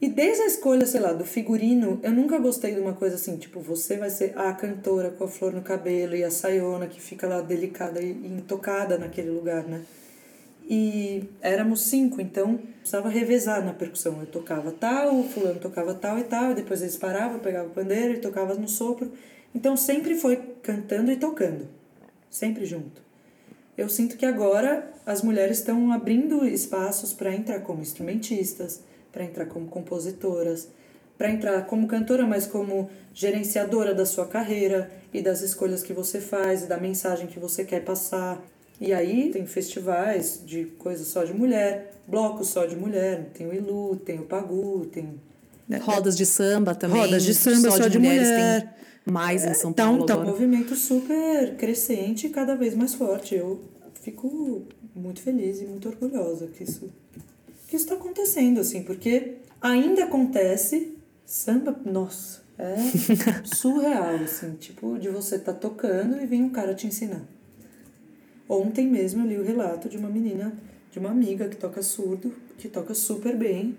E 0.00 0.08
desde 0.08 0.42
a 0.42 0.46
escolha, 0.46 0.84
sei 0.84 1.00
lá, 1.00 1.14
do 1.14 1.24
figurino, 1.24 1.98
eu 2.02 2.12
nunca 2.12 2.38
gostei 2.38 2.74
de 2.74 2.80
uma 2.80 2.92
coisa 2.92 3.16
assim, 3.16 3.38
tipo, 3.38 3.60
você 3.60 3.96
vai 3.96 4.10
ser 4.10 4.38
a 4.38 4.52
cantora 4.52 5.10
com 5.10 5.24
a 5.24 5.28
flor 5.28 5.54
no 5.54 5.62
cabelo 5.62 6.14
e 6.14 6.22
a 6.22 6.30
saiona 6.30 6.86
que 6.86 7.00
fica 7.00 7.26
lá 7.26 7.40
delicada 7.40 8.02
e 8.02 8.10
intocada 8.10 8.98
naquele 8.98 9.30
lugar, 9.30 9.64
né? 9.64 9.82
E 10.68 11.24
éramos 11.40 11.82
cinco, 11.82 12.20
então 12.20 12.58
precisava 12.80 13.08
revezar 13.08 13.64
na 13.64 13.72
percussão. 13.72 14.20
Eu 14.20 14.26
tocava 14.26 14.70
tal, 14.70 15.20
o 15.20 15.24
fulano 15.24 15.60
tocava 15.60 15.94
tal 15.94 16.18
e 16.18 16.24
tal, 16.24 16.50
e 16.50 16.54
depois 16.54 16.82
eles 16.82 16.96
paravam, 16.96 17.34
eu 17.34 17.40
pegava 17.40 17.68
o 17.68 17.70
pandeiro 17.70 18.14
e 18.14 18.18
tocava 18.18 18.54
no 18.54 18.68
sopro. 18.68 19.10
Então 19.54 19.76
sempre 19.76 20.14
foi 20.16 20.36
cantando 20.62 21.10
e 21.10 21.16
tocando, 21.16 21.66
sempre 22.28 22.66
junto. 22.66 23.00
eu 23.78 23.88
sinto 23.88 24.16
que 24.16 24.26
agora 24.26 24.92
as 25.06 25.22
mulheres 25.22 25.58
estão 25.58 25.92
abrindo 25.92 26.44
espaços 26.44 27.12
para 27.14 27.34
entrar 27.34 27.60
como 27.60 27.80
instrumentistas, 27.80 28.82
para 29.16 29.24
entrar 29.24 29.46
como 29.46 29.66
compositoras, 29.66 30.68
para 31.16 31.30
entrar 31.30 31.64
como 31.64 31.86
cantora, 31.86 32.26
mas 32.26 32.46
como 32.46 32.90
gerenciadora 33.14 33.94
da 33.94 34.04
sua 34.04 34.26
carreira 34.26 34.90
e 35.10 35.22
das 35.22 35.40
escolhas 35.40 35.82
que 35.82 35.94
você 35.94 36.20
faz 36.20 36.64
e 36.64 36.66
da 36.66 36.76
mensagem 36.76 37.26
que 37.26 37.38
você 37.38 37.64
quer 37.64 37.82
passar. 37.82 38.44
E 38.78 38.92
aí 38.92 39.30
tem 39.30 39.46
festivais 39.46 40.42
de 40.44 40.66
coisas 40.78 41.06
só 41.06 41.24
de 41.24 41.32
mulher, 41.32 41.94
blocos 42.06 42.48
só 42.48 42.66
de 42.66 42.76
mulher, 42.76 43.30
tem 43.32 43.46
o 43.46 43.54
Ilu, 43.54 43.96
tem 43.96 44.20
o 44.20 44.24
Pagu, 44.24 44.84
tem 44.92 45.18
rodas 45.80 46.14
de 46.14 46.26
samba 46.26 46.74
também. 46.74 47.00
Rodas 47.00 47.24
de 47.24 47.32
samba 47.32 47.70
só, 47.70 47.76
só 47.78 47.82
de, 47.84 47.92
de, 47.92 47.98
mulheres, 47.98 48.28
mulher. 48.28 48.76
Tem 49.02 49.14
mais 49.14 49.46
em 49.46 49.54
São 49.54 49.72
Paulo. 49.72 50.04
Então, 50.04 50.06
tá 50.18 50.22
um 50.22 50.26
movimento 50.26 50.76
super 50.76 51.56
crescente 51.56 52.26
e 52.26 52.30
cada 52.30 52.54
vez 52.54 52.74
mais 52.74 52.92
forte. 52.92 53.34
Eu 53.34 53.62
fico 53.94 54.66
muito 54.94 55.22
feliz 55.22 55.62
e 55.62 55.64
muito 55.64 55.88
orgulhosa 55.88 56.48
que 56.48 56.64
isso 56.64 56.90
que 57.66 57.76
está 57.76 57.94
acontecendo, 57.94 58.60
assim, 58.60 58.82
porque 58.82 59.36
ainda 59.60 60.04
acontece 60.04 60.96
samba, 61.24 61.76
nossa, 61.84 62.42
é 62.58 62.76
surreal, 63.44 64.16
assim, 64.16 64.54
tipo, 64.54 64.98
de 64.98 65.08
você 65.08 65.38
tá 65.38 65.52
tocando 65.52 66.20
e 66.20 66.26
vem 66.26 66.42
um 66.42 66.50
cara 66.50 66.74
te 66.74 66.86
ensinar. 66.86 67.22
Ontem 68.48 68.86
mesmo 68.86 69.24
eu 69.24 69.28
li 69.28 69.38
o 69.38 69.44
relato 69.44 69.88
de 69.88 69.96
uma 69.96 70.08
menina, 70.08 70.56
de 70.90 70.98
uma 70.98 71.10
amiga 71.10 71.48
que 71.48 71.56
toca 71.56 71.82
surdo, 71.82 72.32
que 72.56 72.68
toca 72.68 72.94
super 72.94 73.36
bem, 73.36 73.76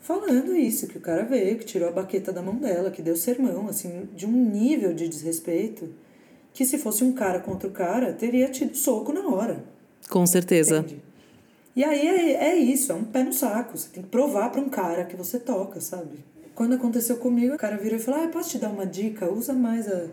falando 0.00 0.54
isso, 0.54 0.86
que 0.86 0.96
o 0.96 1.00
cara 1.00 1.24
veio, 1.24 1.58
que 1.58 1.64
tirou 1.64 1.88
a 1.88 1.92
baqueta 1.92 2.32
da 2.32 2.40
mão 2.40 2.56
dela, 2.56 2.90
que 2.90 3.02
deu 3.02 3.16
sermão, 3.16 3.68
assim, 3.68 4.08
de 4.14 4.26
um 4.26 4.50
nível 4.50 4.94
de 4.94 5.08
desrespeito 5.08 5.88
que 6.52 6.64
se 6.64 6.78
fosse 6.78 7.04
um 7.04 7.12
cara 7.12 7.40
contra 7.40 7.68
o 7.68 7.72
cara, 7.72 8.12
teria 8.12 8.48
tido 8.48 8.76
soco 8.76 9.12
na 9.12 9.28
hora. 9.28 9.64
Com 10.08 10.26
certeza. 10.26 10.78
Entende? 10.78 11.09
E 11.74 11.84
aí 11.84 12.06
é, 12.06 12.32
é 12.50 12.56
isso, 12.56 12.92
é 12.92 12.94
um 12.94 13.04
pé 13.04 13.22
no 13.22 13.32
saco. 13.32 13.76
Você 13.76 13.88
tem 13.88 14.02
que 14.02 14.08
provar 14.08 14.50
para 14.50 14.60
um 14.60 14.68
cara 14.68 15.04
que 15.04 15.16
você 15.16 15.38
toca, 15.38 15.80
sabe? 15.80 16.24
Quando 16.54 16.74
aconteceu 16.74 17.16
comigo, 17.16 17.54
o 17.54 17.58
cara 17.58 17.76
virou 17.76 17.98
e 17.98 18.02
falou: 18.02 18.22
Ah, 18.22 18.28
posso 18.28 18.50
te 18.50 18.58
dar 18.58 18.70
uma 18.70 18.86
dica? 18.86 19.30
Usa 19.30 19.52
mais 19.52 19.90
a, 19.90 20.08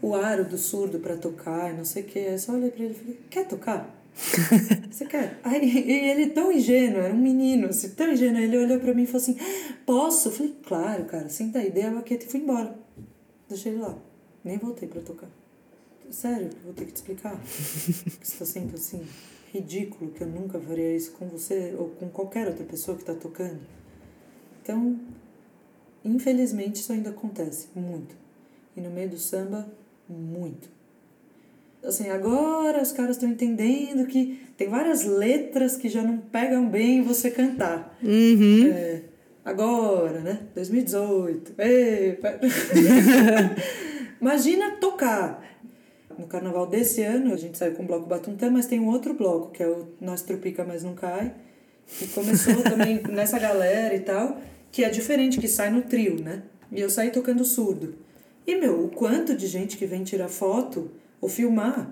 o 0.00 0.14
aro 0.14 0.44
do 0.44 0.56
surdo 0.56 0.98
para 0.98 1.16
tocar 1.16 1.72
e 1.72 1.76
não 1.76 1.84
sei 1.84 2.02
o 2.02 2.06
quê. 2.06 2.18
Aí 2.20 2.32
eu 2.32 2.38
só 2.38 2.52
olhei 2.52 2.70
pra 2.70 2.84
ele 2.84 2.94
e 2.94 2.96
falei: 2.96 3.20
Quer 3.28 3.48
tocar? 3.48 3.96
Você 4.90 5.04
quer? 5.06 5.38
Aí 5.44 5.62
e 5.62 6.10
ele 6.10 6.30
tão 6.30 6.50
ingênuo, 6.50 7.00
era 7.00 7.12
um 7.12 7.18
menino, 7.18 7.68
assim, 7.68 7.90
tão 7.90 8.10
ingênuo. 8.10 8.40
Ele 8.40 8.56
olhou 8.58 8.80
pra 8.80 8.94
mim 8.94 9.02
e 9.02 9.06
falou 9.06 9.22
assim: 9.22 9.36
Posso? 9.84 10.28
Eu 10.28 10.32
falei: 10.32 10.56
Claro, 10.64 11.04
cara, 11.04 11.28
senta 11.28 11.58
aí, 11.58 11.70
dei 11.70 11.84
a 11.84 11.90
baqueta 11.90 12.24
e 12.24 12.28
fui 12.28 12.40
embora. 12.40 12.78
Deixei 13.48 13.72
ele 13.72 13.82
lá. 13.82 13.98
Nem 14.44 14.58
voltei 14.58 14.88
pra 14.88 15.02
tocar. 15.02 15.28
Sério, 16.10 16.50
vou 16.64 16.72
ter 16.72 16.86
que 16.86 16.92
te 16.92 16.96
explicar. 16.96 17.38
que 17.40 18.26
você 18.26 18.38
tá 18.38 18.44
sendo 18.44 18.74
assim, 18.74 19.06
ridículo, 19.52 20.10
que 20.10 20.22
eu 20.22 20.26
nunca 20.26 20.58
faria 20.58 20.94
isso 20.96 21.12
com 21.12 21.26
você 21.28 21.74
ou 21.78 21.90
com 21.90 22.08
qualquer 22.08 22.46
outra 22.48 22.64
pessoa 22.64 22.96
que 22.96 23.04
tá 23.04 23.14
tocando. 23.14 23.60
Então, 24.62 24.98
infelizmente, 26.04 26.76
isso 26.76 26.92
ainda 26.92 27.10
acontece 27.10 27.68
muito. 27.74 28.14
E 28.76 28.80
no 28.80 28.90
meio 28.90 29.10
do 29.10 29.18
samba, 29.18 29.70
muito 30.08 30.80
assim, 31.84 32.10
agora 32.10 32.82
os 32.82 32.92
caras 32.92 33.16
estão 33.16 33.28
entendendo 33.28 34.06
que 34.06 34.40
tem 34.56 34.68
várias 34.68 35.04
letras 35.04 35.76
que 35.76 35.88
já 35.88 36.02
não 36.02 36.18
pegam 36.18 36.68
bem 36.68 37.02
você 37.02 37.30
cantar. 37.30 37.96
Uhum. 38.02 38.70
É, 38.72 39.02
agora, 39.44 40.20
né? 40.20 40.40
2018. 40.54 41.54
Epa. 41.58 42.40
Imagina 44.20 44.72
tocar. 44.72 45.42
No 46.20 46.26
carnaval 46.26 46.66
desse 46.66 47.02
ano, 47.02 47.32
a 47.32 47.36
gente 47.38 47.56
saiu 47.56 47.72
com 47.72 47.82
o 47.82 47.86
bloco 47.86 48.06
Batuntã, 48.06 48.50
mas 48.50 48.66
tem 48.66 48.78
um 48.78 48.88
outro 48.88 49.14
bloco, 49.14 49.50
que 49.52 49.62
é 49.62 49.66
o 49.66 49.88
Nós 49.98 50.20
Tropica 50.20 50.62
Mas 50.64 50.84
Não 50.84 50.94
Cai, 50.94 51.32
que 51.86 52.06
começou 52.08 52.56
também 52.62 53.00
nessa 53.08 53.38
galera 53.38 53.94
e 53.94 54.00
tal, 54.00 54.38
que 54.70 54.84
é 54.84 54.90
diferente, 54.90 55.40
que 55.40 55.48
sai 55.48 55.70
no 55.70 55.80
trio, 55.80 56.22
né? 56.22 56.42
E 56.70 56.78
eu 56.78 56.90
saí 56.90 57.10
tocando 57.10 57.42
surdo. 57.42 57.94
E, 58.46 58.54
meu, 58.54 58.84
o 58.84 58.88
quanto 58.88 59.34
de 59.34 59.46
gente 59.46 59.78
que 59.78 59.86
vem 59.86 60.04
tirar 60.04 60.28
foto 60.28 60.90
ou 61.22 61.28
filmar 61.28 61.90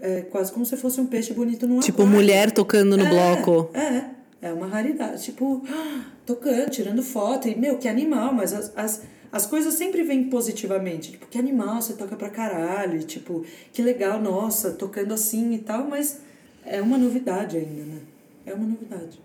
é 0.00 0.22
quase 0.22 0.50
como 0.50 0.66
se 0.66 0.76
fosse 0.76 1.00
um 1.00 1.06
peixe 1.06 1.32
bonito 1.32 1.64
num 1.66 1.78
Tipo, 1.78 2.02
aquário. 2.02 2.18
mulher 2.18 2.50
tocando 2.50 2.96
no 2.96 3.06
é, 3.06 3.08
bloco. 3.08 3.70
É, 3.72 4.48
é 4.48 4.52
uma 4.52 4.66
raridade. 4.66 5.22
Tipo, 5.22 5.62
tocando, 6.26 6.70
tirando 6.70 7.02
foto. 7.04 7.48
E, 7.48 7.54
meu, 7.54 7.78
que 7.78 7.86
animal. 7.86 8.34
Mas 8.34 8.52
as, 8.52 8.72
as, 8.76 9.02
as 9.32 9.46
coisas 9.46 9.74
sempre 9.74 10.02
vêm 10.02 10.24
positivamente. 10.30 11.12
Tipo, 11.12 11.26
que 11.26 11.38
animal, 11.38 11.80
você 11.80 11.94
toca 11.94 12.16
pra 12.16 12.28
caralho. 12.28 13.02
Tipo, 13.02 13.44
que 13.72 13.82
legal, 13.82 14.20
nossa, 14.20 14.72
tocando 14.72 15.14
assim 15.14 15.54
e 15.54 15.58
tal. 15.58 15.84
Mas 15.84 16.20
é 16.64 16.80
uma 16.80 16.98
novidade 16.98 17.56
ainda, 17.56 17.82
né? 17.82 18.00
É 18.44 18.54
uma 18.54 18.66
novidade. 18.66 19.20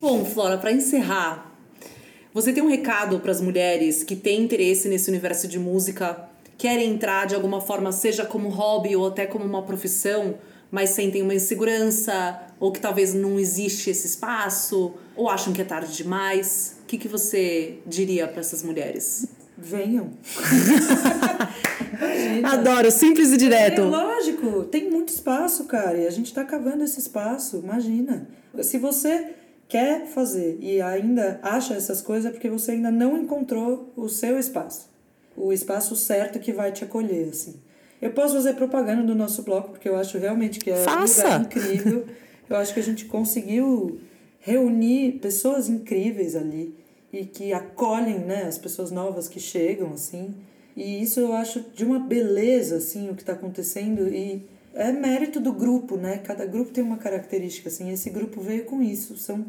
Bom, 0.00 0.24
Flora, 0.24 0.58
para 0.58 0.72
encerrar, 0.72 1.56
você 2.32 2.52
tem 2.52 2.62
um 2.62 2.68
recado 2.68 3.20
para 3.20 3.30
as 3.30 3.40
mulheres 3.40 4.02
que 4.02 4.16
têm 4.16 4.42
interesse 4.42 4.88
nesse 4.88 5.08
universo 5.08 5.46
de 5.46 5.58
música 5.58 6.28
querem 6.56 6.90
entrar 6.90 7.26
de 7.26 7.34
alguma 7.34 7.60
forma, 7.60 7.92
seja 7.92 8.24
como 8.24 8.48
hobby 8.48 8.96
ou 8.96 9.08
até 9.08 9.26
como 9.26 9.44
uma 9.44 9.62
profissão, 9.62 10.36
mas 10.70 10.90
sentem 10.90 11.22
uma 11.22 11.34
insegurança, 11.34 12.40
ou 12.58 12.72
que 12.72 12.80
talvez 12.80 13.14
não 13.14 13.38
existe 13.38 13.90
esse 13.90 14.06
espaço, 14.06 14.94
ou 15.16 15.28
acham 15.28 15.52
que 15.52 15.60
é 15.60 15.64
tarde 15.64 15.94
demais. 15.96 16.73
O 16.84 16.86
que, 16.86 16.98
que 16.98 17.08
você 17.08 17.78
diria 17.86 18.28
para 18.28 18.40
essas 18.40 18.62
mulheres? 18.62 19.26
Venham. 19.56 20.10
Adoro, 22.44 22.90
simples 22.90 23.32
e 23.32 23.36
direto. 23.36 23.80
É, 23.80 23.84
lógico, 23.84 24.64
tem 24.64 24.90
muito 24.90 25.08
espaço, 25.08 25.64
cara, 25.64 25.98
e 25.98 26.06
a 26.06 26.10
gente 26.10 26.26
está 26.26 26.44
cavando 26.44 26.84
esse 26.84 27.00
espaço, 27.00 27.60
imagina. 27.64 28.28
Se 28.62 28.78
você 28.78 29.30
quer 29.68 30.06
fazer 30.06 30.58
e 30.60 30.80
ainda 30.80 31.40
acha 31.42 31.74
essas 31.74 32.00
coisas, 32.02 32.26
é 32.26 32.30
porque 32.30 32.50
você 32.50 32.72
ainda 32.72 32.90
não 32.90 33.18
encontrou 33.18 33.92
o 33.96 34.08
seu 34.08 34.38
espaço 34.38 34.94
o 35.36 35.52
espaço 35.52 35.96
certo 35.96 36.38
que 36.38 36.52
vai 36.52 36.72
te 36.72 36.84
acolher, 36.84 37.28
assim. 37.30 37.56
Eu 38.00 38.10
posso 38.10 38.34
fazer 38.34 38.54
propaganda 38.54 39.02
do 39.02 39.14
nosso 39.14 39.42
bloco, 39.42 39.70
porque 39.70 39.88
eu 39.88 39.96
acho 39.96 40.18
realmente 40.18 40.58
que 40.58 40.70
é 40.70 40.76
Faça. 40.76 41.22
um 41.22 41.24
lugar 41.24 41.40
incrível. 41.42 42.06
Eu 42.48 42.56
acho 42.56 42.74
que 42.74 42.80
a 42.80 42.82
gente 42.82 43.06
conseguiu 43.06 43.98
reunir 44.44 45.20
pessoas 45.20 45.70
incríveis 45.70 46.36
ali 46.36 46.74
e 47.10 47.24
que 47.24 47.52
acolhem, 47.54 48.18
né, 48.18 48.42
as 48.42 48.58
pessoas 48.58 48.90
novas 48.90 49.26
que 49.26 49.40
chegam, 49.40 49.94
assim. 49.94 50.34
E 50.76 51.02
isso 51.02 51.18
eu 51.18 51.32
acho 51.32 51.64
de 51.74 51.82
uma 51.82 51.98
beleza, 51.98 52.76
assim, 52.76 53.08
o 53.08 53.14
que 53.14 53.22
está 53.22 53.32
acontecendo 53.32 54.06
e 54.06 54.44
é 54.74 54.92
mérito 54.92 55.40
do 55.40 55.52
grupo, 55.52 55.96
né? 55.96 56.18
Cada 56.18 56.44
grupo 56.44 56.72
tem 56.72 56.84
uma 56.84 56.98
característica, 56.98 57.68
assim. 57.68 57.90
Esse 57.90 58.10
grupo 58.10 58.40
veio 58.40 58.64
com 58.64 58.82
isso. 58.82 59.16
São 59.16 59.46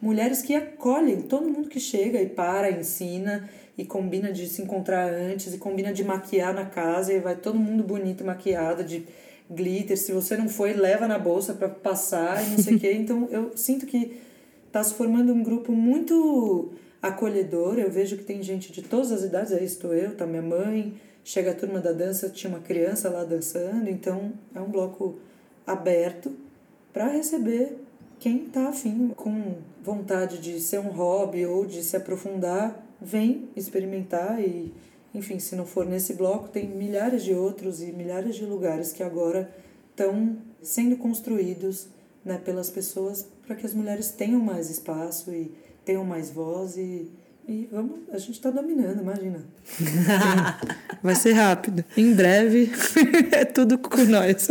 mulheres 0.00 0.42
que 0.42 0.54
acolhem 0.54 1.22
todo 1.22 1.48
mundo 1.48 1.68
que 1.68 1.80
chega 1.80 2.20
e 2.20 2.28
para, 2.28 2.70
ensina 2.70 3.48
e 3.76 3.84
combina 3.84 4.30
de 4.30 4.46
se 4.46 4.62
encontrar 4.62 5.10
antes 5.12 5.54
e 5.54 5.58
combina 5.58 5.92
de 5.92 6.04
maquiar 6.04 6.54
na 6.54 6.66
casa 6.66 7.12
e 7.12 7.18
vai 7.18 7.34
todo 7.34 7.58
mundo 7.58 7.82
bonito 7.82 8.24
maquiado 8.24 8.84
de 8.84 9.06
glitter. 9.50 9.96
Se 9.98 10.12
você 10.12 10.36
não 10.36 10.48
foi, 10.48 10.72
leva 10.72 11.08
na 11.08 11.18
bolsa 11.18 11.52
para 11.52 11.68
passar 11.68 12.44
e 12.44 12.50
não 12.50 12.58
sei 12.58 12.76
o 12.76 12.80
quê. 12.80 12.92
Então 13.00 13.28
eu 13.30 13.56
sinto 13.56 13.86
que 13.86 14.20
está 14.66 14.82
se 14.82 14.94
formando 14.94 15.32
um 15.32 15.42
grupo 15.42 15.72
muito 15.72 16.72
acolhedor. 17.02 17.78
Eu 17.78 17.90
vejo 17.90 18.16
que 18.16 18.24
tem 18.24 18.42
gente 18.42 18.72
de 18.72 18.82
todas 18.82 19.10
as 19.10 19.22
idades, 19.22 19.52
aí 19.52 19.64
estou 19.64 19.94
eu, 19.94 20.14
tá 20.16 20.26
minha 20.26 20.42
mãe, 20.42 20.94
chega 21.24 21.50
a 21.50 21.54
turma 21.54 21.80
da 21.80 21.92
dança, 21.92 22.28
tinha 22.28 22.50
uma 22.50 22.60
criança 22.60 23.08
lá 23.08 23.24
dançando, 23.24 23.88
então 23.88 24.32
é 24.54 24.60
um 24.60 24.70
bloco 24.70 25.18
aberto 25.66 26.32
para 26.92 27.08
receber 27.08 27.76
quem 28.18 28.46
está 28.46 28.68
afim, 28.68 29.12
com 29.16 29.56
vontade 29.82 30.38
de 30.38 30.60
ser 30.60 30.78
um 30.78 30.90
hobby 30.90 31.46
ou 31.46 31.64
de 31.64 31.82
se 31.82 31.96
aprofundar 31.96 32.86
vem 33.00 33.48
experimentar 33.56 34.40
e, 34.40 34.72
enfim, 35.14 35.38
se 35.38 35.56
não 35.56 35.66
for 35.66 35.84
nesse 35.84 36.14
bloco, 36.14 36.48
tem 36.48 36.68
milhares 36.68 37.24
de 37.24 37.34
outros 37.34 37.82
e 37.82 37.92
milhares 37.92 38.36
de 38.36 38.44
lugares 38.44 38.92
que 38.92 39.02
agora 39.02 39.50
estão 39.90 40.36
sendo 40.62 40.96
construídos 40.96 41.88
né, 42.24 42.38
pelas 42.38 42.70
pessoas 42.70 43.26
para 43.46 43.56
que 43.56 43.66
as 43.66 43.74
mulheres 43.74 44.10
tenham 44.10 44.40
mais 44.40 44.70
espaço 44.70 45.32
e 45.32 45.52
tenham 45.84 46.04
mais 46.04 46.30
voz 46.30 46.76
e, 46.76 47.10
e 47.48 47.68
vamos, 47.72 48.00
a 48.12 48.18
gente 48.18 48.32
está 48.32 48.50
dominando, 48.50 49.00
imagina. 49.00 49.44
Vai 51.02 51.14
ser 51.14 51.32
rápido. 51.32 51.84
Em 51.96 52.14
breve 52.14 52.70
é 53.32 53.44
tudo 53.44 53.78
com 53.78 54.04
nós. 54.04 54.48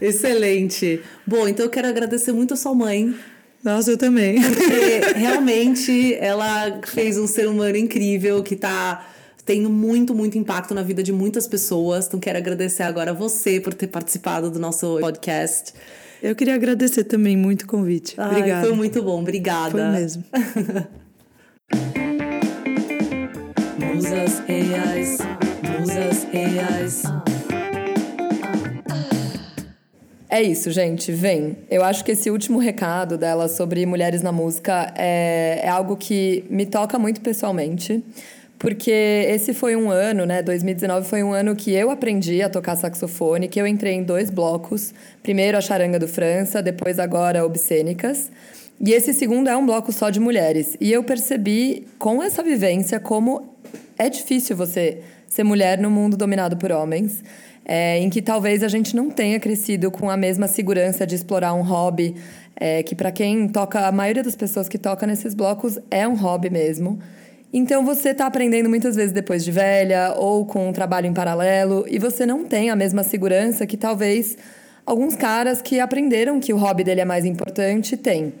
Excelente. 0.00 1.02
Bom, 1.26 1.48
então 1.48 1.64
eu 1.64 1.70
quero 1.70 1.88
agradecer 1.88 2.32
muito 2.32 2.54
a 2.54 2.56
sua 2.56 2.74
mãe 2.74 3.14
nossa, 3.62 3.90
eu 3.90 3.98
também. 3.98 4.40
Porque 4.40 5.12
realmente 5.18 6.14
ela 6.14 6.80
fez 6.86 7.18
um 7.18 7.26
ser 7.26 7.48
humano 7.48 7.76
incrível 7.76 8.42
que 8.42 8.56
tá 8.56 9.06
tendo 9.44 9.70
muito, 9.70 10.14
muito 10.14 10.36
impacto 10.36 10.74
na 10.74 10.82
vida 10.82 11.02
de 11.02 11.12
muitas 11.12 11.46
pessoas. 11.46 12.06
Então 12.06 12.20
quero 12.20 12.38
agradecer 12.38 12.82
agora 12.82 13.10
a 13.12 13.14
você 13.14 13.60
por 13.60 13.74
ter 13.74 13.86
participado 13.88 14.50
do 14.50 14.58
nosso 14.58 14.98
podcast. 15.00 15.72
Eu 16.22 16.34
queria 16.34 16.54
agradecer 16.54 17.04
também 17.04 17.36
muito 17.36 17.62
o 17.62 17.66
convite. 17.66 18.14
Ai, 18.18 18.30
Obrigada. 18.30 18.66
Foi 18.66 18.76
muito 18.76 19.02
bom, 19.02 19.20
obrigada. 19.20 19.70
Foi 19.70 19.84
mesmo. 19.84 20.24
Musas 23.94 24.38
reais, 24.46 25.18
musas 25.78 26.24
reais. 26.30 27.02
É 30.30 30.42
isso, 30.42 30.70
gente. 30.70 31.10
Vem. 31.10 31.56
Eu 31.70 31.82
acho 31.82 32.04
que 32.04 32.12
esse 32.12 32.30
último 32.30 32.58
recado 32.58 33.16
dela 33.16 33.48
sobre 33.48 33.86
mulheres 33.86 34.22
na 34.22 34.30
música 34.30 34.92
é, 34.94 35.60
é 35.62 35.68
algo 35.68 35.96
que 35.96 36.44
me 36.50 36.66
toca 36.66 36.98
muito 36.98 37.22
pessoalmente. 37.22 38.04
Porque 38.58 38.90
esse 38.90 39.54
foi 39.54 39.74
um 39.74 39.88
ano, 39.90 40.26
né? 40.26 40.42
2019 40.42 41.08
foi 41.08 41.22
um 41.22 41.32
ano 41.32 41.54
que 41.56 41.72
eu 41.72 41.90
aprendi 41.90 42.42
a 42.42 42.50
tocar 42.50 42.76
saxofone, 42.76 43.48
que 43.48 43.58
eu 43.58 43.66
entrei 43.66 43.94
em 43.94 44.02
dois 44.02 44.30
blocos. 44.30 44.92
Primeiro 45.22 45.56
a 45.56 45.60
Charanga 45.60 45.98
do 45.98 46.08
França, 46.08 46.60
depois 46.60 46.98
agora 46.98 47.46
Obscênicas. 47.46 48.30
E 48.80 48.92
esse 48.92 49.14
segundo 49.14 49.48
é 49.48 49.56
um 49.56 49.64
bloco 49.64 49.92
só 49.92 50.10
de 50.10 50.20
mulheres. 50.20 50.76
E 50.80 50.92
eu 50.92 51.02
percebi 51.04 51.86
com 51.98 52.22
essa 52.22 52.42
vivência 52.42 53.00
como 53.00 53.54
é 53.96 54.10
difícil 54.10 54.56
você 54.56 54.98
ser 55.26 55.44
mulher 55.44 55.78
no 55.78 55.90
mundo 55.90 56.16
dominado 56.16 56.56
por 56.56 56.70
homens 56.72 57.22
é, 57.68 57.98
em 57.98 58.08
que 58.08 58.22
talvez 58.22 58.62
a 58.62 58.68
gente 58.68 58.96
não 58.96 59.10
tenha 59.10 59.38
crescido 59.38 59.90
com 59.90 60.08
a 60.08 60.16
mesma 60.16 60.48
segurança 60.48 61.06
de 61.06 61.14
explorar 61.14 61.52
um 61.52 61.60
hobby, 61.60 62.16
é, 62.56 62.82
que 62.82 62.94
para 62.94 63.12
quem 63.12 63.46
toca, 63.46 63.86
a 63.86 63.92
maioria 63.92 64.22
das 64.22 64.34
pessoas 64.34 64.70
que 64.70 64.78
toca 64.78 65.06
nesses 65.06 65.34
blocos 65.34 65.78
é 65.90 66.08
um 66.08 66.14
hobby 66.14 66.48
mesmo. 66.48 66.98
Então 67.52 67.84
você 67.84 68.10
está 68.10 68.26
aprendendo 68.26 68.68
muitas 68.68 68.96
vezes 68.96 69.12
depois 69.12 69.44
de 69.44 69.52
velha 69.52 70.14
ou 70.16 70.46
com 70.46 70.68
um 70.68 70.72
trabalho 70.72 71.06
em 71.06 71.12
paralelo 71.12 71.84
e 71.88 71.98
você 71.98 72.24
não 72.24 72.44
tem 72.44 72.70
a 72.70 72.76
mesma 72.76 73.02
segurança 73.02 73.66
que 73.66 73.76
talvez 73.76 74.36
alguns 74.84 75.14
caras 75.14 75.62
que 75.62 75.78
aprenderam 75.78 76.40
que 76.40 76.52
o 76.52 76.56
hobby 76.56 76.84
dele 76.84 77.02
é 77.02 77.04
mais 77.04 77.24
importante 77.24 77.96
têm. 77.96 78.32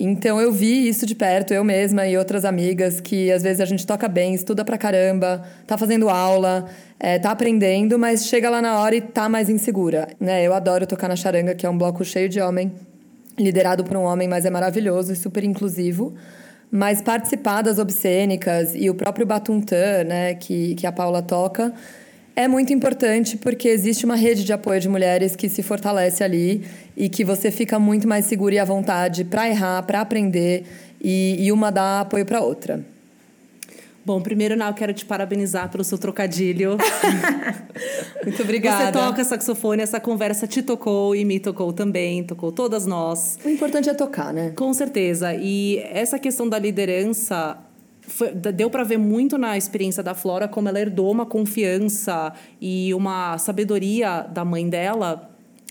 Então 0.00 0.40
eu 0.40 0.52
vi 0.52 0.88
isso 0.88 1.04
de 1.04 1.14
perto, 1.14 1.52
eu 1.52 1.64
mesma 1.64 2.06
e 2.06 2.16
outras 2.16 2.44
amigas, 2.44 3.00
que 3.00 3.32
às 3.32 3.42
vezes 3.42 3.60
a 3.60 3.64
gente 3.64 3.84
toca 3.84 4.06
bem, 4.06 4.32
estuda 4.32 4.64
pra 4.64 4.78
caramba, 4.78 5.42
tá 5.66 5.76
fazendo 5.76 6.08
aula, 6.08 6.68
é, 7.00 7.18
tá 7.18 7.32
aprendendo, 7.32 7.98
mas 7.98 8.26
chega 8.26 8.48
lá 8.48 8.62
na 8.62 8.78
hora 8.78 8.94
e 8.94 9.00
tá 9.00 9.28
mais 9.28 9.48
insegura. 9.48 10.08
Né? 10.20 10.44
Eu 10.44 10.54
adoro 10.54 10.86
tocar 10.86 11.08
na 11.08 11.16
charanga, 11.16 11.52
que 11.52 11.66
é 11.66 11.70
um 11.70 11.76
bloco 11.76 12.04
cheio 12.04 12.28
de 12.28 12.40
homem, 12.40 12.72
liderado 13.36 13.82
por 13.82 13.96
um 13.96 14.04
homem, 14.04 14.28
mas 14.28 14.44
é 14.44 14.50
maravilhoso 14.50 15.12
e 15.12 15.16
super 15.16 15.42
inclusivo. 15.42 16.14
Mas 16.70 17.02
participar 17.02 17.62
das 17.62 17.78
obscênicas 17.78 18.74
e 18.76 18.88
o 18.88 18.94
próprio 18.94 19.26
Batuntã, 19.26 20.04
né, 20.04 20.34
que, 20.34 20.76
que 20.76 20.86
a 20.86 20.92
Paula 20.92 21.22
toca, 21.22 21.72
é 22.38 22.46
muito 22.46 22.72
importante 22.72 23.36
porque 23.36 23.66
existe 23.66 24.04
uma 24.04 24.14
rede 24.14 24.44
de 24.44 24.52
apoio 24.52 24.80
de 24.80 24.88
mulheres 24.88 25.34
que 25.34 25.48
se 25.48 25.60
fortalece 25.60 26.22
ali 26.22 26.64
e 26.96 27.08
que 27.08 27.24
você 27.24 27.50
fica 27.50 27.80
muito 27.80 28.06
mais 28.06 28.26
segura 28.26 28.54
e 28.54 28.58
à 28.60 28.64
vontade 28.64 29.24
para 29.24 29.48
errar, 29.48 29.82
para 29.82 30.00
aprender 30.00 30.64
e, 31.00 31.34
e 31.40 31.50
uma 31.50 31.72
dá 31.72 32.02
apoio 32.02 32.24
para 32.24 32.40
outra. 32.40 32.86
Bom, 34.06 34.20
primeiro, 34.22 34.54
Nau, 34.54 34.72
quero 34.72 34.92
te 34.92 35.04
parabenizar 35.04 35.68
pelo 35.68 35.82
seu 35.82 35.98
trocadilho. 35.98 36.78
Muito 38.24 38.40
obrigada. 38.40 38.84
Você 38.84 38.92
toca 38.92 39.24
saxofone, 39.24 39.82
essa 39.82 39.98
conversa 39.98 40.46
te 40.46 40.62
tocou 40.62 41.16
e 41.16 41.24
me 41.24 41.40
tocou 41.40 41.72
também, 41.72 42.22
tocou 42.22 42.52
todas 42.52 42.86
nós. 42.86 43.36
O 43.44 43.48
importante 43.48 43.90
é 43.90 43.94
tocar, 43.94 44.32
né? 44.32 44.52
Com 44.54 44.72
certeza. 44.72 45.34
E 45.34 45.78
essa 45.90 46.20
questão 46.20 46.48
da 46.48 46.56
liderança 46.56 47.58
foi, 48.08 48.32
deu 48.32 48.70
para 48.70 48.82
ver 48.82 48.98
muito 48.98 49.38
na 49.38 49.56
experiência 49.56 50.02
da 50.02 50.14
Flora 50.14 50.48
como 50.48 50.68
ela 50.68 50.80
herdou 50.80 51.10
uma 51.10 51.26
confiança 51.26 52.32
e 52.60 52.92
uma 52.94 53.38
sabedoria 53.38 54.22
da 54.22 54.44
mãe 54.44 54.68
dela 54.68 55.27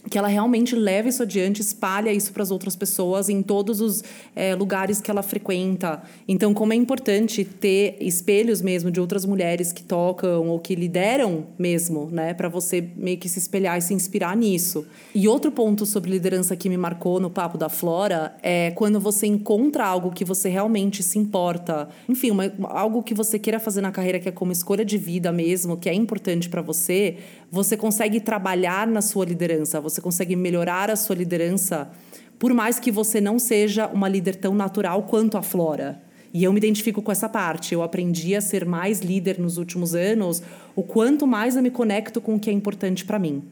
que 0.10 0.18
ela 0.18 0.28
realmente 0.28 0.76
leva 0.76 1.10
isso 1.10 1.24
adiante, 1.24 1.62
espalha 1.62 2.12
isso 2.12 2.32
para 2.32 2.44
as 2.44 2.52
outras 2.52 2.76
pessoas 2.76 3.30
em 3.30 3.42
todos 3.42 3.82
os 3.82 4.04
é, 4.36 4.56
lugares 4.56 5.02
que 5.02 5.12
ela 5.12 5.22
frequenta. 5.22 6.02
Então, 6.28 6.54
como 6.54 6.74
é 6.74 6.76
importante 6.76 7.44
ter 7.44 7.98
espelhos 8.00 8.62
mesmo 8.62 8.90
de 8.90 9.00
outras 9.00 9.26
mulheres 9.26 9.72
que 9.72 9.84
tocam 9.84 10.48
ou 10.48 10.60
que 10.60 10.76
lideram 10.76 11.48
mesmo, 11.58 12.10
né, 12.12 12.34
para 12.34 12.48
você 12.48 12.90
meio 12.96 13.18
que 13.18 13.28
se 13.28 13.40
espelhar 13.40 13.78
e 13.78 13.82
se 13.82 13.94
inspirar 13.94 14.36
nisso. 14.36 14.86
E 15.14 15.28
outro 15.28 15.52
ponto 15.52 15.86
sobre 15.86 16.12
liderança 16.12 16.56
que 16.56 16.70
me 16.70 16.78
marcou 16.78 17.20
no 17.20 17.30
papo 17.30 17.58
da 17.58 17.70
Flora 17.70 18.36
é 18.42 18.72
quando 18.72 19.00
você 19.00 19.28
encontra 19.28 19.86
algo 19.86 20.12
que 20.12 20.24
você 20.24 20.50
realmente 20.50 21.04
se 21.04 21.20
importa, 21.20 21.90
enfim, 22.08 22.32
uma, 22.32 22.52
algo 22.70 23.04
que 23.04 23.14
você 23.14 23.38
queira 23.38 23.60
fazer 23.60 23.82
na 23.82 23.92
carreira 23.92 24.20
que 24.20 24.30
é 24.30 24.32
como 24.32 24.52
escolha 24.52 24.86
de 24.86 24.98
vida 24.98 25.32
mesmo, 25.32 25.78
que 25.78 25.90
é 25.90 25.94
importante 25.94 26.50
para 26.50 26.62
você, 26.62 27.18
você 27.52 27.78
consegue 27.78 28.20
trabalhar 28.20 28.88
na 28.88 29.02
sua 29.02 29.26
liderança, 29.26 29.80
você 29.80 30.02
consegue 30.02 30.36
melhorar 30.36 30.90
a 30.90 30.96
sua 30.96 31.16
liderança, 31.16 31.90
por 32.38 32.54
mais 32.54 32.80
que 32.80 32.92
você 32.92 33.20
não 33.20 33.40
seja 33.40 33.88
uma 33.88 34.08
líder 34.08 34.36
tão 34.36 34.54
natural 34.54 35.04
quanto 35.04 35.38
a 35.38 35.42
Flora. 35.42 36.02
E 36.34 36.44
eu 36.44 36.52
me 36.52 36.60
identifico 36.60 37.02
com 37.02 37.12
essa 37.12 37.28
parte. 37.28 37.74
Eu 37.74 37.82
aprendi 37.82 38.36
a 38.36 38.42
ser 38.42 38.66
mais 38.66 39.00
líder 39.00 39.40
nos 39.40 39.58
últimos 39.58 39.96
anos, 39.96 40.44
o 40.76 40.84
quanto 40.84 41.26
mais 41.26 41.56
eu 41.56 41.64
me 41.64 41.72
conecto 41.72 42.22
com 42.22 42.36
o 42.36 42.40
que 42.40 42.50
é 42.50 42.54
importante 42.54 43.06
para 43.06 43.18
mim. 43.18 43.44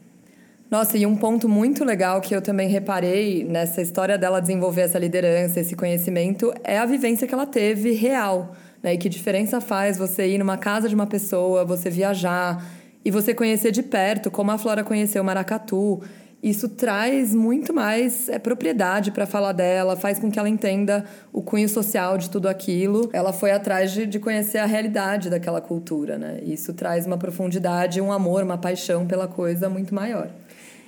Nossa, 0.70 0.98
e 0.98 1.06
um 1.06 1.16
ponto 1.16 1.48
muito 1.48 1.86
legal 1.86 2.20
que 2.22 2.36
eu 2.36 2.42
também 2.42 2.68
reparei 2.68 3.44
nessa 3.44 3.82
história 3.82 4.18
dela 4.18 4.40
desenvolver 4.40 4.82
essa 4.82 5.00
liderança, 5.00 5.60
esse 5.60 5.76
conhecimento, 5.76 6.54
é 6.64 6.78
a 6.78 6.86
vivência 6.86 7.28
que 7.28 7.34
ela 7.34 7.46
teve 7.46 7.92
real. 7.92 8.56
Né? 8.84 8.96
E 8.96 8.98
que 8.98 9.08
diferença 9.08 9.62
faz 9.62 9.98
você 9.98 10.28
ir 10.28 10.38
numa 10.38 10.58
casa 10.58 10.90
de 10.90 10.96
uma 10.96 11.08
pessoa, 11.08 11.64
você 11.64 11.90
viajar, 11.90 12.64
e 13.06 13.12
você 13.12 13.36
conhecer 13.36 13.72
de 13.72 13.84
perto, 13.84 14.32
como 14.32 14.50
a 14.50 14.58
Flora 14.58 14.84
conheceu 14.84 15.24
Maracatu, 15.24 16.02
isso 16.42 16.70
traz 16.70 17.34
muito 17.34 17.74
mais 17.74 18.28
é, 18.30 18.38
propriedade 18.38 19.12
para 19.12 19.26
falar 19.26 19.52
dela, 19.52 19.96
faz 19.96 20.20
com 20.20 20.32
que 20.32 20.38
ela 20.38 20.50
entenda 20.50 21.06
o 21.32 21.42
cunho 21.42 21.70
social 21.70 22.18
de 22.18 22.30
tudo 22.30 22.48
aquilo. 22.48 23.10
Ela 23.14 23.32
foi 23.32 23.52
atrás 23.52 23.92
de, 23.92 24.06
de 24.06 24.20
conhecer 24.20 24.58
a 24.58 24.66
realidade 24.66 25.30
daquela 25.30 25.62
cultura, 25.62 26.18
né? 26.18 26.40
Isso 26.44 26.74
traz 26.74 27.06
uma 27.06 27.18
profundidade, 27.18 28.02
um 28.02 28.12
amor, 28.12 28.44
uma 28.44 28.58
paixão 28.58 29.06
pela 29.06 29.28
coisa 29.28 29.70
muito 29.70 29.94
maior. 29.94 30.30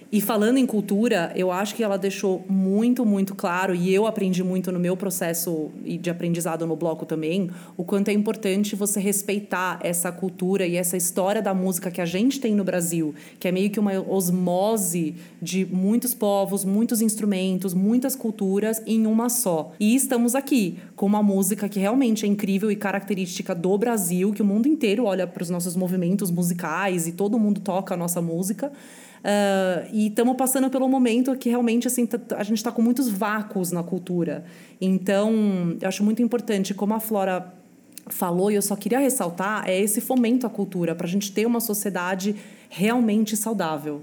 E 0.09 0.21
falando 0.21 0.57
em 0.57 0.65
cultura, 0.65 1.33
eu 1.35 1.51
acho 1.51 1.75
que 1.75 1.83
ela 1.83 1.97
deixou 1.97 2.45
muito, 2.47 3.05
muito 3.05 3.35
claro, 3.35 3.75
e 3.75 3.93
eu 3.93 4.07
aprendi 4.07 4.41
muito 4.41 4.71
no 4.71 4.79
meu 4.79 4.95
processo 4.95 5.69
de 5.83 6.09
aprendizado 6.09 6.65
no 6.65 6.77
bloco 6.77 7.05
também, 7.05 7.49
o 7.75 7.83
quanto 7.83 8.07
é 8.07 8.13
importante 8.13 8.73
você 8.73 9.01
respeitar 9.01 9.79
essa 9.83 10.09
cultura 10.09 10.65
e 10.65 10.77
essa 10.77 10.95
história 10.95 11.41
da 11.41 11.53
música 11.53 11.91
que 11.91 11.99
a 11.99 12.05
gente 12.05 12.39
tem 12.39 12.55
no 12.55 12.63
Brasil, 12.63 13.13
que 13.37 13.49
é 13.49 13.51
meio 13.51 13.69
que 13.69 13.81
uma 13.81 13.99
osmose 14.09 15.15
de 15.41 15.65
muitos 15.65 16.13
povos, 16.13 16.63
muitos 16.63 17.01
instrumentos, 17.01 17.73
muitas 17.73 18.15
culturas 18.15 18.81
em 18.87 19.05
uma 19.05 19.27
só. 19.27 19.73
E 19.77 19.93
estamos 19.93 20.35
aqui 20.35 20.77
com 20.95 21.05
uma 21.05 21.21
música 21.21 21.67
que 21.67 21.81
realmente 21.81 22.25
é 22.25 22.29
incrível 22.29 22.71
e 22.71 22.77
característica 22.77 23.53
do 23.53 23.77
Brasil, 23.77 24.31
que 24.31 24.41
o 24.41 24.45
mundo 24.45 24.69
inteiro 24.69 25.03
olha 25.03 25.27
para 25.27 25.43
os 25.43 25.49
nossos 25.49 25.75
movimentos 25.75 26.31
musicais 26.31 27.07
e 27.07 27.11
todo 27.11 27.37
mundo 27.37 27.59
toca 27.59 27.93
a 27.93 27.97
nossa 27.97 28.21
música. 28.21 28.71
Uh, 29.27 29.85
e 29.91 30.07
estamos 30.07 30.37
passando 30.37 30.69
pelo 30.69 30.87
momento 30.87 31.35
que 31.35 31.49
realmente 31.49 31.85
assim, 31.85 32.07
a 32.33 32.43
gente 32.43 32.59
está 32.59 32.71
com 32.71 32.81
muitos 32.81 33.09
vácuos 33.09 33.73
na 33.73 33.83
cultura. 33.83 34.45
Então, 34.79 35.75
eu 35.81 35.87
acho 35.87 36.01
muito 36.01 36.21
importante, 36.21 36.73
como 36.73 36.93
a 36.93 36.99
Flora 37.01 37.53
falou, 38.07 38.49
e 38.49 38.55
eu 38.55 38.61
só 38.61 38.73
queria 38.73 38.99
ressaltar, 38.99 39.67
é 39.67 39.77
esse 39.77 39.99
fomento 39.99 40.47
à 40.47 40.49
cultura, 40.49 40.95
para 40.95 41.05
a 41.05 41.09
gente 41.09 41.29
ter 41.33 41.45
uma 41.45 41.59
sociedade 41.59 42.37
realmente 42.69 43.35
saudável. 43.35 44.01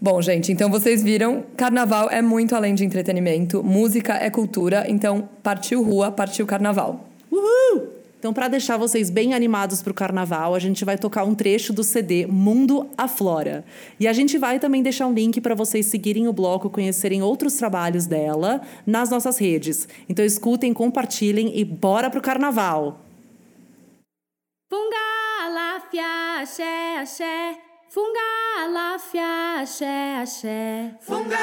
Bom, 0.00 0.20
gente, 0.20 0.50
então 0.50 0.68
vocês 0.68 1.00
viram, 1.00 1.44
carnaval 1.56 2.10
é 2.10 2.20
muito 2.20 2.56
além 2.56 2.74
de 2.74 2.84
entretenimento, 2.84 3.62
música 3.62 4.14
é 4.14 4.28
cultura, 4.28 4.84
então 4.88 5.28
partiu 5.40 5.84
rua, 5.84 6.10
partiu 6.10 6.44
carnaval. 6.46 7.08
Uhul! 7.30 7.93
Então, 8.24 8.32
para 8.32 8.48
deixar 8.48 8.78
vocês 8.78 9.10
bem 9.10 9.34
animados 9.34 9.82
para 9.82 9.90
o 9.90 9.94
carnaval, 9.94 10.54
a 10.54 10.58
gente 10.58 10.82
vai 10.82 10.96
tocar 10.96 11.24
um 11.24 11.34
trecho 11.34 11.74
do 11.74 11.84
CD 11.84 12.26
Mundo 12.26 12.88
Aflora. 12.96 13.66
E 14.00 14.08
a 14.08 14.14
gente 14.14 14.38
vai 14.38 14.58
também 14.58 14.82
deixar 14.82 15.06
um 15.06 15.12
link 15.12 15.42
para 15.42 15.54
vocês 15.54 15.84
seguirem 15.84 16.26
o 16.26 16.32
bloco, 16.32 16.70
conhecerem 16.70 17.22
outros 17.22 17.52
trabalhos 17.52 18.06
dela 18.06 18.62
nas 18.86 19.10
nossas 19.10 19.36
redes. 19.36 19.86
Então, 20.08 20.24
escutem, 20.24 20.72
compartilhem 20.72 21.52
e 21.54 21.66
bora 21.66 22.08
pro 22.08 22.22
carnaval! 22.22 22.98
Funga, 24.70 25.50
láfia, 25.52 26.40
axé, 26.40 26.96
axé. 27.02 27.58
Funga, 27.90 28.70
láfia, 28.72 29.60
axé, 29.60 30.16
axé. 30.16 30.94
Funga, 31.02 31.36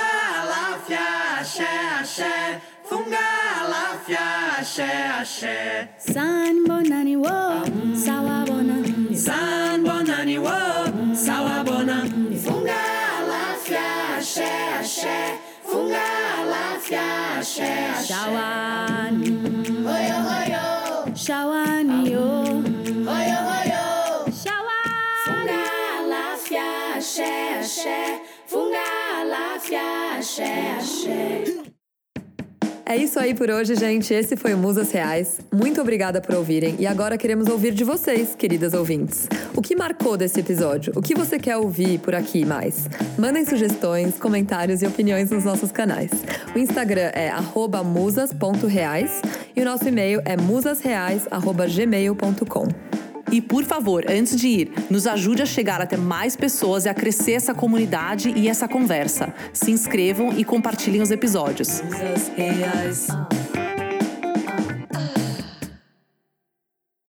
láfia, 0.50 1.00
axé, 1.40 1.64
axé. 2.00 2.62
Funga, 2.92 3.30
láfia, 3.74 4.26
axé, 4.60 4.84
axé. 5.22 5.88
San 5.98 6.66
bonani 6.68 7.16
wo, 7.16 7.64
sawabona. 7.96 8.78
San 9.16 9.82
bonani 9.88 10.38
wo, 10.38 10.60
sawabona. 11.16 11.98
Funga, 12.44 12.84
láfia, 13.32 14.18
axé, 14.18 14.52
axé. 14.80 15.18
Funga, 15.64 16.10
láfia, 16.54 17.08
axé, 17.40 17.72
axé. 17.96 18.08
Shawani, 18.12 19.30
Oyo, 19.96 20.18
oyo, 20.40 21.16
shawani 21.16 22.12
yo. 22.12 22.28
oyo, 23.16 23.40
oyo. 23.60 23.84
Shawani. 24.42 25.00
Funga, 25.24 25.64
láfia, 26.14 26.68
axé, 26.98 27.32
axé. 27.62 28.00
Funga, 28.52 29.24
láfia, 29.34 29.88
axé, 30.18 30.52
axé. 30.78 31.61
É 32.92 32.98
isso 32.98 33.18
aí 33.18 33.34
por 33.34 33.50
hoje, 33.50 33.74
gente. 33.76 34.14
Esse 34.14 34.36
foi 34.36 34.54
o 34.54 34.58
Musas 34.58 34.92
Reais. 34.92 35.40
Muito 35.50 35.80
obrigada 35.80 36.20
por 36.20 36.36
ouvirem. 36.36 36.76
E 36.78 36.86
agora 36.86 37.18
queremos 37.18 37.48
ouvir 37.48 37.74
de 37.74 37.86
vocês, 37.86 38.36
queridas 38.36 38.74
ouvintes. 38.74 39.30
O 39.56 39.62
que 39.62 39.78
marcou 39.78 40.18
desse 40.18 40.42
episódio? 40.42 40.92
O 40.94 41.02
que 41.02 41.16
você 41.16 41.40
quer 41.40 41.56
ouvir 41.56 42.00
por 42.00 42.14
aqui 42.14 42.44
mais? 42.44 42.90
Mandem 43.18 43.46
sugestões, 43.46 44.20
comentários 44.20 44.82
e 44.82 44.86
opiniões 44.86 45.32
nos 45.32 45.46
nossos 45.46 45.72
canais. 45.72 46.12
O 46.54 46.60
Instagram 46.60 47.12
é 47.14 47.32
musas.reais 47.82 49.22
e 49.56 49.62
o 49.62 49.66
nosso 49.66 49.88
e-mail 49.88 50.22
é 50.26 50.36
musasreais.gmail.com. 50.36 53.11
E 53.32 53.42
por 53.42 53.64
favor, 53.64 54.06
antes 54.10 54.36
de 54.36 54.48
ir, 54.48 54.72
nos 54.90 55.08
ajude 55.08 55.42
a 55.42 55.46
chegar 55.46 55.82
até 55.82 55.96
mais 55.96 56.36
pessoas 56.36 56.86
e 56.86 56.90
a 56.90 56.94
crescer 56.94 57.34
essa 57.34 57.54
comunidade 57.54 58.34
e 58.36 58.48
essa 58.48 58.68
conversa. 58.68 59.34
Se 59.54 59.72
inscrevam 59.72 60.34
e 60.38 60.44
compartilhem 60.44 61.02
os 61.02 61.12
episódios. 61.12 61.82